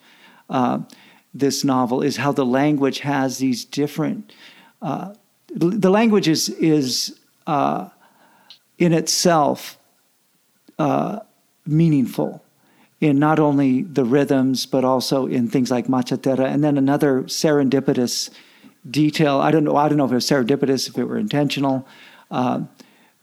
uh, 0.49 0.79
this 1.33 1.63
novel 1.63 2.01
is 2.01 2.17
how 2.17 2.33
the 2.33 2.45
language 2.45 2.99
has 2.99 3.37
these 3.37 3.63
different. 3.63 4.33
Uh, 4.81 5.13
the 5.47 5.89
language 5.89 6.27
is 6.27 6.49
is 6.49 7.17
uh, 7.47 7.87
in 8.77 8.91
itself 8.91 9.77
uh, 10.77 11.19
meaningful 11.65 12.44
in 13.01 13.19
not 13.19 13.39
only 13.39 13.83
the 13.83 14.05
rhythms 14.05 14.65
but 14.65 14.83
also 14.83 15.25
in 15.25 15.47
things 15.47 15.69
like 15.69 15.87
machetera. 15.87 16.45
And 16.45 16.63
then 16.63 16.77
another 16.77 17.23
serendipitous 17.23 18.29
detail 18.89 19.39
i 19.39 19.51
don't 19.51 19.63
know 19.63 19.75
i 19.75 19.87
don't 19.87 19.97
know 19.97 20.05
if 20.05 20.11
it 20.11 20.15
was 20.15 20.29
serendipitous 20.29 20.87
if 20.87 20.97
it 20.97 21.05
were 21.05 21.17
intentional 21.17 21.87
uh, 22.31 22.61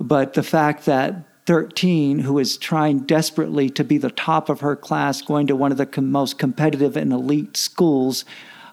but 0.00 0.34
the 0.34 0.42
fact 0.42 0.86
that 0.86 1.24
13 1.46 2.20
who 2.20 2.38
is 2.38 2.56
trying 2.56 3.00
desperately 3.00 3.68
to 3.68 3.84
be 3.84 3.98
the 3.98 4.10
top 4.10 4.48
of 4.48 4.60
her 4.60 4.76
class 4.76 5.22
going 5.22 5.46
to 5.46 5.56
one 5.56 5.72
of 5.72 5.78
the 5.78 5.86
com- 5.86 6.10
most 6.10 6.38
competitive 6.38 6.96
and 6.96 7.12
elite 7.12 7.56
schools 7.56 8.24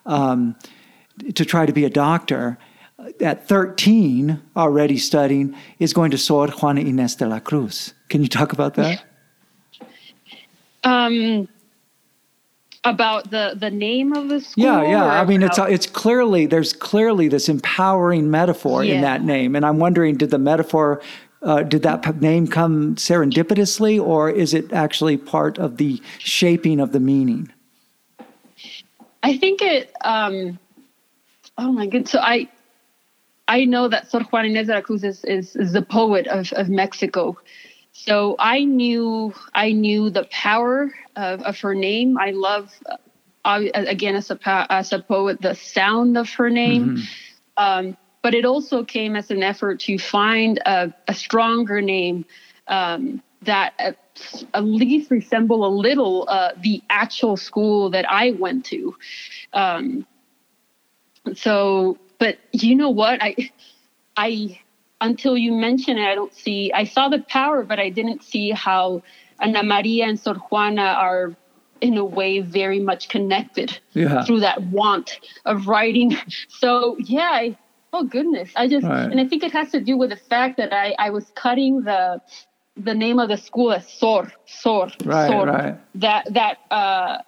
um, 0.06 0.56
to 1.36 1.46
try 1.46 1.66
to 1.66 1.74
be 1.74 1.86
a 1.86 1.90
doctor 1.90 2.58
at 3.22 3.48
13 3.48 4.42
already 4.56 4.98
studying 4.98 5.56
is 5.80 5.94
going 5.94 6.12
to 6.12 6.18
Sor 6.18 6.48
Juana 6.48 6.82
Inés 6.82 7.18
de 7.18 7.28
la 7.28 7.40
Cruz. 7.40 7.94
Can 8.10 8.22
you 8.22 8.28
talk 8.28 8.52
about 8.52 8.76
that 8.76 9.04
um, 10.84 11.48
about 12.84 13.30
the 13.32 13.56
the 13.60 13.70
name 13.70 14.14
of 14.14 14.30
the 14.30 14.42
school. 14.42 14.64
Yeah, 14.64 14.82
yeah. 14.84 15.06
I 15.06 15.26
mean, 15.26 15.44
it's 15.44 15.58
it's 15.58 15.86
clearly 15.86 16.46
there's 16.46 16.74
clearly 16.74 17.28
this 17.28 17.50
empowering 17.50 18.32
metaphor 18.32 18.84
yeah. 18.84 18.96
in 18.96 19.02
that 19.02 19.24
name, 19.24 19.56
and 19.56 19.66
I'm 19.66 19.80
wondering, 19.80 20.16
did 20.16 20.32
the 20.32 20.40
metaphor 20.40 21.02
uh, 21.42 21.64
did 21.64 21.84
that 21.84 22.22
name 22.22 22.48
come 22.48 22.96
serendipitously, 22.96 24.02
or 24.02 24.30
is 24.30 24.54
it 24.54 24.72
actually 24.74 25.18
part 25.18 25.58
of 25.58 25.78
the 25.78 26.02
shaping 26.18 26.80
of 26.80 26.92
the 26.92 27.00
meaning? 27.00 27.52
I 29.24 29.38
think 29.38 29.62
it. 29.62 29.94
Um, 30.02 30.60
oh 31.58 31.72
my 31.72 31.86
goodness! 31.86 32.12
So 32.12 32.20
I, 32.20 32.50
I 33.48 33.66
know 33.66 33.88
that 33.88 34.10
Sor 34.10 34.22
Juana 34.22 34.50
Inés 34.50 34.68
de 34.68 34.74
la 34.74 34.82
Cruz 34.82 35.04
is, 35.04 35.24
is, 35.26 35.56
is 35.56 35.74
the 35.74 35.82
poet 35.82 36.28
of, 36.28 36.52
of 36.54 36.70
Mexico, 36.70 37.38
so 38.06 38.36
I 38.40 38.64
knew 38.64 39.34
I 39.54 39.74
knew 39.74 40.10
the 40.10 40.24
power 40.32 40.90
of, 41.18 41.42
of 41.42 41.60
her 41.60 41.76
name. 41.76 42.18
I 42.18 42.32
love, 42.32 42.74
uh, 43.44 43.62
again, 43.74 44.16
as 44.16 44.32
a, 44.32 44.40
as 44.70 44.94
a 44.94 45.00
poet, 45.00 45.42
the 45.42 45.54
sound 45.54 46.18
of 46.18 46.30
her 46.32 46.50
name. 46.50 46.98
Mm-hmm. 46.98 47.04
Um, 47.58 47.98
but 48.22 48.34
it 48.34 48.46
also 48.46 48.86
came 48.86 49.18
as 49.18 49.32
an 49.32 49.44
effort 49.44 49.82
to 49.82 49.98
find 49.98 50.60
a, 50.66 50.94
a 51.10 51.14
stronger 51.14 51.82
name 51.82 52.26
um, 52.68 53.22
that 53.42 53.74
at, 53.78 53.98
at, 54.54 54.64
least 54.64 55.12
resemble 55.12 55.66
a 55.66 55.74
little 55.74 56.26
uh, 56.30 56.52
the 56.58 56.82
actual 56.90 57.36
school 57.36 57.90
that 57.90 58.10
I 58.10 58.32
went 58.32 58.66
to. 58.68 58.96
Um, 59.52 60.06
so, 61.36 61.98
but 62.18 62.38
you 62.54 62.76
know 62.76 62.92
what? 62.92 63.22
I, 63.22 63.52
I, 64.16 64.62
until 65.02 65.38
you 65.38 65.52
mention 65.54 65.98
it, 65.98 66.06
I 66.06 66.16
don't 66.16 66.34
see, 66.34 66.72
I 66.74 66.84
saw 66.84 67.10
the 67.10 67.20
power, 67.20 67.64
but 67.64 67.80
I 67.80 67.90
didn't 67.90 68.24
see 68.24 68.52
how 68.52 69.02
Ana 69.40 69.64
Maria 69.64 70.06
and 70.06 70.20
Sor 70.20 70.36
Juana 70.36 70.82
are 70.82 71.36
in 71.82 71.98
a 71.98 72.04
way 72.04 72.40
very 72.42 72.80
much 72.80 73.10
connected 73.10 73.80
yeah. 73.94 74.24
through 74.24 74.42
that 74.42 74.62
want 74.64 75.20
of 75.46 75.68
writing. 75.68 76.18
So 76.50 76.98
yeah, 77.00 77.30
I, 77.32 77.58
oh 77.94 78.04
goodness, 78.04 78.52
I 78.56 78.68
just 78.68 78.86
right. 78.86 79.10
and 79.10 79.20
I 79.20 79.26
think 79.26 79.44
it 79.44 79.54
has 79.54 79.72
to 79.72 79.80
do 79.80 79.98
with 79.98 80.10
the 80.10 80.18
fact 80.18 80.58
that 80.58 80.74
I 80.74 80.94
I 81.00 81.10
was 81.10 81.32
cutting 81.36 81.84
the 81.84 82.22
the 82.76 82.94
name 82.94 83.20
of 83.20 83.30
the 83.30 83.38
school 83.38 83.72
as 83.72 83.88
Sor 83.88 84.32
Sor 84.46 84.90
right, 85.06 85.30
Sor 85.30 85.46
right. 85.46 85.78
that 85.96 86.34
that 86.34 86.58
uh 86.70 87.20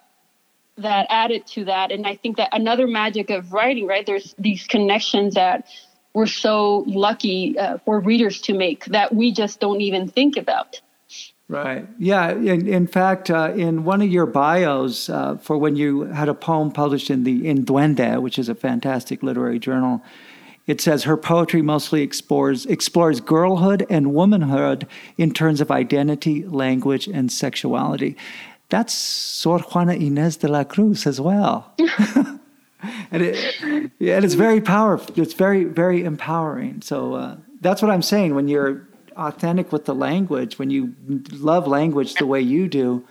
that 0.76 1.06
added 1.08 1.46
to 1.46 1.64
that 1.64 1.92
and 1.92 2.06
I 2.06 2.16
think 2.16 2.36
that 2.36 2.50
another 2.52 2.86
magic 2.86 3.30
of 3.30 3.52
writing 3.52 3.86
right 3.86 4.04
there's 4.04 4.34
these 4.38 4.66
connections 4.66 5.34
that 5.34 5.66
we're 6.14 6.26
so 6.26 6.84
lucky 6.86 7.58
uh, 7.58 7.78
for 7.84 8.00
readers 8.00 8.40
to 8.42 8.54
make 8.54 8.84
that 8.86 9.14
we 9.14 9.32
just 9.32 9.60
don't 9.60 9.80
even 9.80 10.08
think 10.08 10.36
about. 10.36 10.80
Right. 11.48 11.86
Yeah. 11.98 12.30
In, 12.30 12.66
in 12.66 12.86
fact, 12.86 13.30
uh, 13.30 13.52
in 13.54 13.84
one 13.84 14.00
of 14.00 14.08
your 14.08 14.24
bios 14.24 15.10
uh, 15.10 15.36
for 15.36 15.58
when 15.58 15.76
you 15.76 16.02
had 16.04 16.28
a 16.28 16.34
poem 16.34 16.70
published 16.70 17.10
in 17.10 17.24
the 17.24 17.46
in 17.46 17.64
Duende, 17.64 18.22
which 18.22 18.38
is 18.38 18.48
a 18.48 18.54
fantastic 18.54 19.22
literary 19.22 19.58
journal, 19.58 20.02
it 20.66 20.80
says 20.80 21.04
her 21.04 21.16
poetry 21.16 21.60
mostly 21.60 22.02
explores 22.02 22.64
explores 22.66 23.20
girlhood 23.20 23.84
and 23.90 24.14
womanhood 24.14 24.86
in 25.18 25.34
terms 25.34 25.60
of 25.60 25.70
identity, 25.70 26.44
language, 26.46 27.06
and 27.06 27.30
sexuality. 27.30 28.16
That's 28.70 28.94
Sor 28.94 29.58
Juana 29.58 29.92
Inés 29.92 30.38
de 30.38 30.48
la 30.48 30.64
Cruz 30.64 31.06
as 31.06 31.20
well. 31.20 31.74
and 33.10 33.22
it, 33.22 33.60
and 33.62 34.24
it's 34.24 34.34
very 34.34 34.60
powerful. 34.60 35.14
It's 35.20 35.34
very, 35.34 35.64
very 35.64 36.04
empowering. 36.04 36.82
So 36.82 37.14
uh, 37.14 37.36
that's 37.60 37.82
what 37.82 37.90
I'm 37.90 38.02
saying. 38.02 38.34
When 38.34 38.48
you're 38.48 38.88
authentic 39.16 39.72
with 39.72 39.84
the 39.84 39.94
language, 39.94 40.58
when 40.58 40.70
you 40.70 40.94
love 41.32 41.66
language 41.66 42.14
the 42.14 42.26
way 42.26 42.40
you 42.40 42.68
do, 42.68 43.04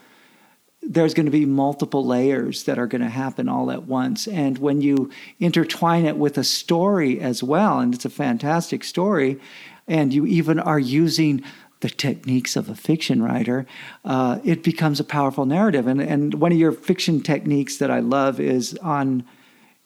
there's 0.81 1.13
going 1.13 1.27
to 1.27 1.31
be 1.31 1.45
multiple 1.45 2.05
layers 2.05 2.63
that 2.63 2.79
are 2.79 2.87
going 2.87 3.01
to 3.03 3.09
happen 3.09 3.47
all 3.47 3.69
at 3.71 3.83
once. 3.83 4.27
And 4.27 4.57
when 4.57 4.81
you 4.81 5.11
intertwine 5.39 6.05
it 6.05 6.17
with 6.17 6.37
a 6.37 6.43
story 6.43 7.19
as 7.19 7.43
well, 7.43 7.79
and 7.79 7.93
it's 7.93 8.05
a 8.05 8.09
fantastic 8.09 8.83
story, 8.83 9.39
and 9.87 10.13
you 10.13 10.25
even 10.25 10.59
are 10.59 10.79
using 10.79 11.43
the 11.81 11.89
techniques 11.89 12.55
of 12.55 12.69
a 12.69 12.75
fiction 12.75 13.21
writer, 13.21 13.65
uh, 14.05 14.39
it 14.43 14.63
becomes 14.63 14.99
a 14.99 15.03
powerful 15.03 15.45
narrative. 15.45 15.87
And, 15.87 16.01
and 16.01 16.35
one 16.35 16.51
of 16.51 16.57
your 16.57 16.71
fiction 16.71 17.21
techniques 17.21 17.77
that 17.77 17.91
I 17.91 17.99
love 17.99 18.39
is 18.39 18.75
on 18.81 19.23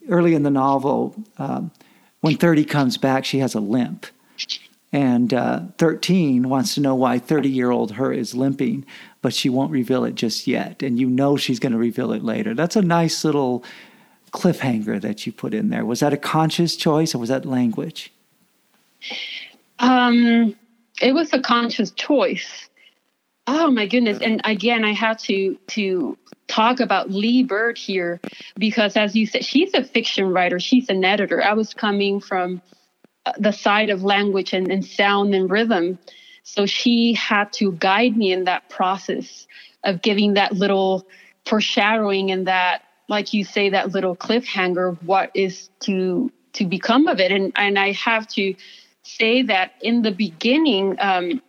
early 0.09 0.33
in 0.35 0.43
the 0.43 0.49
novel, 0.49 1.15
um, 1.37 1.71
when 2.21 2.37
30 2.37 2.65
comes 2.65 2.97
back, 2.97 3.25
she 3.25 3.39
has 3.39 3.55
a 3.55 3.59
limp. 3.59 4.05
And 4.91 5.33
uh, 5.33 5.61
13 5.77 6.47
wants 6.47 6.75
to 6.75 6.81
know 6.81 6.95
why 6.95 7.19
30 7.19 7.49
year 7.49 7.69
old 7.69 7.91
her 7.93 8.13
is 8.13 8.33
limping, 8.33 8.85
but 9.21 9.33
she 9.33 9.49
won't 9.49 9.71
reveal 9.71 10.05
it 10.05 10.15
just 10.15 10.47
yet. 10.47 10.81
And 10.81 10.97
you 10.97 11.09
know 11.09 11.35
she's 11.35 11.59
going 11.59 11.73
to 11.73 11.77
reveal 11.77 12.13
it 12.13 12.23
later. 12.23 12.53
That's 12.53 12.75
a 12.75 12.81
nice 12.81 13.25
little 13.25 13.63
cliffhanger 14.31 15.01
that 15.01 15.25
you 15.25 15.31
put 15.31 15.53
in 15.53 15.69
there. 15.69 15.85
Was 15.85 15.99
that 15.99 16.13
a 16.13 16.17
conscious 16.17 16.75
choice 16.75 17.13
or 17.13 17.17
was 17.17 17.29
that 17.29 17.45
language? 17.45 18.11
Um, 19.79 20.55
it 21.01 21.13
was 21.13 21.33
a 21.33 21.41
conscious 21.41 21.91
choice. 21.91 22.69
Oh 23.47 23.69
my 23.69 23.85
goodness! 23.85 24.19
And 24.21 24.41
again, 24.43 24.83
I 24.83 24.93
had 24.93 25.19
to 25.19 25.55
to 25.67 26.17
talk 26.47 26.79
about 26.79 27.11
Lee 27.11 27.43
Byrd 27.43 27.77
here 27.77 28.19
because, 28.57 28.97
as 28.97 29.15
you 29.15 29.27
said, 29.27 29.45
she's 29.45 29.73
a 29.73 29.83
fiction 29.83 30.29
writer. 30.31 30.59
She's 30.59 30.89
an 30.89 31.05
editor. 31.05 31.43
I 31.43 31.53
was 31.53 31.73
coming 31.73 32.19
from 32.21 32.61
uh, 33.25 33.33
the 33.37 33.51
side 33.51 33.89
of 33.91 34.03
language 34.03 34.53
and, 34.53 34.71
and 34.71 34.83
sound 34.83 35.35
and 35.35 35.49
rhythm, 35.51 35.99
so 36.43 36.65
she 36.65 37.13
had 37.13 37.53
to 37.53 37.73
guide 37.73 38.17
me 38.17 38.31
in 38.33 38.45
that 38.45 38.69
process 38.69 39.45
of 39.83 40.01
giving 40.01 40.33
that 40.35 40.53
little 40.53 41.05
foreshadowing 41.45 42.31
and 42.31 42.47
that, 42.47 42.83
like 43.09 43.33
you 43.33 43.43
say, 43.43 43.69
that 43.69 43.91
little 43.91 44.15
cliffhanger. 44.15 44.97
What 45.03 45.29
is 45.35 45.69
to 45.81 46.31
to 46.53 46.65
become 46.65 47.07
of 47.07 47.19
it? 47.19 47.31
And 47.31 47.51
and 47.55 47.77
I 47.77 47.91
have 47.91 48.27
to 48.29 48.55
say 49.03 49.43
that 49.43 49.73
in 49.83 50.01
the 50.01 50.11
beginning. 50.11 50.95
Um, 50.99 51.43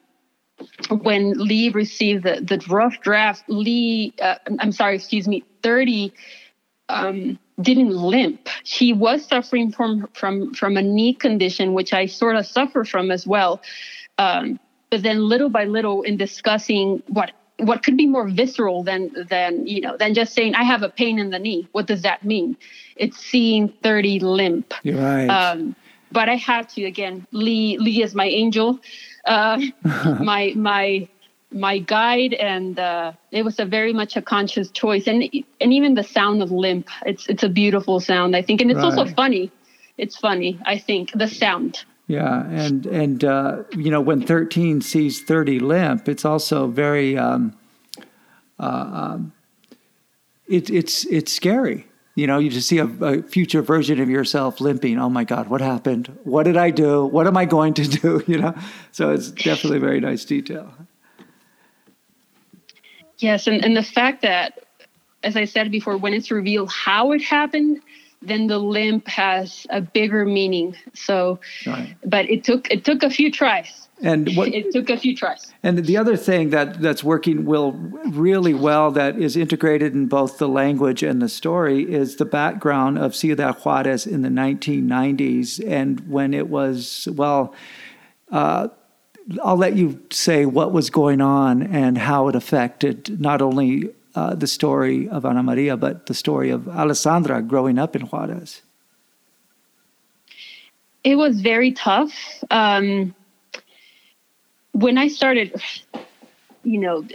when 0.91 1.33
Lee 1.33 1.71
received 1.71 2.25
the, 2.25 2.41
the 2.41 2.65
rough 2.69 3.01
draft, 3.01 3.45
Lee, 3.49 4.15
uh, 4.21 4.37
I'm 4.59 4.73
sorry, 4.73 4.97
excuse 4.97 5.29
me, 5.29 5.45
30 5.63 6.13
um, 6.89 7.39
didn't 7.61 7.91
limp. 7.91 8.49
He 8.65 8.93
was 8.93 9.27
suffering 9.27 9.73
from, 9.73 10.09
from, 10.15 10.55
from 10.55 10.77
a 10.77 10.83
knee 10.83 11.15
condition, 11.15 11.73
which 11.73 11.93
I 11.93 12.07
sort 12.07 12.37
of 12.37 12.47
suffer 12.47 12.85
from 12.85 13.11
as 13.11 13.27
well. 13.27 13.61
Um, 14.19 14.61
but 14.91 15.03
then 15.03 15.29
little 15.29 15.51
by 15.51 15.65
little 15.65 16.03
in 16.03 16.17
discussing 16.17 17.03
what 17.09 17.33
what 17.59 17.83
could 17.83 17.97
be 17.97 18.07
more 18.07 18.29
visceral 18.29 18.83
than 18.83 19.11
than 19.31 19.67
you 19.67 19.81
know 19.81 19.97
than 19.97 20.15
just 20.15 20.35
saying 20.35 20.55
I 20.55 20.63
have 20.63 20.83
a 20.83 20.89
pain 20.89 21.19
in 21.19 21.31
the 21.31 21.39
knee. 21.39 21.67
What 21.73 21.87
does 21.87 22.03
that 22.03 22.25
mean? 22.25 22.57
It's 22.97 23.17
seeing 23.17 23.69
30 23.83 24.21
limp. 24.21 24.75
You're 24.83 25.01
right. 25.01 25.27
Um, 25.27 25.75
but 26.17 26.31
I 26.31 26.37
have 26.37 26.67
to 26.75 26.85
again. 26.85 27.27
Lee 27.31 27.77
Lee 27.77 28.03
is 28.03 28.15
my 28.15 28.29
angel 28.43 28.81
uh, 29.27 29.61
my 30.33 30.55
my 30.57 31.07
my 31.53 31.79
guide, 31.79 32.33
and 32.35 32.79
uh, 32.79 33.13
it 33.31 33.45
was 33.45 33.59
a 33.59 33.67
very 33.67 33.93
much 33.93 34.17
a 34.17 34.23
conscious 34.23 34.71
choice. 34.71 35.07
And 35.07 35.19
and 35.61 35.73
even 35.73 35.95
the 35.95 36.03
sound 36.03 36.43
of 36.43 36.51
limp, 36.51 36.89
it's 37.05 37.29
it's 37.29 37.43
a 37.43 37.49
beautiful 37.49 38.01
sound, 38.01 38.35
I 38.35 38.43
think, 38.43 38.63
and 38.63 38.71
it's 38.71 38.79
right. 38.79 38.99
also 38.99 39.05
funny. 39.15 39.53
It's 39.99 40.17
funny, 40.17 40.59
I 40.65 40.79
think, 40.79 41.13
the 41.13 41.29
sound. 41.29 41.85
Yeah, 42.07 42.47
and 42.47 42.87
and 42.87 43.25
uh, 43.25 43.65
you 43.77 43.91
know 43.91 44.01
when 44.01 44.23
thirteen 44.23 44.81
sees 44.81 45.23
thirty 45.23 45.59
limp, 45.59 46.09
it's 46.09 46.25
also 46.25 46.67
very. 46.67 47.19
Um, 47.19 47.55
uh, 48.59 48.91
um, 49.03 49.33
it, 50.49 50.71
it's 50.71 51.05
it's 51.07 51.33
scary 51.33 51.87
you 52.17 52.27
know, 52.27 52.39
you 52.39 52.51
just 52.51 52.67
see 52.67 52.79
a, 52.79 52.87
a, 52.87 53.23
future 53.23 53.61
version 53.61 54.01
of 54.01 54.09
yourself 54.09 54.61
limping. 54.61 54.99
Oh 54.99 55.11
my 55.11 55.23
God, 55.23 55.49
what 55.49 55.61
happened? 55.61 56.19
What 56.25 56.45
did 56.45 56.57
I 56.57 56.71
do? 56.71 57.05
What 57.05 57.27
am 57.27 57.37
I 57.37 57.45
going 57.45 57.75
to 57.75 57.85
do? 57.85 58.25
You 58.27 58.39
know, 58.39 58.55
so 58.91 59.13
it's 59.13 59.31
definitely 59.31 59.77
a 59.77 59.81
very 59.81 60.01
nice 60.01 60.25
detail. 60.25 60.73
Yes, 63.19 63.47
and, 63.47 63.65
and 63.65 63.77
the 63.77 63.83
fact 63.83 64.23
that, 64.23 64.65
as 65.23 65.37
I 65.37 65.45
said 65.45 65.71
before, 65.71 65.97
when 65.97 66.13
it's 66.15 66.31
revealed 66.31 66.71
how 66.71 67.13
it 67.13 67.23
happened, 67.23 67.81
then 68.23 68.47
the 68.47 68.59
limp 68.59 69.07
has 69.07 69.67
a 69.71 69.81
bigger 69.81 70.25
meaning. 70.25 70.75
So, 70.95 71.39
right. 71.67 71.95
but 72.05 72.29
it 72.31 72.43
took 72.43 72.71
it 72.71 72.85
took 72.85 73.03
a 73.03 73.11
few 73.11 73.31
tries 73.31 73.86
and 74.03 74.31
what, 74.37 74.49
it 74.49 74.73
took 74.73 74.91
a 74.91 74.97
few 74.97 75.17
tries. 75.17 75.53
And 75.63 75.85
the 75.85 75.97
other 75.97 76.17
thing 76.17 76.51
that 76.51 76.81
that's 76.81 77.03
working 77.03 77.45
will 77.45 77.73
really 77.73 78.55
well 78.55 78.91
that 78.93 79.19
is 79.19 79.37
integrated 79.37 79.95
in 79.95 80.07
both 80.07 80.39
the 80.39 80.49
language 80.49 81.03
and 81.03 81.21
the 81.21 81.29
story 81.29 81.91
is 81.93 82.17
the 82.17 82.25
background 82.25 82.99
of 82.99 83.15
Ciudad 83.15 83.57
Juarez 83.57 84.07
in 84.07 84.23
the 84.23 84.29
1990s 84.29 85.67
and 85.67 86.09
when 86.09 86.35
it 86.35 86.49
was 86.49 87.09
well. 87.13 87.55
Uh, 88.31 88.69
I'll 89.43 89.57
let 89.57 89.77
you 89.77 90.01
say 90.11 90.47
what 90.47 90.73
was 90.73 90.89
going 90.89 91.21
on 91.21 91.63
and 91.63 91.99
how 91.99 92.29
it 92.29 92.37
affected 92.37 93.21
not 93.21 93.43
only 93.43 93.91
uh, 94.15 94.35
the 94.35 94.47
story 94.47 95.09
of 95.09 95.27
Ana 95.27 95.43
Maria, 95.43 95.77
but 95.77 96.07
the 96.07 96.15
story 96.15 96.51
of 96.51 96.69
Alessandra 96.69 97.43
growing 97.43 97.79
up 97.79 97.97
in 97.97 98.03
Juarez. 98.03 98.63
It 101.03 101.17
was 101.17 101.41
very 101.41 101.73
tough. 101.73 102.13
Um, 102.51 103.15
when 104.77 104.99
I 104.99 105.09
started, 105.09 105.55
you 106.63 106.79
know, 106.79 107.07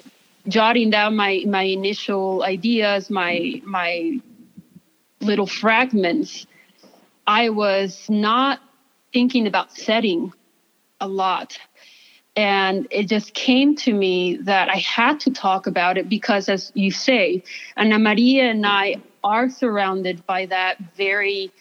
jotting 0.48 0.90
down 0.90 1.16
my 1.16 1.44
my 1.48 1.62
initial 1.62 2.44
ideas, 2.44 3.10
my 3.12 3.62
my 3.64 4.20
little 5.20 5.46
fragments, 5.46 6.48
I 7.28 7.50
was 7.50 8.10
not 8.10 8.60
thinking 9.14 9.46
about 9.46 9.72
setting 9.72 10.34
a 11.00 11.08
lot. 11.08 11.60
And 12.36 12.88
it 12.90 13.08
just 13.08 13.34
came 13.34 13.76
to 13.78 13.94
me 13.94 14.38
that 14.38 14.70
I 14.70 14.78
had 14.78 15.20
to 15.22 15.32
talk 15.32 15.68
about 15.68 15.98
it 15.98 16.10
because, 16.10 16.50
as 16.50 16.72
you 16.74 16.90
say, 16.90 17.44
Ana 17.78 18.00
Maria 18.00 18.50
and 18.50 18.66
I 18.66 18.96
are 19.24 19.50
surrounded 19.50 20.26
by 20.26 20.48
that 20.48 20.80
very 20.96 21.52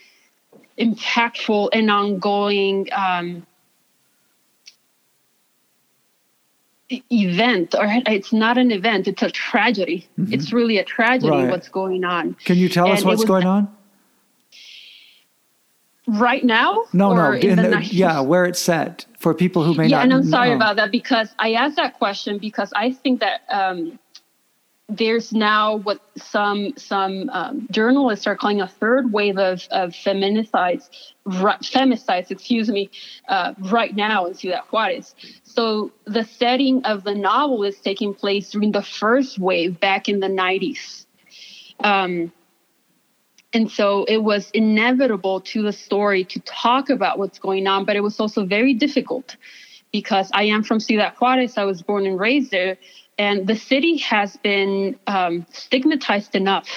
impactful 0.78 1.70
and 1.74 1.90
ongoing 1.90 2.88
um, 2.92 3.46
event, 7.12 7.74
or 7.78 7.86
it's 8.06 8.32
not 8.32 8.58
an 8.58 8.70
event. 8.70 9.06
It's 9.08 9.22
a 9.22 9.30
tragedy. 9.30 10.08
It's 10.30 10.52
really 10.52 10.78
a 10.78 10.84
tragedy. 10.84 11.30
Right. 11.30 11.50
What's 11.50 11.68
going 11.68 12.04
on 12.04 12.34
Can 12.44 12.56
you 12.58 12.68
tell 12.68 12.86
us 12.88 12.98
And 13.00 13.00
it 13.00 13.06
what's 13.06 13.20
was- 13.20 13.28
going 13.28 13.46
on? 13.46 13.68
right 16.06 16.44
now? 16.44 16.84
No, 16.92 17.14
no. 17.14 17.32
in 17.32 17.50
in 17.50 17.56
the 17.56 17.76
the- 17.76 17.84
yeah, 17.84 18.20
where 18.20 18.44
it's 18.44 18.58
set 18.60 19.06
for 19.18 19.32
people 19.34 19.62
who 19.62 19.74
may 19.74 19.86
yeah, 19.86 19.98
not. 19.98 20.04
and 20.04 20.12
I'm 20.14 20.24
sorry 20.24 20.50
know. 20.50 20.56
about 20.56 20.76
that 20.76 20.90
because 20.90 21.28
I 21.38 21.52
asked 21.52 21.76
that 21.76 21.98
question 21.98 22.38
because 22.38 22.72
I 22.74 22.92
think 22.92 23.20
that 23.20 23.42
um, 23.48 23.98
there's 24.90 25.32
now 25.32 25.76
what 25.76 26.00
some 26.16 26.74
some 26.76 27.30
um, 27.30 27.66
journalists 27.70 28.26
are 28.26 28.36
calling 28.36 28.60
a 28.60 28.66
third 28.66 29.12
wave 29.12 29.38
of, 29.38 29.66
of 29.70 29.90
feminicides, 29.90 30.88
ri- 31.24 31.62
femicides, 31.62 32.30
excuse 32.30 32.68
me, 32.68 32.90
uh, 33.28 33.54
right 33.70 33.94
now 33.94 34.26
in 34.26 34.34
Ciudad 34.34 34.62
Juarez. 34.70 35.14
So 35.44 35.92
the 36.04 36.24
setting 36.24 36.84
of 36.84 37.04
the 37.04 37.14
novel 37.14 37.62
is 37.62 37.78
taking 37.80 38.14
place 38.14 38.50
during 38.50 38.72
the 38.72 38.82
first 38.82 39.38
wave 39.38 39.78
back 39.78 40.08
in 40.08 40.20
the 40.20 40.28
90s. 40.28 41.06
Um, 41.80 42.32
and 43.52 43.70
so 43.70 44.04
it 44.04 44.18
was 44.18 44.50
inevitable 44.52 45.40
to 45.40 45.62
the 45.62 45.72
story 45.72 46.24
to 46.24 46.40
talk 46.40 46.90
about 46.90 47.18
what's 47.18 47.38
going 47.38 47.66
on, 47.66 47.84
but 47.84 47.96
it 47.96 48.00
was 48.00 48.20
also 48.20 48.44
very 48.44 48.74
difficult 48.74 49.36
because 49.92 50.30
I 50.32 50.44
am 50.44 50.62
from 50.62 50.78
Ciudad 50.78 51.14
Juarez. 51.18 51.58
I 51.58 51.64
was 51.64 51.82
born 51.82 52.06
and 52.06 52.18
raised 52.18 52.52
there, 52.52 52.76
and 53.20 53.46
the 53.46 53.54
city 53.54 53.98
has 53.98 54.38
been 54.38 54.98
um, 55.06 55.44
stigmatized 55.50 56.34
enough 56.34 56.68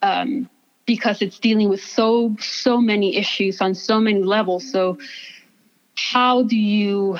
um, 0.00 0.48
because 0.86 1.20
it's 1.20 1.38
dealing 1.38 1.68
with 1.68 1.82
so 1.82 2.34
so 2.40 2.80
many 2.80 3.16
issues 3.16 3.60
on 3.60 3.74
so 3.74 4.00
many 4.00 4.22
levels. 4.22 4.72
So, 4.72 4.96
how 5.94 6.42
do 6.42 6.56
you 6.56 7.18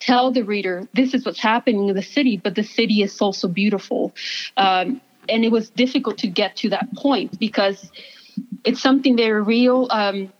tell 0.00 0.32
the 0.32 0.42
reader 0.42 0.86
this 0.92 1.14
is 1.14 1.24
what's 1.24 1.40
happening 1.40 1.88
in 1.88 1.94
the 1.96 2.02
city, 2.02 2.36
but 2.36 2.54
the 2.56 2.62
city 2.62 3.00
is 3.00 3.18
also 3.22 3.48
beautiful? 3.48 4.14
Um, 4.58 5.00
and 5.26 5.42
it 5.42 5.50
was 5.50 5.70
difficult 5.70 6.18
to 6.18 6.28
get 6.28 6.56
to 6.56 6.68
that 6.68 6.94
point 6.94 7.40
because 7.40 7.90
it's 8.64 8.82
something 8.82 9.16
very 9.16 9.42
real. 9.42 9.88
Um, 9.90 10.30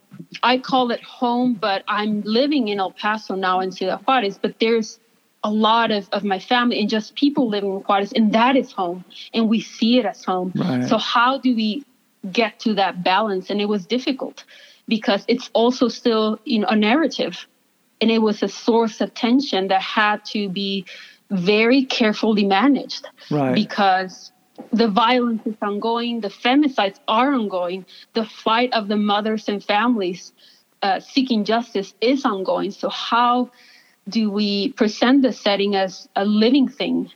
I 0.43 0.59
call 0.59 0.91
it 0.91 1.03
home, 1.03 1.55
but 1.55 1.83
I'm 1.89 2.21
living 2.23 2.69
in 2.69 2.79
El 2.79 2.93
Paso 2.93 3.35
now 3.37 3.61
in 3.61 3.73
Ciudad 3.73 4.01
Juarez, 4.05 4.39
but 4.39 4.61
there's 4.61 5.01
a 5.47 5.51
lot 5.51 5.91
of, 5.93 6.09
of 6.13 6.25
my 6.25 6.41
family 6.41 6.81
and 6.81 6.89
just 6.91 7.15
people 7.15 7.49
living 7.49 7.73
in 7.77 7.81
Juarez, 7.87 8.13
and 8.13 8.33
that 8.33 8.57
is 8.57 8.73
home, 8.73 9.05
and 9.35 9.49
we 9.49 9.61
see 9.61 9.99
it 10.01 10.05
as 10.05 10.25
home. 10.25 10.53
Right. 10.57 10.85
So, 10.91 10.97
how 10.99 11.39
do 11.39 11.55
we 11.55 11.85
get 12.33 12.59
to 12.61 12.75
that 12.75 13.05
balance? 13.05 13.51
And 13.51 13.61
it 13.61 13.69
was 13.75 13.87
difficult 13.87 14.45
because 14.89 15.25
it's 15.29 15.49
also 15.55 15.89
still 15.89 16.41
you 16.45 16.59
know, 16.61 16.69
a 16.69 16.77
narrative, 16.77 17.47
and 18.01 18.11
it 18.11 18.23
was 18.29 18.43
a 18.43 18.49
source 18.49 19.01
of 19.01 19.15
tension 19.15 19.69
that 19.69 19.83
had 19.83 20.25
to 20.35 20.49
be 20.49 20.85
very 21.31 21.85
carefully 21.85 22.45
managed 22.45 23.07
Right. 23.31 23.55
because 23.55 24.33
the 24.73 24.89
violence 24.89 25.43
is 25.47 25.57
ongoing, 25.63 26.21
the 26.21 26.29
femicides 26.45 26.99
are 27.09 27.33
ongoing, 27.33 27.85
the 28.15 28.25
fight 28.25 28.73
of 28.73 28.89
the 28.89 28.97
mothers 28.97 29.49
and 29.49 29.63
families 29.63 30.33
uh, 30.83 31.01
seeking 31.01 31.45
justice 31.45 31.95
is 32.01 32.25
ongoing. 32.25 32.71
So, 32.71 32.89
how 32.89 33.51
do 34.09 34.31
we 34.31 34.73
present 34.73 35.23
the 35.23 35.33
setting 35.33 35.75
as 35.75 36.09
a 36.17 36.25
living 36.25 36.69
thing? 36.69 37.11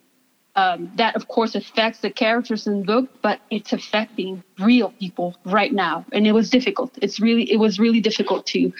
Um, 0.56 0.90
that, 0.96 1.14
of 1.14 1.28
course, 1.28 1.54
affects 1.54 2.00
the 2.00 2.10
characters 2.10 2.66
in 2.66 2.80
the 2.80 2.84
book, 2.84 3.08
but 3.22 3.40
it's 3.50 3.72
affecting 3.72 4.42
real 4.58 4.92
people 4.98 5.36
right 5.44 5.72
now, 5.72 6.04
and 6.12 6.26
it 6.26 6.32
was 6.32 6.50
difficult. 6.50 6.90
It's 7.00 7.20
really, 7.20 7.50
it 7.50 7.56
was 7.58 7.78
really 7.78 8.00
difficult 8.00 8.46
to 8.46 8.72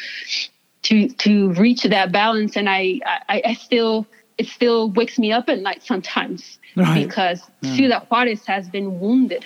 to 0.82 1.08
to 1.08 1.52
reach 1.52 1.84
that 1.84 2.10
balance, 2.10 2.56
and 2.56 2.68
I 2.68 3.00
I, 3.28 3.42
I 3.46 3.54
still 3.54 4.06
it 4.36 4.48
still 4.48 4.90
wakes 4.90 5.18
me 5.18 5.30
up 5.32 5.48
at 5.48 5.60
night 5.60 5.82
sometimes 5.82 6.58
Right. 6.76 7.06
because 7.06 7.42
Ciudad 7.62 8.06
Juarez 8.08 8.44
has 8.46 8.68
been 8.68 9.00
wounded. 9.00 9.44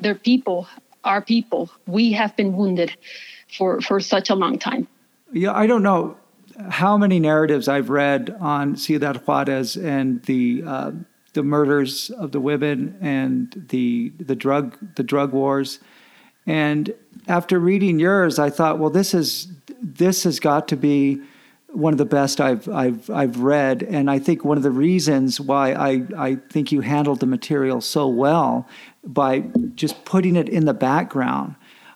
Their 0.00 0.14
people, 0.14 0.66
our 1.04 1.20
people, 1.20 1.70
we 1.86 2.12
have 2.12 2.34
been 2.36 2.56
wounded 2.56 2.96
for 3.56 3.80
for 3.80 4.00
such 4.00 4.30
a 4.30 4.34
long 4.34 4.58
time. 4.58 4.88
Yeah, 5.32 5.52
I 5.52 5.66
don't 5.66 5.82
know 5.82 6.16
how 6.70 6.96
many 6.96 7.20
narratives 7.20 7.68
I've 7.68 7.90
read 7.90 8.36
on 8.40 8.76
Ciudad 8.76 9.16
Juarez 9.26 9.76
and 9.76 10.22
the 10.24 10.62
uh, 10.66 10.92
the 11.32 11.42
murders 11.42 12.10
of 12.10 12.32
the 12.32 12.40
women 12.40 12.96
and 13.00 13.66
the 13.68 14.12
the 14.18 14.36
drug 14.36 14.76
the 14.96 15.02
drug 15.02 15.32
wars. 15.32 15.80
And 16.46 16.92
after 17.28 17.58
reading 17.58 17.98
yours, 17.98 18.38
I 18.38 18.50
thought, 18.50 18.78
well, 18.78 18.90
this 18.90 19.14
is 19.14 19.48
this 19.80 20.24
has 20.24 20.40
got 20.40 20.68
to 20.68 20.76
be 20.76 21.20
one 21.68 21.94
of 21.94 21.98
the 21.98 22.04
best 22.04 22.40
I've 22.40 22.68
I've 22.68 23.08
I've 23.10 23.38
read, 23.38 23.82
and 23.82 24.10
I 24.10 24.18
think 24.18 24.44
one 24.44 24.56
of 24.56 24.62
the 24.62 24.70
reasons 24.70 25.40
why 25.40 25.72
I 25.72 26.06
I 26.18 26.34
think 26.50 26.72
you 26.72 26.80
handled 26.80 27.20
the 27.20 27.26
material 27.26 27.80
so 27.80 28.08
well 28.08 28.68
by 29.04 29.44
just 29.74 30.04
putting 30.04 30.36
it 30.36 30.48
in 30.48 30.64
the 30.64 30.74
background. 30.74 31.54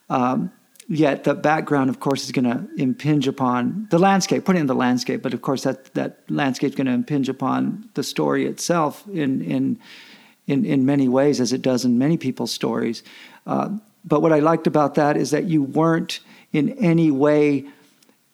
Um, 0.08 0.52
yet 0.88 1.24
the 1.24 1.34
background, 1.34 1.90
of 1.90 2.00
course, 2.00 2.24
is 2.24 2.32
going 2.32 2.44
to 2.44 2.66
impinge 2.76 3.26
upon 3.26 3.88
the 3.90 3.98
landscape. 3.98 4.44
Put 4.44 4.56
it 4.56 4.60
in 4.60 4.66
the 4.66 4.74
landscape, 4.74 5.22
but 5.22 5.34
of 5.34 5.42
course 5.42 5.64
that 5.64 5.92
that 5.94 6.20
landscape 6.28 6.70
is 6.70 6.74
going 6.76 6.86
to 6.86 6.92
impinge 6.92 7.28
upon 7.28 7.88
the 7.94 8.02
story 8.02 8.46
itself 8.46 9.04
in 9.08 9.42
in 9.42 9.78
in 10.46 10.64
in 10.64 10.86
many 10.86 11.08
ways, 11.08 11.40
as 11.40 11.52
it 11.52 11.62
does 11.62 11.84
in 11.84 11.98
many 11.98 12.16
people's 12.16 12.52
stories. 12.52 13.02
Uh, 13.46 13.70
but 14.04 14.22
what 14.22 14.32
I 14.32 14.38
liked 14.38 14.66
about 14.66 14.94
that 14.94 15.16
is 15.16 15.32
that 15.32 15.44
you 15.44 15.62
weren't 15.62 16.20
in 16.52 16.70
any 16.78 17.10
way. 17.10 17.66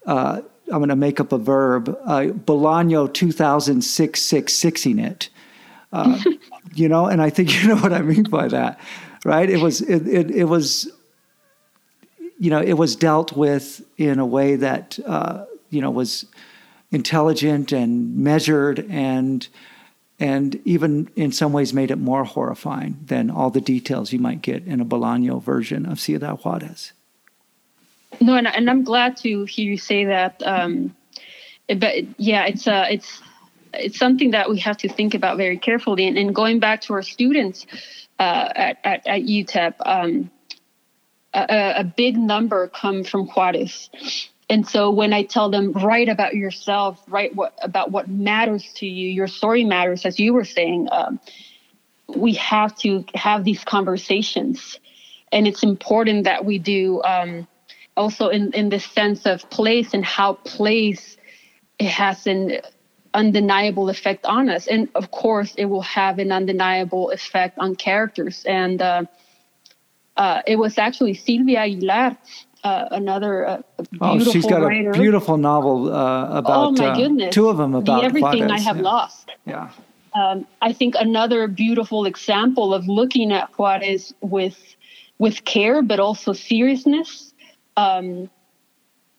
Uh, 0.07 0.43
I'm 0.71 0.79
going 0.79 0.89
to 0.89 0.97
make 0.97 1.21
up 1.21 1.33
a 1.33 1.39
verb. 1.39 1.89
Uh, 2.05 2.33
Bolaño 2.33 3.13
2006 3.13 4.87
ing 4.87 4.99
it. 4.99 5.29
Uh, 5.93 6.19
you 6.75 6.89
know, 6.89 7.07
and 7.07 7.21
I 7.23 7.31
think 7.31 7.55
you 7.63 7.69
know 7.69 7.77
what 7.77 7.93
I 7.93 8.03
mean 8.03 8.25
by 8.25 8.49
that, 8.49 8.79
right? 9.25 9.49
It 9.49 9.61
was 9.61 9.81
it, 9.81 10.07
it, 10.07 10.31
it 10.31 10.45
was 10.45 10.91
you 12.43 12.51
know 12.51 12.61
it 12.61 12.73
was 12.73 12.97
dealt 12.97 13.37
with 13.37 13.83
in 13.99 14.19
a 14.19 14.27
way 14.27 14.57
that 14.57 14.99
uh, 15.07 15.45
you 15.71 15.81
know 15.81 15.93
was 15.93 16.27
intelligent 16.91 17.71
and 17.71 18.17
measured 18.17 18.85
and 18.91 19.47
and 20.19 20.61
even 20.65 21.09
in 21.15 21.31
some 21.31 21.53
ways 21.53 21.73
made 21.73 21.93
it 21.93 21.99
more 21.99 22.25
horrifying 22.25 22.99
than 23.07 23.31
all 23.31 23.51
the 23.51 23.61
details 23.61 24.13
you 24.13 24.19
might 24.19 24.43
get 24.43 24.67
in 24.67 24.81
a 24.81 24.85
Bolaño 24.85 25.41
version 25.41 25.87
of 25.87 26.01
Ciudad 26.01 26.37
Juarez. 26.43 26.93
No, 28.21 28.35
and, 28.35 28.49
and 28.49 28.69
I'm 28.69 28.83
glad 28.83 29.17
to 29.19 29.45
hear 29.45 29.71
you 29.71 29.79
say 29.79 30.05
that. 30.05 30.43
Um, 30.45 30.97
but 31.69 31.95
yeah, 32.19 32.47
it's 32.47 32.67
uh, 32.67 32.87
it's 32.91 33.23
it's 33.73 33.99
something 33.99 34.33
that 34.33 34.51
we 34.51 34.59
have 34.59 34.79
to 34.79 34.89
think 34.89 35.15
about 35.15 35.37
very 35.37 35.59
carefully. 35.59 36.09
And, 36.09 36.19
and 36.19 36.35
going 36.35 36.59
back 36.59 36.81
to 36.83 36.95
our 36.95 37.03
students 37.03 37.67
uh, 38.19 38.49
at, 38.57 38.79
at 38.83 39.07
at 39.07 39.23
UTEP, 39.23 39.75
um, 39.87 40.31
a, 41.35 41.75
a 41.79 41.85
big 41.85 42.17
number 42.17 42.69
come 42.69 43.05
from 43.05 43.27
Juarez. 43.27 43.91
And 44.51 44.69
so 44.69 44.91
when 44.91 45.13
I 45.13 45.23
tell 45.23 45.51
them 45.51 45.73
write 45.73 46.09
about 46.09 46.35
yourself, 46.35 47.03
write 47.09 47.35
what 47.35 47.59
about 47.63 47.91
what 47.91 48.09
matters 48.09 48.71
to 48.77 48.87
you, 48.87 49.09
your 49.09 49.29
story 49.29 49.65
matters, 49.65 50.05
as 50.05 50.19
you 50.19 50.35
were 50.35 50.45
saying. 50.45 50.89
Um, 50.93 51.21
we 52.09 52.35
have 52.35 52.77
to 52.79 53.05
have 53.15 53.45
these 53.45 53.65
conversations, 53.65 54.79
and 55.31 55.47
it's 55.47 55.63
important 55.63 56.25
that 56.25 56.45
we 56.45 56.59
do. 56.59 57.03
Um, 57.03 57.49
also 57.97 58.29
in, 58.29 58.53
in 58.53 58.69
the 58.69 58.81
sense 58.81 59.27
of 59.27 59.49
place 59.51 59.95
and 59.95 60.05
how 60.05 60.35
place 60.35 61.17
it 61.79 61.89
has 61.89 62.27
an 62.27 62.59
undeniable 63.15 63.91
effect 63.91 64.25
on 64.25 64.49
us 64.49 64.67
and 64.67 64.89
of 64.95 65.11
course 65.11 65.55
it 65.57 65.67
will 65.67 65.83
have 65.83 66.19
an 66.19 66.33
undeniable 66.33 67.11
effect 67.11 67.59
on 67.59 67.75
characters 67.77 68.45
and 68.47 68.81
uh, 68.81 69.05
uh, 70.17 70.43
it 70.47 70.57
was 70.57 70.79
actually 70.79 71.15
Silvia 71.15 71.61
Aguilar 71.61 72.17
uh, 72.65 72.89
another 72.93 73.47
uh, 73.47 73.63
Oh, 74.01 74.23
she's 74.23 74.47
got 74.47 74.63
writer. 74.63 74.91
a 74.91 74.93
beautiful 74.93 75.37
novel 75.37 75.93
uh, 75.93 76.39
about 76.39 76.67
oh 76.67 76.71
my 76.73 76.89
uh, 76.89 76.97
goodness 76.97 77.35
two 77.35 77.49
of 77.49 77.57
them 77.57 77.75
about 77.75 78.01
the 78.01 78.07
everything 78.07 78.47
Juarez. 78.47 78.53
I 78.53 78.61
have 78.61 78.77
yeah. 78.77 78.83
lost 78.83 79.31
Yeah, 79.47 79.71
um, 80.15 80.47
I 80.61 80.73
think 80.73 80.95
another 80.99 81.49
beautiful 81.49 82.05
example 82.05 82.73
of 82.73 82.87
looking 82.87 83.33
at 83.33 83.51
Juarez 83.59 84.15
with 84.21 84.77
with 85.23 85.45
care, 85.45 85.83
but 85.83 86.01
also 86.01 86.33
seriousness. 86.33 87.33
Um, 87.77 88.29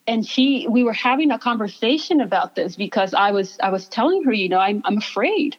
and 0.06 0.26
she, 0.26 0.66
we 0.68 0.84
were 0.84 0.92
having 0.92 1.30
a 1.30 1.38
conversation 1.38 2.20
about 2.20 2.54
this 2.54 2.76
because 2.76 3.14
I 3.14 3.30
was, 3.30 3.56
I 3.62 3.70
was 3.70 3.88
telling 3.88 4.22
her, 4.24 4.32
you 4.32 4.50
know, 4.50 4.58
I'm, 4.58 4.82
I'm 4.84 4.98
afraid. 4.98 5.56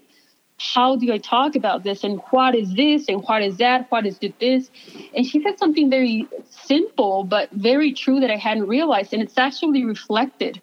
How 0.57 0.95
do 0.95 1.11
I 1.11 1.17
talk 1.17 1.55
about 1.55 1.83
this? 1.83 2.03
And 2.03 2.21
what 2.29 2.55
is 2.55 2.73
this? 2.73 3.09
And 3.09 3.21
what 3.23 3.41
is 3.41 3.57
that? 3.57 3.91
What 3.91 4.05
is 4.05 4.19
this? 4.19 4.69
And 5.13 5.25
she 5.25 5.41
said 5.41 5.59
something 5.59 5.89
very 5.89 6.27
simple, 6.49 7.23
but 7.23 7.51
very 7.51 7.93
true 7.93 8.19
that 8.21 8.31
I 8.31 8.37
hadn't 8.37 8.67
realized. 8.67 9.13
And 9.13 9.21
it's 9.21 9.37
actually 9.37 9.83
reflected 9.83 10.61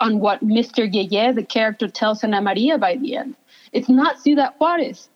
on 0.00 0.20
what 0.20 0.44
Mr. 0.44 0.88
Yeye, 0.92 1.34
the 1.34 1.44
character, 1.44 1.88
tells 1.88 2.22
Ana 2.22 2.40
Maria 2.40 2.78
by 2.78 2.96
the 2.96 3.16
end. 3.16 3.36
It's 3.72 3.88
not 3.88 4.20
Ciudad 4.20 4.52
Juarez. 4.58 5.08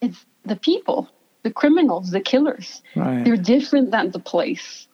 It's 0.00 0.24
the 0.44 0.56
people, 0.56 1.08
the 1.42 1.50
criminals, 1.50 2.10
the 2.10 2.20
killers. 2.20 2.82
right. 2.96 3.24
They're 3.24 3.36
different 3.36 3.90
than 3.90 4.10
the 4.12 4.18
place. 4.18 4.86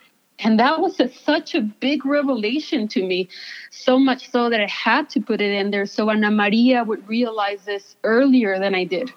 And 0.42 0.58
that 0.58 0.80
was 0.80 0.98
a, 1.00 1.08
such 1.08 1.54
a 1.54 1.60
big 1.60 2.04
revelation 2.04 2.88
to 2.88 3.04
me 3.06 3.28
so 3.70 3.98
much 3.98 4.30
so 4.30 4.50
that 4.50 4.60
i 4.60 4.66
had 4.66 5.08
to 5.08 5.20
put 5.20 5.40
it 5.40 5.52
in 5.52 5.70
there 5.70 5.86
so 5.86 6.10
ana 6.10 6.30
maria 6.30 6.84
would 6.84 7.06
realize 7.08 7.64
this 7.64 7.96
earlier 8.04 8.58
than 8.58 8.74
i 8.74 8.84
did 8.84 9.12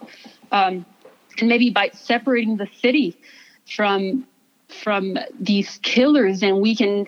um, 0.52 0.86
and 1.40 1.50
maybe 1.50 1.70
by 1.70 1.90
separating 1.94 2.58
the 2.58 2.68
city 2.82 3.18
from 3.76 4.26
from 4.68 5.18
these 5.40 5.80
killers 5.84 6.44
and 6.44 6.60
we 6.62 6.76
can 6.76 7.08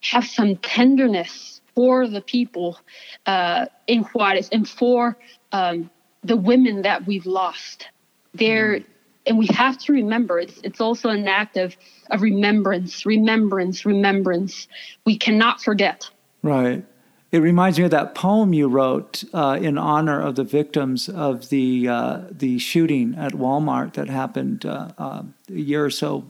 have 0.00 0.24
some 0.24 0.56
tenderness 0.56 1.60
for 1.74 2.06
the 2.06 2.20
people 2.20 2.78
uh, 3.26 3.66
in 3.86 4.02
Juarez 4.02 4.48
and 4.52 4.68
for 4.68 5.16
um, 5.52 5.90
the 6.22 6.36
women 6.36 6.82
that 6.82 7.06
we've 7.06 7.26
lost. 7.26 7.88
There, 8.34 8.80
mm. 8.80 8.84
And 9.26 9.38
we 9.38 9.46
have 9.48 9.78
to 9.78 9.92
remember 9.92 10.38
it's 10.38 10.60
it's 10.62 10.80
also 10.80 11.08
an 11.08 11.28
act 11.28 11.56
of 11.56 11.76
of 12.10 12.22
remembrance, 12.22 13.06
remembrance, 13.06 13.84
remembrance. 13.86 14.68
We 15.04 15.16
cannot 15.16 15.62
forget. 15.62 16.08
Right. 16.42 16.84
It 17.30 17.38
reminds 17.38 17.78
me 17.78 17.86
of 17.86 17.90
that 17.92 18.14
poem 18.14 18.52
you 18.52 18.68
wrote 18.68 19.24
uh, 19.32 19.58
in 19.60 19.78
honor 19.78 20.20
of 20.20 20.34
the 20.34 20.44
victims 20.44 21.08
of 21.08 21.48
the 21.48 21.88
uh, 21.88 22.20
the 22.30 22.58
shooting 22.58 23.14
at 23.16 23.32
Walmart 23.32 23.94
that 23.94 24.08
happened 24.08 24.66
uh, 24.66 24.90
uh 24.98 25.22
a 25.48 25.52
year 25.52 25.84
or 25.84 25.90
so 25.90 26.26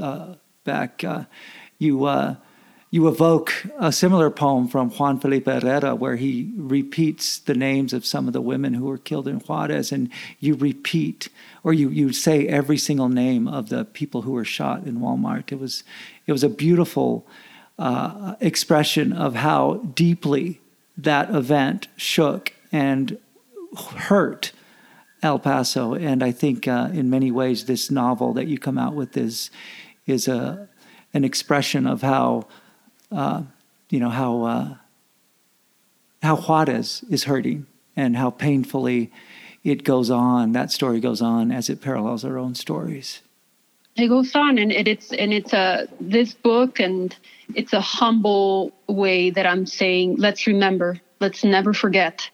uh, 0.00 0.34
back. 0.64 1.02
Uh, 1.02 1.24
you 1.78 2.06
you 2.90 3.08
evoke 3.08 3.52
a 3.78 3.90
similar 3.90 4.30
poem 4.30 4.68
from 4.68 4.90
Juan 4.90 5.18
Felipe 5.18 5.46
Herrera, 5.46 5.94
where 5.94 6.16
he 6.16 6.52
repeats 6.56 7.38
the 7.38 7.54
names 7.54 7.92
of 7.92 8.06
some 8.06 8.26
of 8.26 8.32
the 8.32 8.40
women 8.40 8.74
who 8.74 8.84
were 8.84 8.98
killed 8.98 9.26
in 9.26 9.40
Juarez, 9.40 9.90
and 9.90 10.08
you 10.38 10.54
repeat 10.54 11.28
or 11.64 11.72
you 11.72 11.88
you 11.88 12.12
say 12.12 12.46
every 12.46 12.78
single 12.78 13.08
name 13.08 13.48
of 13.48 13.70
the 13.70 13.84
people 13.84 14.22
who 14.22 14.32
were 14.32 14.44
shot 14.44 14.84
in 14.84 15.00
Walmart. 15.00 15.50
It 15.50 15.58
was 15.58 15.82
it 16.26 16.32
was 16.32 16.44
a 16.44 16.48
beautiful 16.48 17.26
uh, 17.78 18.36
expression 18.40 19.12
of 19.12 19.34
how 19.34 19.74
deeply 19.94 20.60
that 20.96 21.34
event 21.34 21.88
shook 21.96 22.52
and 22.72 23.18
hurt 23.76 24.52
El 25.22 25.38
Paso. 25.38 25.94
And 25.94 26.22
I 26.22 26.30
think 26.30 26.68
uh, 26.68 26.90
in 26.92 27.10
many 27.10 27.30
ways, 27.30 27.64
this 27.64 27.90
novel 27.90 28.32
that 28.34 28.46
you 28.46 28.58
come 28.58 28.78
out 28.78 28.94
with 28.94 29.16
is 29.16 29.50
is 30.06 30.28
a 30.28 30.68
an 31.12 31.24
expression 31.24 31.86
of 31.86 32.02
how 32.02 32.46
uh, 33.12 33.42
you 33.90 34.00
know 34.00 34.10
how 34.10 34.42
uh, 34.42 34.74
how 36.22 36.36
Juarez 36.36 37.04
is 37.10 37.24
hurting 37.24 37.66
and 37.96 38.16
how 38.16 38.30
painfully 38.30 39.10
it 39.64 39.84
goes 39.84 40.10
on. 40.10 40.52
That 40.52 40.70
story 40.70 41.00
goes 41.00 41.22
on 41.22 41.50
as 41.50 41.68
it 41.68 41.80
parallels 41.80 42.24
our 42.24 42.38
own 42.38 42.54
stories. 42.54 43.20
It 43.96 44.08
goes 44.08 44.34
on, 44.34 44.58
and 44.58 44.70
it, 44.70 44.86
it's 44.86 45.12
and 45.12 45.32
it's 45.32 45.52
a 45.52 45.88
this 46.00 46.34
book, 46.34 46.80
and 46.80 47.16
it's 47.54 47.72
a 47.72 47.80
humble 47.80 48.72
way 48.88 49.30
that 49.30 49.46
I'm 49.46 49.66
saying, 49.66 50.16
let's 50.16 50.46
remember, 50.46 51.00
let's 51.20 51.44
never 51.44 51.72
forget. 51.72 52.28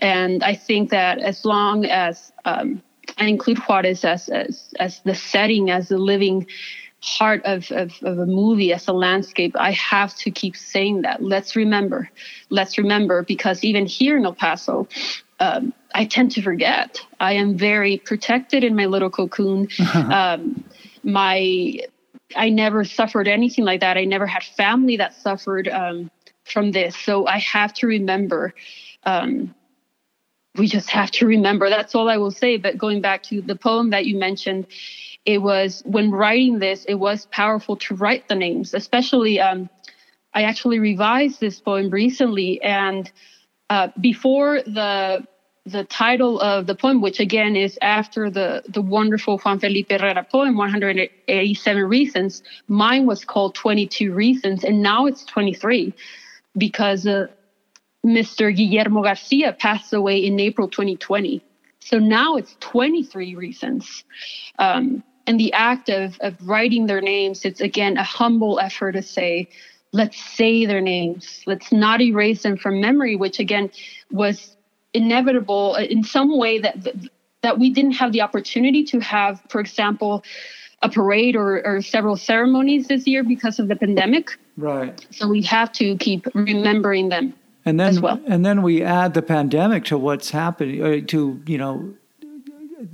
And 0.00 0.42
I 0.44 0.54
think 0.54 0.90
that 0.90 1.18
as 1.18 1.44
long 1.44 1.84
as 1.84 2.32
um, 2.44 2.80
I 3.18 3.26
include 3.26 3.58
Juarez 3.58 4.04
as, 4.04 4.28
as 4.28 4.72
as 4.78 5.00
the 5.00 5.14
setting, 5.14 5.70
as 5.70 5.88
the 5.88 5.98
living 5.98 6.46
heart 7.02 7.42
of, 7.44 7.70
of, 7.70 7.92
of, 8.02 8.18
a 8.18 8.26
movie 8.26 8.72
as 8.72 8.86
a 8.88 8.92
landscape, 8.92 9.56
I 9.58 9.72
have 9.72 10.14
to 10.16 10.30
keep 10.30 10.56
saying 10.56 11.02
that. 11.02 11.22
Let's 11.22 11.56
remember. 11.56 12.10
Let's 12.50 12.76
remember 12.76 13.22
because 13.22 13.64
even 13.64 13.86
here 13.86 14.18
in 14.18 14.26
El 14.26 14.34
Paso, 14.34 14.86
um, 15.38 15.72
I 15.94 16.04
tend 16.04 16.32
to 16.32 16.42
forget. 16.42 17.00
I 17.18 17.32
am 17.32 17.56
very 17.56 17.96
protected 17.98 18.64
in 18.64 18.76
my 18.76 18.86
little 18.86 19.10
cocoon. 19.10 19.68
um, 19.94 20.62
my 21.02 21.80
I 22.36 22.48
never 22.50 22.84
suffered 22.84 23.26
anything 23.26 23.64
like 23.64 23.80
that. 23.80 23.96
I 23.96 24.04
never 24.04 24.26
had 24.26 24.44
family 24.44 24.96
that 24.98 25.14
suffered 25.14 25.68
um, 25.68 26.10
from 26.44 26.70
this. 26.70 26.96
So 26.96 27.26
I 27.26 27.38
have 27.38 27.72
to 27.74 27.86
remember. 27.86 28.54
Um, 29.04 29.54
we 30.60 30.68
just 30.68 30.90
have 30.90 31.10
to 31.12 31.26
remember. 31.26 31.70
That's 31.70 31.94
all 31.94 32.08
I 32.10 32.18
will 32.18 32.30
say. 32.30 32.58
But 32.58 32.76
going 32.76 33.00
back 33.00 33.22
to 33.24 33.40
the 33.40 33.56
poem 33.56 33.90
that 33.90 34.04
you 34.04 34.18
mentioned, 34.18 34.66
it 35.24 35.38
was 35.38 35.82
when 35.86 36.10
writing 36.10 36.58
this, 36.58 36.84
it 36.84 36.96
was 36.96 37.26
powerful 37.26 37.76
to 37.76 37.94
write 37.94 38.28
the 38.28 38.34
names, 38.34 38.74
especially. 38.74 39.40
Um, 39.40 39.70
I 40.34 40.42
actually 40.42 40.78
revised 40.78 41.40
this 41.40 41.58
poem 41.58 41.88
recently, 41.90 42.62
and 42.62 43.10
uh, 43.70 43.88
before 44.00 44.60
the 44.62 45.26
the 45.66 45.84
title 45.84 46.40
of 46.40 46.66
the 46.66 46.74
poem, 46.74 47.00
which 47.00 47.20
again 47.20 47.56
is 47.56 47.78
after 47.80 48.30
the 48.30 48.62
the 48.68 48.82
wonderful 48.82 49.38
Juan 49.38 49.58
Felipe 49.58 49.90
Herrera 49.90 50.24
poem, 50.30 50.56
187 50.56 51.82
Reasons, 51.84 52.42
mine 52.68 53.06
was 53.06 53.24
called 53.24 53.54
22 53.54 54.12
Reasons, 54.12 54.62
and 54.62 54.82
now 54.82 55.06
it's 55.06 55.24
23 55.24 55.94
because 56.58 57.06
uh, 57.06 57.28
Mr. 58.04 58.54
Guillermo 58.54 59.02
Garcia 59.02 59.52
passed 59.52 59.92
away 59.92 60.18
in 60.24 60.40
April 60.40 60.68
2020. 60.68 61.42
So 61.80 61.98
now 61.98 62.36
it's 62.36 62.56
23 62.60 63.34
reasons. 63.34 64.04
Um, 64.58 65.02
and 65.26 65.38
the 65.38 65.52
act 65.52 65.88
of, 65.88 66.18
of 66.20 66.34
writing 66.46 66.86
their 66.86 67.00
names, 67.00 67.44
it's 67.44 67.60
again 67.60 67.96
a 67.96 68.02
humble 68.02 68.58
effort 68.60 68.92
to 68.92 69.02
say, 69.02 69.48
let's 69.92 70.20
say 70.20 70.66
their 70.66 70.80
names. 70.80 71.42
Let's 71.46 71.72
not 71.72 72.00
erase 72.00 72.42
them 72.42 72.56
from 72.56 72.80
memory, 72.80 73.16
which 73.16 73.38
again 73.38 73.70
was 74.10 74.56
inevitable 74.92 75.76
in 75.76 76.02
some 76.02 76.36
way 76.36 76.58
that 76.58 76.86
that 77.42 77.58
we 77.58 77.70
didn't 77.70 77.92
have 77.92 78.12
the 78.12 78.20
opportunity 78.20 78.84
to 78.84 79.00
have, 79.00 79.40
for 79.48 79.60
example, 79.60 80.22
a 80.82 80.88
parade 80.88 81.36
or, 81.36 81.66
or 81.66 81.80
several 81.80 82.16
ceremonies 82.16 82.88
this 82.88 83.06
year 83.06 83.22
because 83.22 83.58
of 83.58 83.68
the 83.68 83.76
pandemic. 83.76 84.38
Right. 84.56 85.06
So 85.10 85.28
we 85.28 85.42
have 85.42 85.72
to 85.72 85.96
keep 85.96 86.26
remembering 86.34 87.08
them. 87.08 87.34
And 87.64 87.78
then, 87.78 88.00
well. 88.00 88.20
and 88.26 88.44
then 88.44 88.62
we 88.62 88.82
add 88.82 89.14
the 89.14 89.22
pandemic 89.22 89.84
to 89.86 89.98
what's 89.98 90.30
happening, 90.30 90.82
uh, 90.82 91.06
to 91.08 91.42
you 91.46 91.58
know 91.58 91.94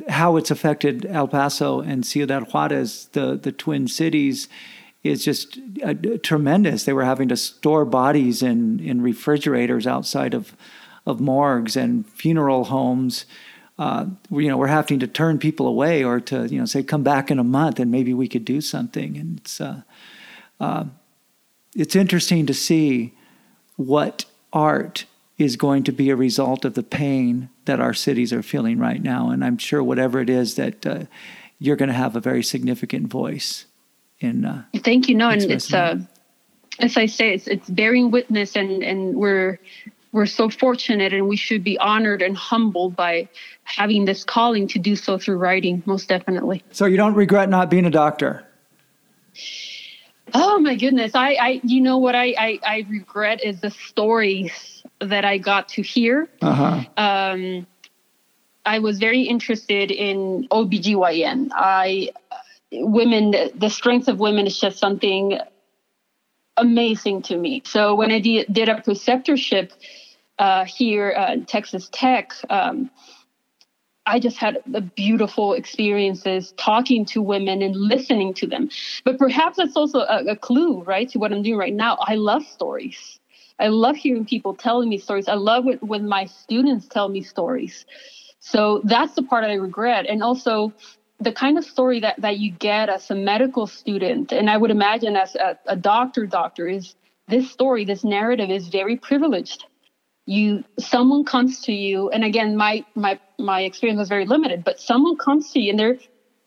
how 0.08 0.36
it's 0.36 0.50
affected 0.50 1.06
El 1.06 1.28
Paso 1.28 1.80
and 1.80 2.04
Ciudad 2.04 2.52
Juarez, 2.52 3.08
the, 3.12 3.36
the 3.36 3.52
twin 3.52 3.88
cities, 3.88 4.48
is 5.02 5.24
just 5.24 5.58
uh, 5.84 5.94
tremendous. 6.22 6.84
They 6.84 6.92
were 6.92 7.04
having 7.04 7.28
to 7.28 7.36
store 7.36 7.84
bodies 7.84 8.42
in, 8.42 8.80
in 8.80 9.02
refrigerators 9.02 9.86
outside 9.86 10.34
of, 10.34 10.56
of 11.06 11.20
morgues 11.20 11.76
and 11.76 12.06
funeral 12.08 12.64
homes. 12.64 13.26
Uh, 13.78 14.06
you 14.30 14.48
know, 14.48 14.56
we're 14.56 14.66
having 14.66 14.98
to 15.00 15.06
turn 15.06 15.38
people 15.38 15.66
away 15.66 16.02
or 16.02 16.18
to, 16.20 16.46
you 16.46 16.58
know, 16.58 16.64
say, 16.64 16.82
come 16.82 17.02
back 17.02 17.30
in 17.30 17.38
a 17.38 17.44
month 17.44 17.78
and 17.78 17.90
maybe 17.90 18.14
we 18.14 18.26
could 18.26 18.44
do 18.44 18.60
something. 18.60 19.16
And 19.16 19.38
it's, 19.38 19.60
uh, 19.60 19.82
uh 20.58 20.84
it's 21.74 21.94
interesting 21.94 22.46
to 22.46 22.54
see 22.54 23.14
what 23.76 24.24
art 24.56 25.04
is 25.36 25.56
going 25.56 25.84
to 25.84 25.92
be 25.92 26.08
a 26.08 26.16
result 26.16 26.64
of 26.64 26.72
the 26.74 26.82
pain 26.82 27.50
that 27.66 27.78
our 27.78 27.92
cities 27.92 28.32
are 28.32 28.42
feeling 28.42 28.78
right 28.78 29.02
now. 29.02 29.28
And 29.28 29.44
I'm 29.44 29.58
sure 29.58 29.82
whatever 29.82 30.18
it 30.20 30.30
is 30.30 30.54
that 30.54 30.86
uh, 30.86 31.04
you're 31.58 31.76
going 31.76 31.90
to 31.90 31.94
have 31.94 32.16
a 32.16 32.20
very 32.20 32.42
significant 32.42 33.08
voice 33.08 33.66
in. 34.18 34.46
Uh, 34.46 34.64
Thank 34.78 35.08
you. 35.08 35.14
No, 35.14 35.28
and 35.28 35.42
it's 35.42 35.74
uh, 35.74 35.98
as 36.78 36.96
I 36.96 37.06
say, 37.06 37.34
it's 37.34 37.46
it's 37.46 37.68
bearing 37.68 38.10
witness, 38.10 38.56
and 38.56 38.82
and 38.82 39.14
we're 39.14 39.58
we're 40.12 40.26
so 40.26 40.48
fortunate, 40.48 41.12
and 41.12 41.28
we 41.28 41.36
should 41.36 41.62
be 41.62 41.78
honored 41.78 42.22
and 42.22 42.34
humbled 42.34 42.96
by 42.96 43.28
having 43.64 44.06
this 44.06 44.24
calling 44.24 44.66
to 44.68 44.78
do 44.78 44.96
so 44.96 45.18
through 45.18 45.36
writing. 45.36 45.82
Most 45.84 46.08
definitely. 46.08 46.62
So 46.72 46.86
you 46.86 46.96
don't 46.96 47.14
regret 47.14 47.50
not 47.50 47.68
being 47.68 47.84
a 47.84 47.90
doctor. 47.90 48.46
Oh 50.34 50.58
my 50.58 50.74
goodness. 50.74 51.12
I, 51.14 51.34
I 51.34 51.60
you 51.62 51.80
know 51.80 51.98
what 51.98 52.14
I, 52.14 52.34
I, 52.38 52.58
I 52.66 52.86
regret 52.88 53.44
is 53.44 53.60
the 53.60 53.70
stories 53.70 54.82
that 55.00 55.24
I 55.24 55.38
got 55.38 55.68
to 55.70 55.82
hear. 55.82 56.28
Uh-huh. 56.42 56.84
Um, 56.96 57.66
I 58.64 58.80
was 58.80 58.98
very 58.98 59.22
interested 59.22 59.90
in 59.90 60.48
OBGYN. 60.50 61.50
I 61.52 62.10
women 62.72 63.34
the 63.54 63.70
strength 63.70 64.08
of 64.08 64.18
women 64.18 64.46
is 64.46 64.58
just 64.58 64.78
something 64.78 65.38
amazing 66.56 67.22
to 67.22 67.36
me. 67.36 67.62
So 67.64 67.94
when 67.94 68.10
I 68.10 68.18
did, 68.18 68.52
did 68.52 68.68
a 68.68 68.76
preceptorship 68.76 69.72
uh, 70.38 70.64
here 70.64 71.08
at 71.08 71.46
Texas 71.48 71.88
Tech, 71.92 72.32
um, 72.50 72.90
I 74.06 74.18
just 74.18 74.36
had 74.36 74.58
beautiful 74.94 75.52
experiences 75.52 76.54
talking 76.56 77.04
to 77.06 77.20
women 77.20 77.60
and 77.62 77.74
listening 77.74 78.34
to 78.34 78.46
them. 78.46 78.70
But 79.04 79.18
perhaps 79.18 79.56
that's 79.56 79.76
also 79.76 80.00
a, 80.00 80.24
a, 80.28 80.36
clue, 80.36 80.82
right, 80.82 81.08
to 81.10 81.18
what 81.18 81.32
I'm 81.32 81.42
doing 81.42 81.58
right 81.58 81.74
now. 81.74 81.98
I 82.00 82.14
love 82.14 82.44
stories. 82.44 83.18
I 83.58 83.68
love 83.68 83.96
hearing 83.96 84.24
people 84.24 84.54
telling 84.54 84.88
me 84.88 84.98
stories. 84.98 85.28
I 85.28 85.34
love 85.34 85.66
it 85.66 85.82
when 85.82 86.08
my 86.08 86.26
students 86.26 86.86
tell 86.86 87.08
me 87.08 87.22
stories. 87.22 87.86
So 88.38 88.80
that's 88.84 89.14
the 89.14 89.22
part 89.22 89.44
I 89.44 89.54
regret. 89.54 90.06
And 90.06 90.22
also 90.22 90.72
the 91.18 91.32
kind 91.32 91.58
of 91.58 91.64
story 91.64 92.00
that, 92.00 92.20
that 92.20 92.38
you 92.38 92.52
get 92.52 92.88
as 92.88 93.10
a 93.10 93.14
medical 93.14 93.66
student, 93.66 94.32
and 94.32 94.50
I 94.50 94.56
would 94.56 94.70
imagine 94.70 95.16
as 95.16 95.34
a, 95.34 95.58
a 95.66 95.76
doctor, 95.76 96.26
doctor, 96.26 96.68
is 96.68 96.94
this 97.28 97.50
story, 97.50 97.84
this 97.84 98.04
narrative 98.04 98.50
is 98.50 98.68
very 98.68 98.96
privileged 98.96 99.64
you 100.26 100.64
someone 100.78 101.24
comes 101.24 101.60
to 101.60 101.72
you 101.72 102.10
and 102.10 102.24
again 102.24 102.56
my 102.56 102.84
my 102.94 103.18
my 103.38 103.60
experience 103.62 103.98
was 103.98 104.08
very 104.08 104.26
limited 104.26 104.64
but 104.64 104.80
someone 104.80 105.16
comes 105.16 105.52
to 105.52 105.60
you 105.60 105.70
and 105.70 105.78
they're 105.78 105.98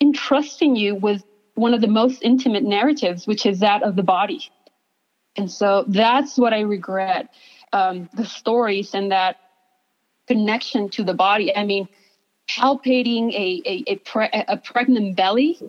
entrusting 0.02 0.76
you 0.76 0.96
with 0.96 1.24
one 1.56 1.74
of 1.74 1.82
the 1.82 1.88
most 1.88 2.24
intimate 2.24 2.64
narratives, 2.64 3.28
which 3.28 3.46
is 3.46 3.60
that 3.60 3.84
of 3.84 3.96
the 3.96 4.04
body. 4.04 4.50
And 5.36 5.52
so 5.52 5.86
that's 5.88 6.38
what 6.38 6.54
I 6.54 6.62
regret 6.62 7.30
um, 7.74 8.10
the 8.14 8.26
stories 8.26 8.94
and 8.94 9.12
that 9.12 9.38
connection 10.28 10.90
to 10.90 11.04
the 11.04 11.14
body. 11.14 11.56
I 11.56 11.66
mean, 11.66 11.88
palpating 12.50 13.32
a, 13.34 13.62
a, 13.66 13.84
a, 13.88 13.96
pre- 13.98 14.30
a 14.32 14.58
pregnant 14.58 15.16
belly. 15.16 15.60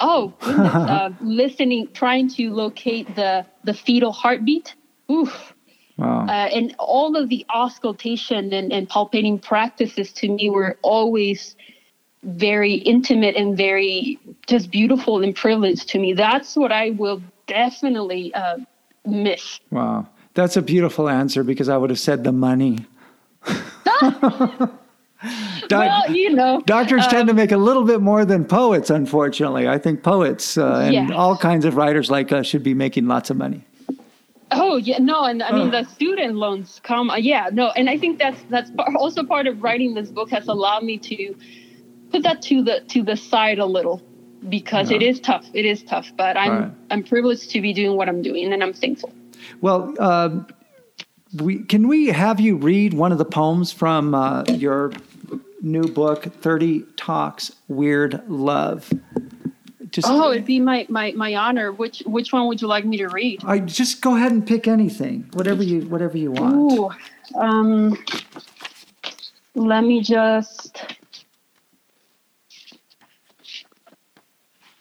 Oh, 0.00 0.32
goodness. 0.40 0.74
uh, 0.74 1.10
listening, 1.20 1.88
trying 1.92 2.28
to 2.30 2.50
locate 2.50 3.14
the, 3.14 3.44
the 3.64 3.74
fetal 3.74 4.12
heartbeat. 4.12 4.74
Oof. 5.10 5.53
Wow. 5.96 6.26
Uh, 6.26 6.48
and 6.52 6.74
all 6.78 7.16
of 7.16 7.28
the 7.28 7.46
auscultation 7.50 8.52
and, 8.52 8.72
and 8.72 8.88
palpating 8.88 9.40
practices 9.40 10.12
to 10.12 10.28
me 10.28 10.50
were 10.50 10.76
always 10.82 11.54
very 12.24 12.74
intimate 12.74 13.36
and 13.36 13.56
very 13.56 14.18
just 14.46 14.70
beautiful 14.70 15.22
and 15.22 15.36
privileged 15.36 15.88
to 15.90 15.98
me. 15.98 16.12
That's 16.12 16.56
what 16.56 16.72
I 16.72 16.90
will 16.90 17.22
definitely 17.46 18.34
uh, 18.34 18.58
miss. 19.04 19.60
Wow. 19.70 20.08
That's 20.34 20.56
a 20.56 20.62
beautiful 20.62 21.08
answer 21.08 21.44
because 21.44 21.68
I 21.68 21.76
would 21.76 21.90
have 21.90 22.00
said 22.00 22.24
the 22.24 22.32
money. 22.32 22.86
well, 25.70 26.10
you 26.10 26.30
know, 26.30 26.60
doctors 26.66 27.04
um, 27.04 27.10
tend 27.10 27.28
to 27.28 27.32
um, 27.32 27.36
make 27.36 27.52
a 27.52 27.56
little 27.56 27.84
bit 27.84 28.00
more 28.00 28.24
than 28.24 28.44
poets. 28.44 28.90
Unfortunately, 28.90 29.68
I 29.68 29.78
think 29.78 30.02
poets 30.02 30.58
uh, 30.58 30.80
and 30.86 31.10
yeah. 31.10 31.14
all 31.14 31.36
kinds 31.36 31.64
of 31.64 31.76
writers 31.76 32.10
like 32.10 32.32
us 32.32 32.46
should 32.46 32.64
be 32.64 32.74
making 32.74 33.06
lots 33.06 33.30
of 33.30 33.36
money. 33.36 33.64
Oh 34.54 34.76
yeah, 34.76 34.98
no, 34.98 35.24
and 35.24 35.42
I 35.42 35.52
mean 35.52 35.70
the 35.70 35.84
student 35.84 36.36
loans 36.36 36.80
come. 36.82 37.10
Uh, 37.10 37.16
yeah, 37.16 37.50
no, 37.52 37.70
and 37.70 37.90
I 37.90 37.98
think 37.98 38.18
that's 38.18 38.40
that's 38.48 38.70
also 38.96 39.24
part 39.24 39.46
of 39.46 39.62
writing 39.62 39.94
this 39.94 40.10
book 40.10 40.30
has 40.30 40.48
allowed 40.48 40.84
me 40.84 40.98
to 40.98 41.34
put 42.10 42.22
that 42.22 42.42
to 42.42 42.62
the 42.62 42.80
to 42.88 43.02
the 43.02 43.16
side 43.16 43.58
a 43.58 43.66
little 43.66 44.02
because 44.48 44.90
yeah. 44.90 44.96
it 44.96 45.02
is 45.02 45.20
tough. 45.20 45.46
It 45.54 45.64
is 45.64 45.82
tough, 45.82 46.10
but 46.16 46.36
I'm 46.36 46.50
right. 46.50 46.70
I'm 46.90 47.02
privileged 47.02 47.50
to 47.50 47.60
be 47.60 47.72
doing 47.72 47.96
what 47.96 48.08
I'm 48.08 48.22
doing, 48.22 48.52
and 48.52 48.62
I'm 48.62 48.72
thankful. 48.72 49.12
Well, 49.60 49.94
uh, 49.98 50.40
we 51.42 51.64
can 51.64 51.88
we 51.88 52.06
have 52.08 52.40
you 52.40 52.56
read 52.56 52.94
one 52.94 53.12
of 53.12 53.18
the 53.18 53.24
poems 53.24 53.72
from 53.72 54.14
uh, 54.14 54.44
your 54.44 54.92
new 55.60 55.88
book, 55.88 56.24
Thirty 56.40 56.84
Talks 56.96 57.52
Weird 57.68 58.22
Love. 58.28 58.92
Just, 59.94 60.08
oh, 60.10 60.32
it'd 60.32 60.44
be 60.44 60.58
my, 60.58 60.84
my, 60.88 61.12
my 61.12 61.36
honor. 61.36 61.70
Which 61.70 62.02
which 62.04 62.32
one 62.32 62.48
would 62.48 62.60
you 62.60 62.66
like 62.66 62.84
me 62.84 62.96
to 62.96 63.06
read? 63.06 63.44
I 63.44 63.60
just 63.60 64.00
go 64.00 64.16
ahead 64.16 64.32
and 64.32 64.44
pick 64.44 64.66
anything, 64.66 65.30
whatever 65.34 65.62
you 65.62 65.82
whatever 65.82 66.18
you 66.18 66.32
want. 66.32 66.56
Ooh, 66.56 66.90
um, 67.40 67.96
let 69.54 69.84
me 69.84 70.02
just. 70.02 70.82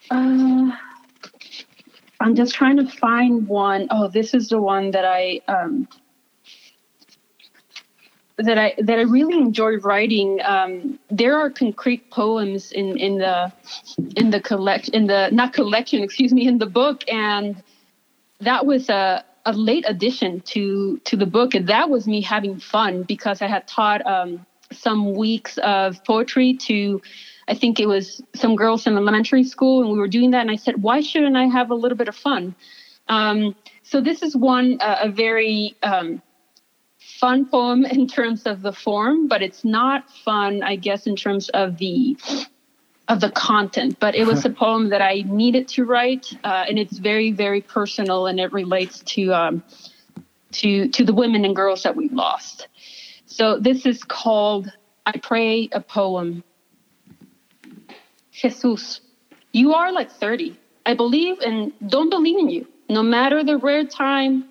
Uh, 0.10 0.72
I'm 2.20 2.34
just 2.34 2.56
trying 2.56 2.78
to 2.78 2.88
find 2.88 3.48
one. 3.48 3.86
Oh, 3.92 4.08
this 4.08 4.34
is 4.34 4.50
the 4.50 4.60
one 4.60 4.90
that 4.90 5.06
I 5.06 5.42
um, 5.48 5.88
that 8.38 8.58
I 8.58 8.74
that 8.80 8.98
I 8.98 9.04
really 9.04 9.38
enjoy 9.38 9.78
writing. 9.78 10.40
Um, 10.44 11.00
there 11.10 11.38
are 11.38 11.50
concrete 11.50 12.10
poems 12.10 12.72
in 12.72 12.98
in 12.98 13.18
the 13.18 13.52
in 14.16 14.32
the 14.32 14.42
collection 14.42 14.94
in 14.96 15.08
the 15.08 15.30
not 15.32 15.54
collection, 15.54 16.02
excuse 16.02 16.34
me, 16.34 16.48
in 16.48 16.58
the 16.58 16.66
book, 16.66 17.04
and 17.08 17.62
that 18.40 18.66
was 18.66 18.90
a 18.90 19.24
a 19.46 19.54
late 19.54 19.86
addition 19.88 20.42
to 20.42 21.00
to 21.06 21.16
the 21.16 21.26
book, 21.26 21.54
and 21.54 21.68
that 21.68 21.90
was 21.90 22.08
me 22.08 22.22
having 22.22 22.60
fun 22.60 23.04
because 23.04 23.42
I 23.42 23.48
had 23.48 23.68
taught 23.68 24.06
um, 24.06 24.46
some 24.72 25.14
weeks 25.14 25.58
of 25.60 26.04
poetry 26.04 26.56
to. 26.68 27.02
I 27.46 27.54
think 27.54 27.82
it 27.82 27.88
was 27.88 28.22
some 28.34 28.56
girls 28.56 28.88
in 28.88 28.96
elementary 28.96 29.44
school, 29.44 29.82
and 29.82 29.92
we 29.92 29.98
were 30.00 30.08
doing 30.08 30.32
that. 30.32 30.42
And 30.42 30.50
I 30.50 30.56
said, 30.56 30.82
"Why 30.82 31.02
shouldn't 31.02 31.36
I 31.36 31.46
have 31.46 31.72
a 31.72 31.76
little 31.76 31.98
bit 31.98 32.08
of 32.08 32.16
fun?" 32.16 32.56
Um, 33.10 33.56
so 33.84 34.00
this 34.00 34.24
is 34.24 34.36
one 34.36 34.78
uh, 34.80 35.00
a 35.02 35.10
very 35.10 35.76
um, 35.84 36.22
fun 37.24 37.46
poem 37.46 37.86
in 37.98 38.06
terms 38.06 38.44
of 38.46 38.62
the 38.62 38.74
form, 38.74 39.30
but 39.30 39.42
it's 39.42 39.64
not 39.64 40.10
fun, 40.26 40.62
I 40.62 40.76
guess, 40.76 41.08
in 41.08 41.16
terms 41.16 41.48
of 41.50 41.78
the 41.78 42.18
of 43.08 43.22
the 43.22 43.32
content. 43.32 43.98
But 43.98 44.14
it 44.16 44.26
was 44.28 44.44
a 44.50 44.50
poem 44.50 44.90
that 44.90 45.02
I 45.02 45.24
needed 45.26 45.70
to 45.70 45.86
write, 45.86 46.26
uh, 46.44 46.66
and 46.68 46.78
it's 46.78 46.98
very, 46.98 47.32
very 47.32 47.62
personal, 47.62 48.28
and 48.28 48.42
it 48.42 48.52
relates 48.52 49.00
to 49.14 49.34
um, 49.34 49.64
to 50.60 50.90
to 50.90 51.06
the 51.06 51.14
women 51.14 51.46
and 51.46 51.56
girls 51.56 51.84
that 51.84 51.96
we've 51.96 52.12
lost. 52.12 52.68
So 53.26 53.58
this 53.58 53.86
is 53.86 54.04
called 54.04 54.70
"I 55.06 55.14
Pray 55.18 55.70
a 55.72 55.80
Poem." 55.80 56.44
Jesus, 58.34 59.00
you 59.54 59.74
are 59.76 59.94
like 59.94 60.12
30. 60.12 60.58
I 60.86 60.94
believe 60.96 61.40
and 61.40 61.72
don't 61.88 62.10
believe 62.10 62.38
in 62.38 62.50
you. 62.50 62.68
No 62.90 63.04
matter 63.04 63.44
the 63.44 63.58
rare 63.58 63.86
time, 63.86 64.44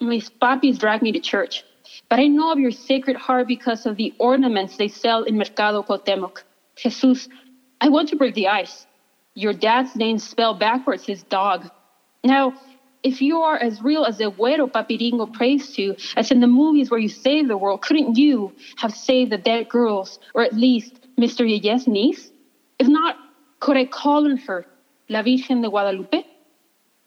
my 0.00 0.20
papis 0.40 0.78
drag 0.78 1.02
me 1.02 1.10
to 1.12 1.18
church. 1.18 1.64
But 2.08 2.18
I 2.18 2.26
know 2.26 2.52
of 2.52 2.58
your 2.58 2.70
sacred 2.70 3.16
heart 3.16 3.46
because 3.48 3.86
of 3.86 3.96
the 3.96 4.14
ornaments 4.18 4.76
they 4.76 4.88
sell 4.88 5.22
in 5.24 5.36
Mercado 5.36 5.82
Cuauhtemoc. 5.82 6.42
Jesus, 6.76 7.28
I 7.80 7.88
want 7.88 8.08
to 8.10 8.16
break 8.16 8.34
the 8.34 8.48
ice. 8.48 8.86
Your 9.34 9.52
dad's 9.52 9.96
name 9.96 10.18
spelled 10.18 10.58
backwards 10.58 11.08
is 11.08 11.22
dog. 11.24 11.70
Now, 12.24 12.54
if 13.02 13.20
you 13.20 13.38
are 13.38 13.56
as 13.56 13.82
real 13.82 14.04
as 14.04 14.18
the 14.18 14.30
Güero 14.30 14.70
Papiringo 14.70 15.32
prays 15.32 15.74
to, 15.74 15.96
as 16.16 16.30
in 16.30 16.40
the 16.40 16.46
movies 16.46 16.90
where 16.90 17.00
you 17.00 17.08
save 17.08 17.48
the 17.48 17.56
world, 17.56 17.82
couldn't 17.82 18.16
you 18.16 18.52
have 18.76 18.94
saved 18.94 19.32
the 19.32 19.38
dead 19.38 19.68
girls, 19.68 20.20
or 20.34 20.42
at 20.42 20.52
least 20.52 21.00
Mr. 21.18 21.44
Yeye's 21.44 21.88
niece? 21.88 22.30
If 22.78 22.86
not, 22.86 23.16
could 23.58 23.76
I 23.76 23.86
call 23.86 24.24
on 24.24 24.36
her, 24.38 24.66
La 25.08 25.22
Virgen 25.22 25.62
de 25.62 25.68
Guadalupe? 25.68 26.24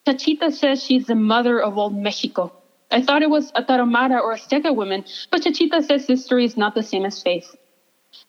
Chachita 0.06 0.52
says 0.52 0.84
she's 0.84 1.06
the 1.06 1.16
mother 1.16 1.60
of 1.62 1.78
all 1.78 1.90
Mexico. 1.90 2.52
I 2.92 3.02
thought 3.02 3.24
it 3.24 3.30
was 3.30 3.52
a 3.56 3.64
Tarahumara 3.64 4.22
or 4.22 4.34
a 4.34 4.38
Azteca 4.38 4.76
woman, 4.76 5.04
but 5.32 5.42
Chachita 5.42 5.84
says 5.84 6.06
history 6.06 6.46
is 6.46 6.56
not 6.56 6.76
the 6.76 6.84
same 6.84 7.06
as 7.06 7.22
faith. 7.22 7.56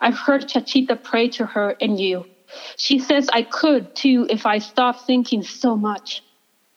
I've 0.00 0.18
heard 0.18 0.48
Chachita 0.48 0.96
pray 1.02 1.28
to 1.30 1.46
her 1.46 1.76
and 1.80 2.00
you. 2.00 2.26
She 2.76 2.98
says 2.98 3.28
I 3.32 3.42
could 3.42 3.94
too 3.94 4.26
if 4.30 4.46
I 4.46 4.58
stopped 4.58 5.06
thinking 5.06 5.42
so 5.42 5.76
much. 5.76 6.22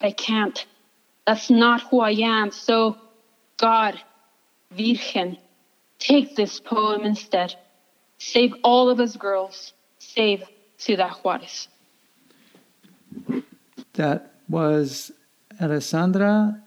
I 0.01 0.11
can't. 0.11 0.65
That's 1.25 1.49
not 1.49 1.81
who 1.81 1.99
I 1.99 2.11
am. 2.11 2.51
So, 2.51 2.97
God, 3.57 3.99
Virgen, 4.71 5.37
take 5.99 6.35
this 6.35 6.59
poem 6.59 7.03
instead. 7.03 7.55
Save 8.17 8.55
all 8.63 8.89
of 8.89 8.99
us 8.99 9.15
girls. 9.15 9.73
Save 9.99 10.43
Ciudad 10.77 11.11
Juarez. 11.23 11.67
That 13.93 14.31
was 14.47 15.11
Alessandra 15.61 16.61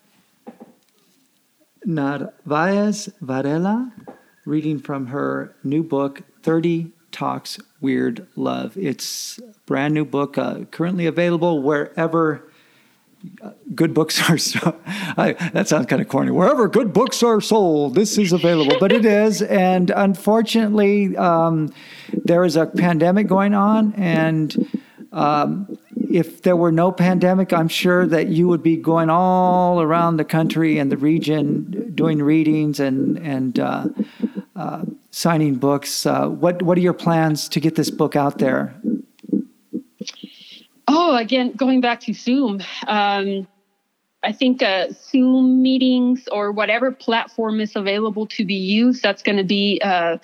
Narvaez 1.84 3.08
Varela, 3.20 3.92
reading 4.44 4.78
from 4.78 5.08
her 5.08 5.54
new 5.62 5.82
book, 5.82 6.22
30 6.42 6.92
Talks 7.10 7.58
Weird 7.80 8.26
Love. 8.36 8.76
It's 8.76 9.38
a 9.38 9.54
brand 9.66 9.94
new 9.94 10.04
book, 10.04 10.38
uh, 10.38 10.64
currently 10.70 11.06
available 11.06 11.62
wherever 11.62 12.42
uh, 13.40 13.50
good 13.74 13.94
books 13.94 14.28
are 14.28 14.38
sold. 14.38 14.74
that 15.16 15.68
sounds 15.68 15.86
kind 15.86 16.02
of 16.02 16.08
corny. 16.08 16.30
Wherever 16.30 16.68
good 16.68 16.92
books 16.92 17.22
are 17.22 17.40
sold, 17.40 17.94
this 17.94 18.18
is 18.18 18.32
available, 18.32 18.76
but 18.80 18.92
it 18.92 19.04
is. 19.04 19.42
And 19.42 19.90
unfortunately, 19.90 21.16
um, 21.16 21.72
there 22.24 22.44
is 22.44 22.56
a 22.56 22.66
pandemic 22.66 23.28
going 23.28 23.54
on, 23.54 23.94
and 23.94 24.68
um, 25.12 25.78
if 26.12 26.42
there 26.42 26.56
were 26.56 26.70
no 26.70 26.92
pandemic, 26.92 27.52
I'm 27.52 27.68
sure 27.68 28.06
that 28.06 28.28
you 28.28 28.46
would 28.48 28.62
be 28.62 28.76
going 28.76 29.08
all 29.08 29.80
around 29.80 30.18
the 30.18 30.24
country 30.24 30.78
and 30.78 30.92
the 30.92 30.96
region 30.96 31.92
doing 31.94 32.22
readings 32.22 32.78
and 32.80 33.18
and 33.18 33.58
uh, 33.58 33.88
uh, 34.54 34.84
signing 35.10 35.54
books. 35.54 36.04
Uh, 36.04 36.28
what 36.28 36.62
what 36.62 36.76
are 36.76 36.82
your 36.82 36.92
plans 36.92 37.48
to 37.48 37.60
get 37.60 37.74
this 37.76 37.90
book 37.90 38.14
out 38.14 38.38
there? 38.38 38.74
Oh, 40.88 41.16
again, 41.16 41.52
going 41.52 41.80
back 41.80 42.00
to 42.00 42.12
Zoom. 42.12 42.60
Um, 42.86 43.46
I 44.24 44.32
think 44.32 44.62
uh, 44.62 44.88
Zoom 44.92 45.62
meetings 45.62 46.28
or 46.30 46.52
whatever 46.52 46.92
platform 46.92 47.60
is 47.60 47.74
available 47.74 48.26
to 48.28 48.44
be 48.44 48.54
used, 48.54 49.02
that's 49.02 49.22
going 49.22 49.38
to 49.38 49.44
be 49.44 49.80
uh, 49.82 50.18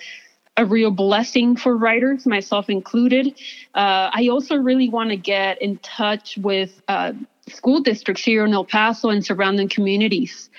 a 0.55 0.65
real 0.65 0.91
blessing 0.91 1.55
for 1.55 1.75
writers, 1.75 2.25
myself 2.25 2.69
included. 2.69 3.39
Uh, 3.75 4.09
I 4.13 4.27
also 4.29 4.55
really 4.55 4.89
want 4.89 5.09
to 5.11 5.15
get 5.15 5.61
in 5.61 5.77
touch 5.77 6.37
with 6.37 6.81
uh, 6.87 7.13
school 7.47 7.81
districts 7.81 8.23
here 8.23 8.45
in 8.45 8.53
El 8.53 8.65
Paso 8.65 9.09
and 9.09 9.23
surrounding 9.25 9.69
communities 9.69 10.49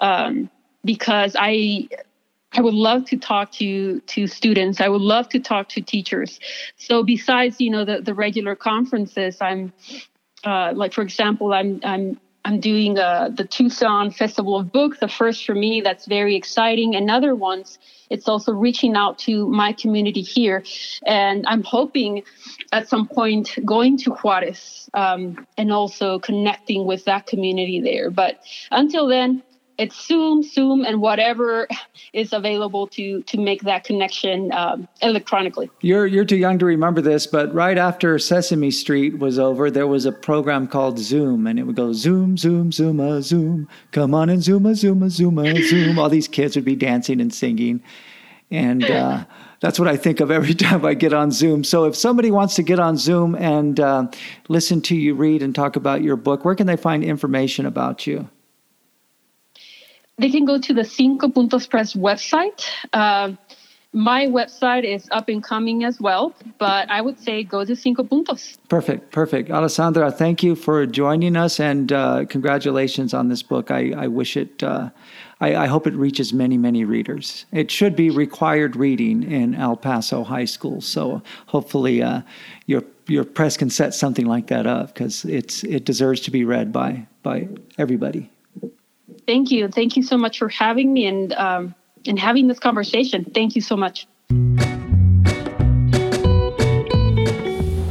um, 0.00 0.50
because 0.84 1.36
I 1.38 1.88
I 2.52 2.60
would 2.60 2.74
love 2.74 3.04
to 3.06 3.16
talk 3.16 3.52
to 3.52 4.00
to 4.00 4.26
students. 4.26 4.80
I 4.80 4.88
would 4.88 5.02
love 5.02 5.28
to 5.30 5.40
talk 5.40 5.68
to 5.70 5.80
teachers. 5.80 6.40
So 6.76 7.02
besides, 7.02 7.60
you 7.60 7.70
know, 7.70 7.84
the, 7.84 8.00
the 8.00 8.14
regular 8.14 8.56
conferences, 8.56 9.38
I'm 9.40 9.72
uh, 10.44 10.72
like, 10.74 10.92
for 10.92 11.02
example, 11.02 11.52
I'm 11.52 11.80
I'm 11.84 12.18
I'm 12.44 12.60
doing 12.60 12.98
uh, 12.98 13.30
the 13.34 13.44
Tucson 13.44 14.10
Festival 14.10 14.56
of 14.56 14.72
Books, 14.72 15.00
the 15.00 15.08
first 15.08 15.44
for 15.44 15.54
me. 15.54 15.80
That's 15.80 16.06
very 16.06 16.36
exciting. 16.36 16.94
And 16.94 17.10
other 17.10 17.34
ones, 17.34 17.78
it's 18.10 18.28
also 18.28 18.52
reaching 18.52 18.96
out 18.96 19.18
to 19.20 19.48
my 19.48 19.72
community 19.72 20.22
here. 20.22 20.64
And 21.04 21.44
I'm 21.46 21.62
hoping 21.62 22.22
at 22.72 22.88
some 22.88 23.06
point 23.08 23.58
going 23.64 23.96
to 23.98 24.10
Juarez 24.10 24.88
um, 24.94 25.46
and 25.56 25.72
also 25.72 26.18
connecting 26.18 26.86
with 26.86 27.04
that 27.04 27.26
community 27.26 27.80
there. 27.80 28.10
But 28.10 28.40
until 28.70 29.06
then, 29.06 29.42
it's 29.78 30.06
Zoom, 30.06 30.42
Zoom, 30.42 30.84
and 30.84 31.00
whatever 31.00 31.68
is 32.12 32.32
available 32.32 32.86
to 32.88 33.22
to 33.22 33.38
make 33.38 33.62
that 33.62 33.84
connection 33.84 34.52
um, 34.52 34.88
electronically. 35.02 35.70
You're 35.80 36.06
you're 36.06 36.24
too 36.24 36.36
young 36.36 36.58
to 36.58 36.66
remember 36.66 37.00
this, 37.00 37.26
but 37.26 37.52
right 37.54 37.78
after 37.78 38.18
Sesame 38.18 38.70
Street 38.70 39.18
was 39.18 39.38
over, 39.38 39.70
there 39.70 39.86
was 39.86 40.06
a 40.06 40.12
program 40.12 40.66
called 40.66 40.98
Zoom, 40.98 41.46
and 41.46 41.58
it 41.58 41.64
would 41.64 41.76
go 41.76 41.92
Zoom, 41.92 42.36
Zoom, 42.36 42.70
Zooma, 42.70 43.22
Zoom. 43.22 43.68
Come 43.92 44.14
on 44.14 44.28
and 44.28 44.40
Zooma, 44.40 44.72
Zooma, 44.72 45.06
Zooma, 45.06 45.62
Zoom. 45.68 45.98
All 45.98 46.08
these 46.08 46.28
kids 46.28 46.56
would 46.56 46.64
be 46.64 46.76
dancing 46.76 47.20
and 47.20 47.32
singing, 47.32 47.82
and. 48.50 48.84
Uh, 48.84 49.24
that's 49.60 49.78
what 49.78 49.88
I 49.88 49.96
think 49.96 50.20
of 50.20 50.30
every 50.30 50.52
time 50.66 50.84
I 50.84 50.92
get 50.92 51.14
on 51.14 51.30
Zoom. 51.30 51.64
So, 51.64 51.84
if 51.84 51.96
somebody 51.96 52.30
wants 52.30 52.54
to 52.56 52.62
get 52.62 52.78
on 52.78 52.98
Zoom 52.98 53.34
and 53.34 53.80
uh, 53.80 54.06
listen 54.48 54.82
to 54.82 54.94
you 54.94 55.14
read 55.14 55.42
and 55.42 55.54
talk 55.54 55.76
about 55.76 56.02
your 56.02 56.14
book, 56.14 56.44
where 56.44 56.54
can 56.54 56.66
they 56.66 56.76
find 56.76 57.02
information 57.02 57.64
about 57.64 58.06
you? 58.06 58.28
They 60.18 60.30
can 60.30 60.44
go 60.44 60.58
to 60.58 60.72
the 60.72 60.84
Cinco 60.84 61.28
Puntos 61.28 61.68
Press 61.68 61.94
website. 61.94 62.64
Uh, 62.92 63.32
my 63.92 64.26
website 64.26 64.84
is 64.84 65.08
up 65.10 65.28
and 65.28 65.42
coming 65.42 65.84
as 65.84 66.00
well, 66.00 66.34
but 66.58 66.90
I 66.90 67.00
would 67.00 67.18
say 67.18 67.42
go 67.42 67.64
to 67.64 67.74
Cinco 67.74 68.02
Puntos. 68.02 68.58
Perfect, 68.68 69.10
perfect. 69.10 69.50
Alessandra, 69.50 70.10
thank 70.10 70.42
you 70.42 70.54
for 70.54 70.84
joining 70.84 71.34
us 71.36 71.58
and 71.60 71.92
uh, 71.92 72.26
congratulations 72.26 73.14
on 73.14 73.28
this 73.28 73.42
book. 73.42 73.70
I, 73.70 73.92
I 73.96 74.06
wish 74.08 74.36
it, 74.36 74.62
uh, 74.62 74.90
I, 75.40 75.56
I, 75.56 75.66
hope 75.66 75.86
it 75.86 75.94
reaches 75.94 76.34
many, 76.34 76.58
many 76.58 76.84
readers. 76.84 77.46
It 77.52 77.70
should 77.70 77.96
be 77.96 78.10
required 78.10 78.76
reading 78.76 79.22
in 79.22 79.54
El 79.54 79.76
Paso 79.76 80.24
high 80.24 80.44
school. 80.44 80.82
So 80.82 81.22
hopefully 81.46 82.02
uh, 82.02 82.20
your, 82.66 82.82
your 83.06 83.24
press 83.24 83.56
can 83.56 83.70
set 83.70 83.94
something 83.94 84.26
like 84.26 84.48
that 84.48 84.66
up 84.66 84.92
because 84.92 85.24
it's, 85.24 85.64
it 85.64 85.86
deserves 85.86 86.20
to 86.22 86.30
be 86.30 86.44
read 86.44 86.70
by, 86.70 87.06
by 87.22 87.48
everybody. 87.78 88.30
Thank 89.26 89.50
you. 89.50 89.68
Thank 89.68 89.96
you 89.96 90.02
so 90.02 90.16
much 90.16 90.38
for 90.38 90.48
having 90.48 90.92
me 90.92 91.06
and 91.06 91.32
um, 91.34 91.74
and 92.06 92.18
having 92.18 92.46
this 92.46 92.58
conversation. 92.58 93.24
Thank 93.24 93.56
you 93.56 93.60
so 93.60 93.76
much. 93.76 94.06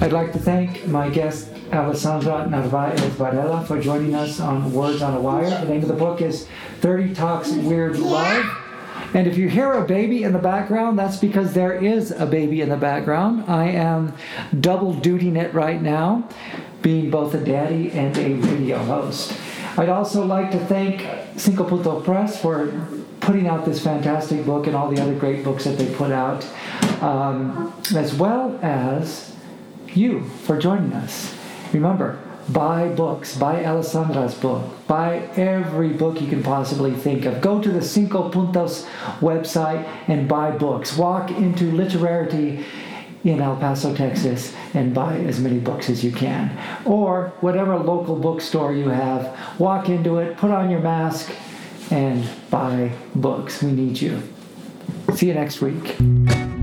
I'd 0.01 0.13
like 0.13 0.31
to 0.33 0.39
thank 0.39 0.85
my 0.87 1.09
guest 1.09 1.49
Alessandra 1.73 2.47
Narvaez 2.47 3.01
Varela 3.15 3.65
for 3.65 3.81
joining 3.81 4.13
us 4.13 4.39
on 4.39 4.71
Words 4.71 5.01
on 5.01 5.15
a 5.15 5.19
Wire. 5.19 5.49
The 5.49 5.65
name 5.65 5.81
of 5.81 5.87
the 5.87 5.95
book 5.95 6.21
is 6.21 6.47
30 6.81 7.15
Talks 7.15 7.51
Weird 7.51 7.97
Love. 7.97 8.45
And 9.13 9.27
if 9.27 9.37
you 9.37 9.49
hear 9.49 9.73
a 9.73 9.85
baby 9.85 10.23
in 10.23 10.33
the 10.33 10.39
background, 10.39 10.99
that's 10.99 11.17
because 11.17 11.53
there 11.53 11.73
is 11.73 12.11
a 12.11 12.25
baby 12.25 12.61
in 12.61 12.69
the 12.69 12.77
background. 12.77 13.45
I 13.47 13.69
am 13.69 14.13
double 14.59 14.93
dutying 14.93 15.41
it 15.41 15.53
right 15.53 15.81
now, 15.81 16.29
being 16.81 17.09
both 17.09 17.33
a 17.33 17.43
daddy 17.43 17.91
and 17.91 18.15
a 18.17 18.33
video 18.33 18.77
host. 18.77 19.33
I'd 19.77 19.89
also 19.89 20.25
like 20.25 20.51
to 20.51 20.59
thank 20.67 21.05
Cinco 21.37 21.67
Puntos 21.67 22.05
Press 22.05 22.41
for 22.41 22.71
putting 23.19 23.47
out 23.47 23.65
this 23.65 23.83
fantastic 23.83 24.45
book 24.45 24.67
and 24.67 24.75
all 24.75 24.89
the 24.89 25.01
other 25.01 25.13
great 25.13 25.43
books 25.43 25.65
that 25.65 25.77
they 25.77 25.93
put 25.95 26.11
out, 26.11 26.47
um, 27.01 27.73
as 27.93 28.13
well 28.13 28.57
as 28.61 29.35
you 29.93 30.23
for 30.43 30.57
joining 30.57 30.93
us. 30.93 31.35
Remember, 31.73 32.17
buy 32.49 32.87
books, 32.87 33.35
buy 33.37 33.63
Alessandra's 33.63 34.35
book, 34.35 34.63
buy 34.87 35.17
every 35.35 35.89
book 35.89 36.21
you 36.21 36.27
can 36.27 36.41
possibly 36.41 36.93
think 36.93 37.25
of. 37.25 37.41
Go 37.41 37.61
to 37.61 37.69
the 37.69 37.81
Cinco 37.81 38.31
Puntos 38.31 38.85
website 39.19 39.83
and 40.07 40.29
buy 40.29 40.51
books. 40.51 40.95
Walk 40.95 41.31
into 41.31 41.69
literarity 41.71 42.63
in 43.25 43.41
El 43.41 43.55
Paso, 43.57 43.93
Texas, 43.93 44.53
and 44.73 44.93
buy 44.93 45.17
as 45.17 45.39
many 45.39 45.59
books 45.59 45.89
as 45.89 46.03
you 46.03 46.11
can. 46.11 46.55
Or 46.85 47.33
whatever 47.41 47.77
local 47.77 48.15
bookstore 48.15 48.73
you 48.73 48.89
have, 48.89 49.59
walk 49.59 49.89
into 49.89 50.19
it, 50.19 50.37
put 50.37 50.51
on 50.51 50.69
your 50.69 50.79
mask, 50.79 51.31
and 51.91 52.27
buy 52.49 52.91
books. 53.15 53.61
We 53.61 53.71
need 53.71 53.99
you. 53.99 54.21
See 55.15 55.27
you 55.27 55.33
next 55.33 55.61
week. 55.61 56.54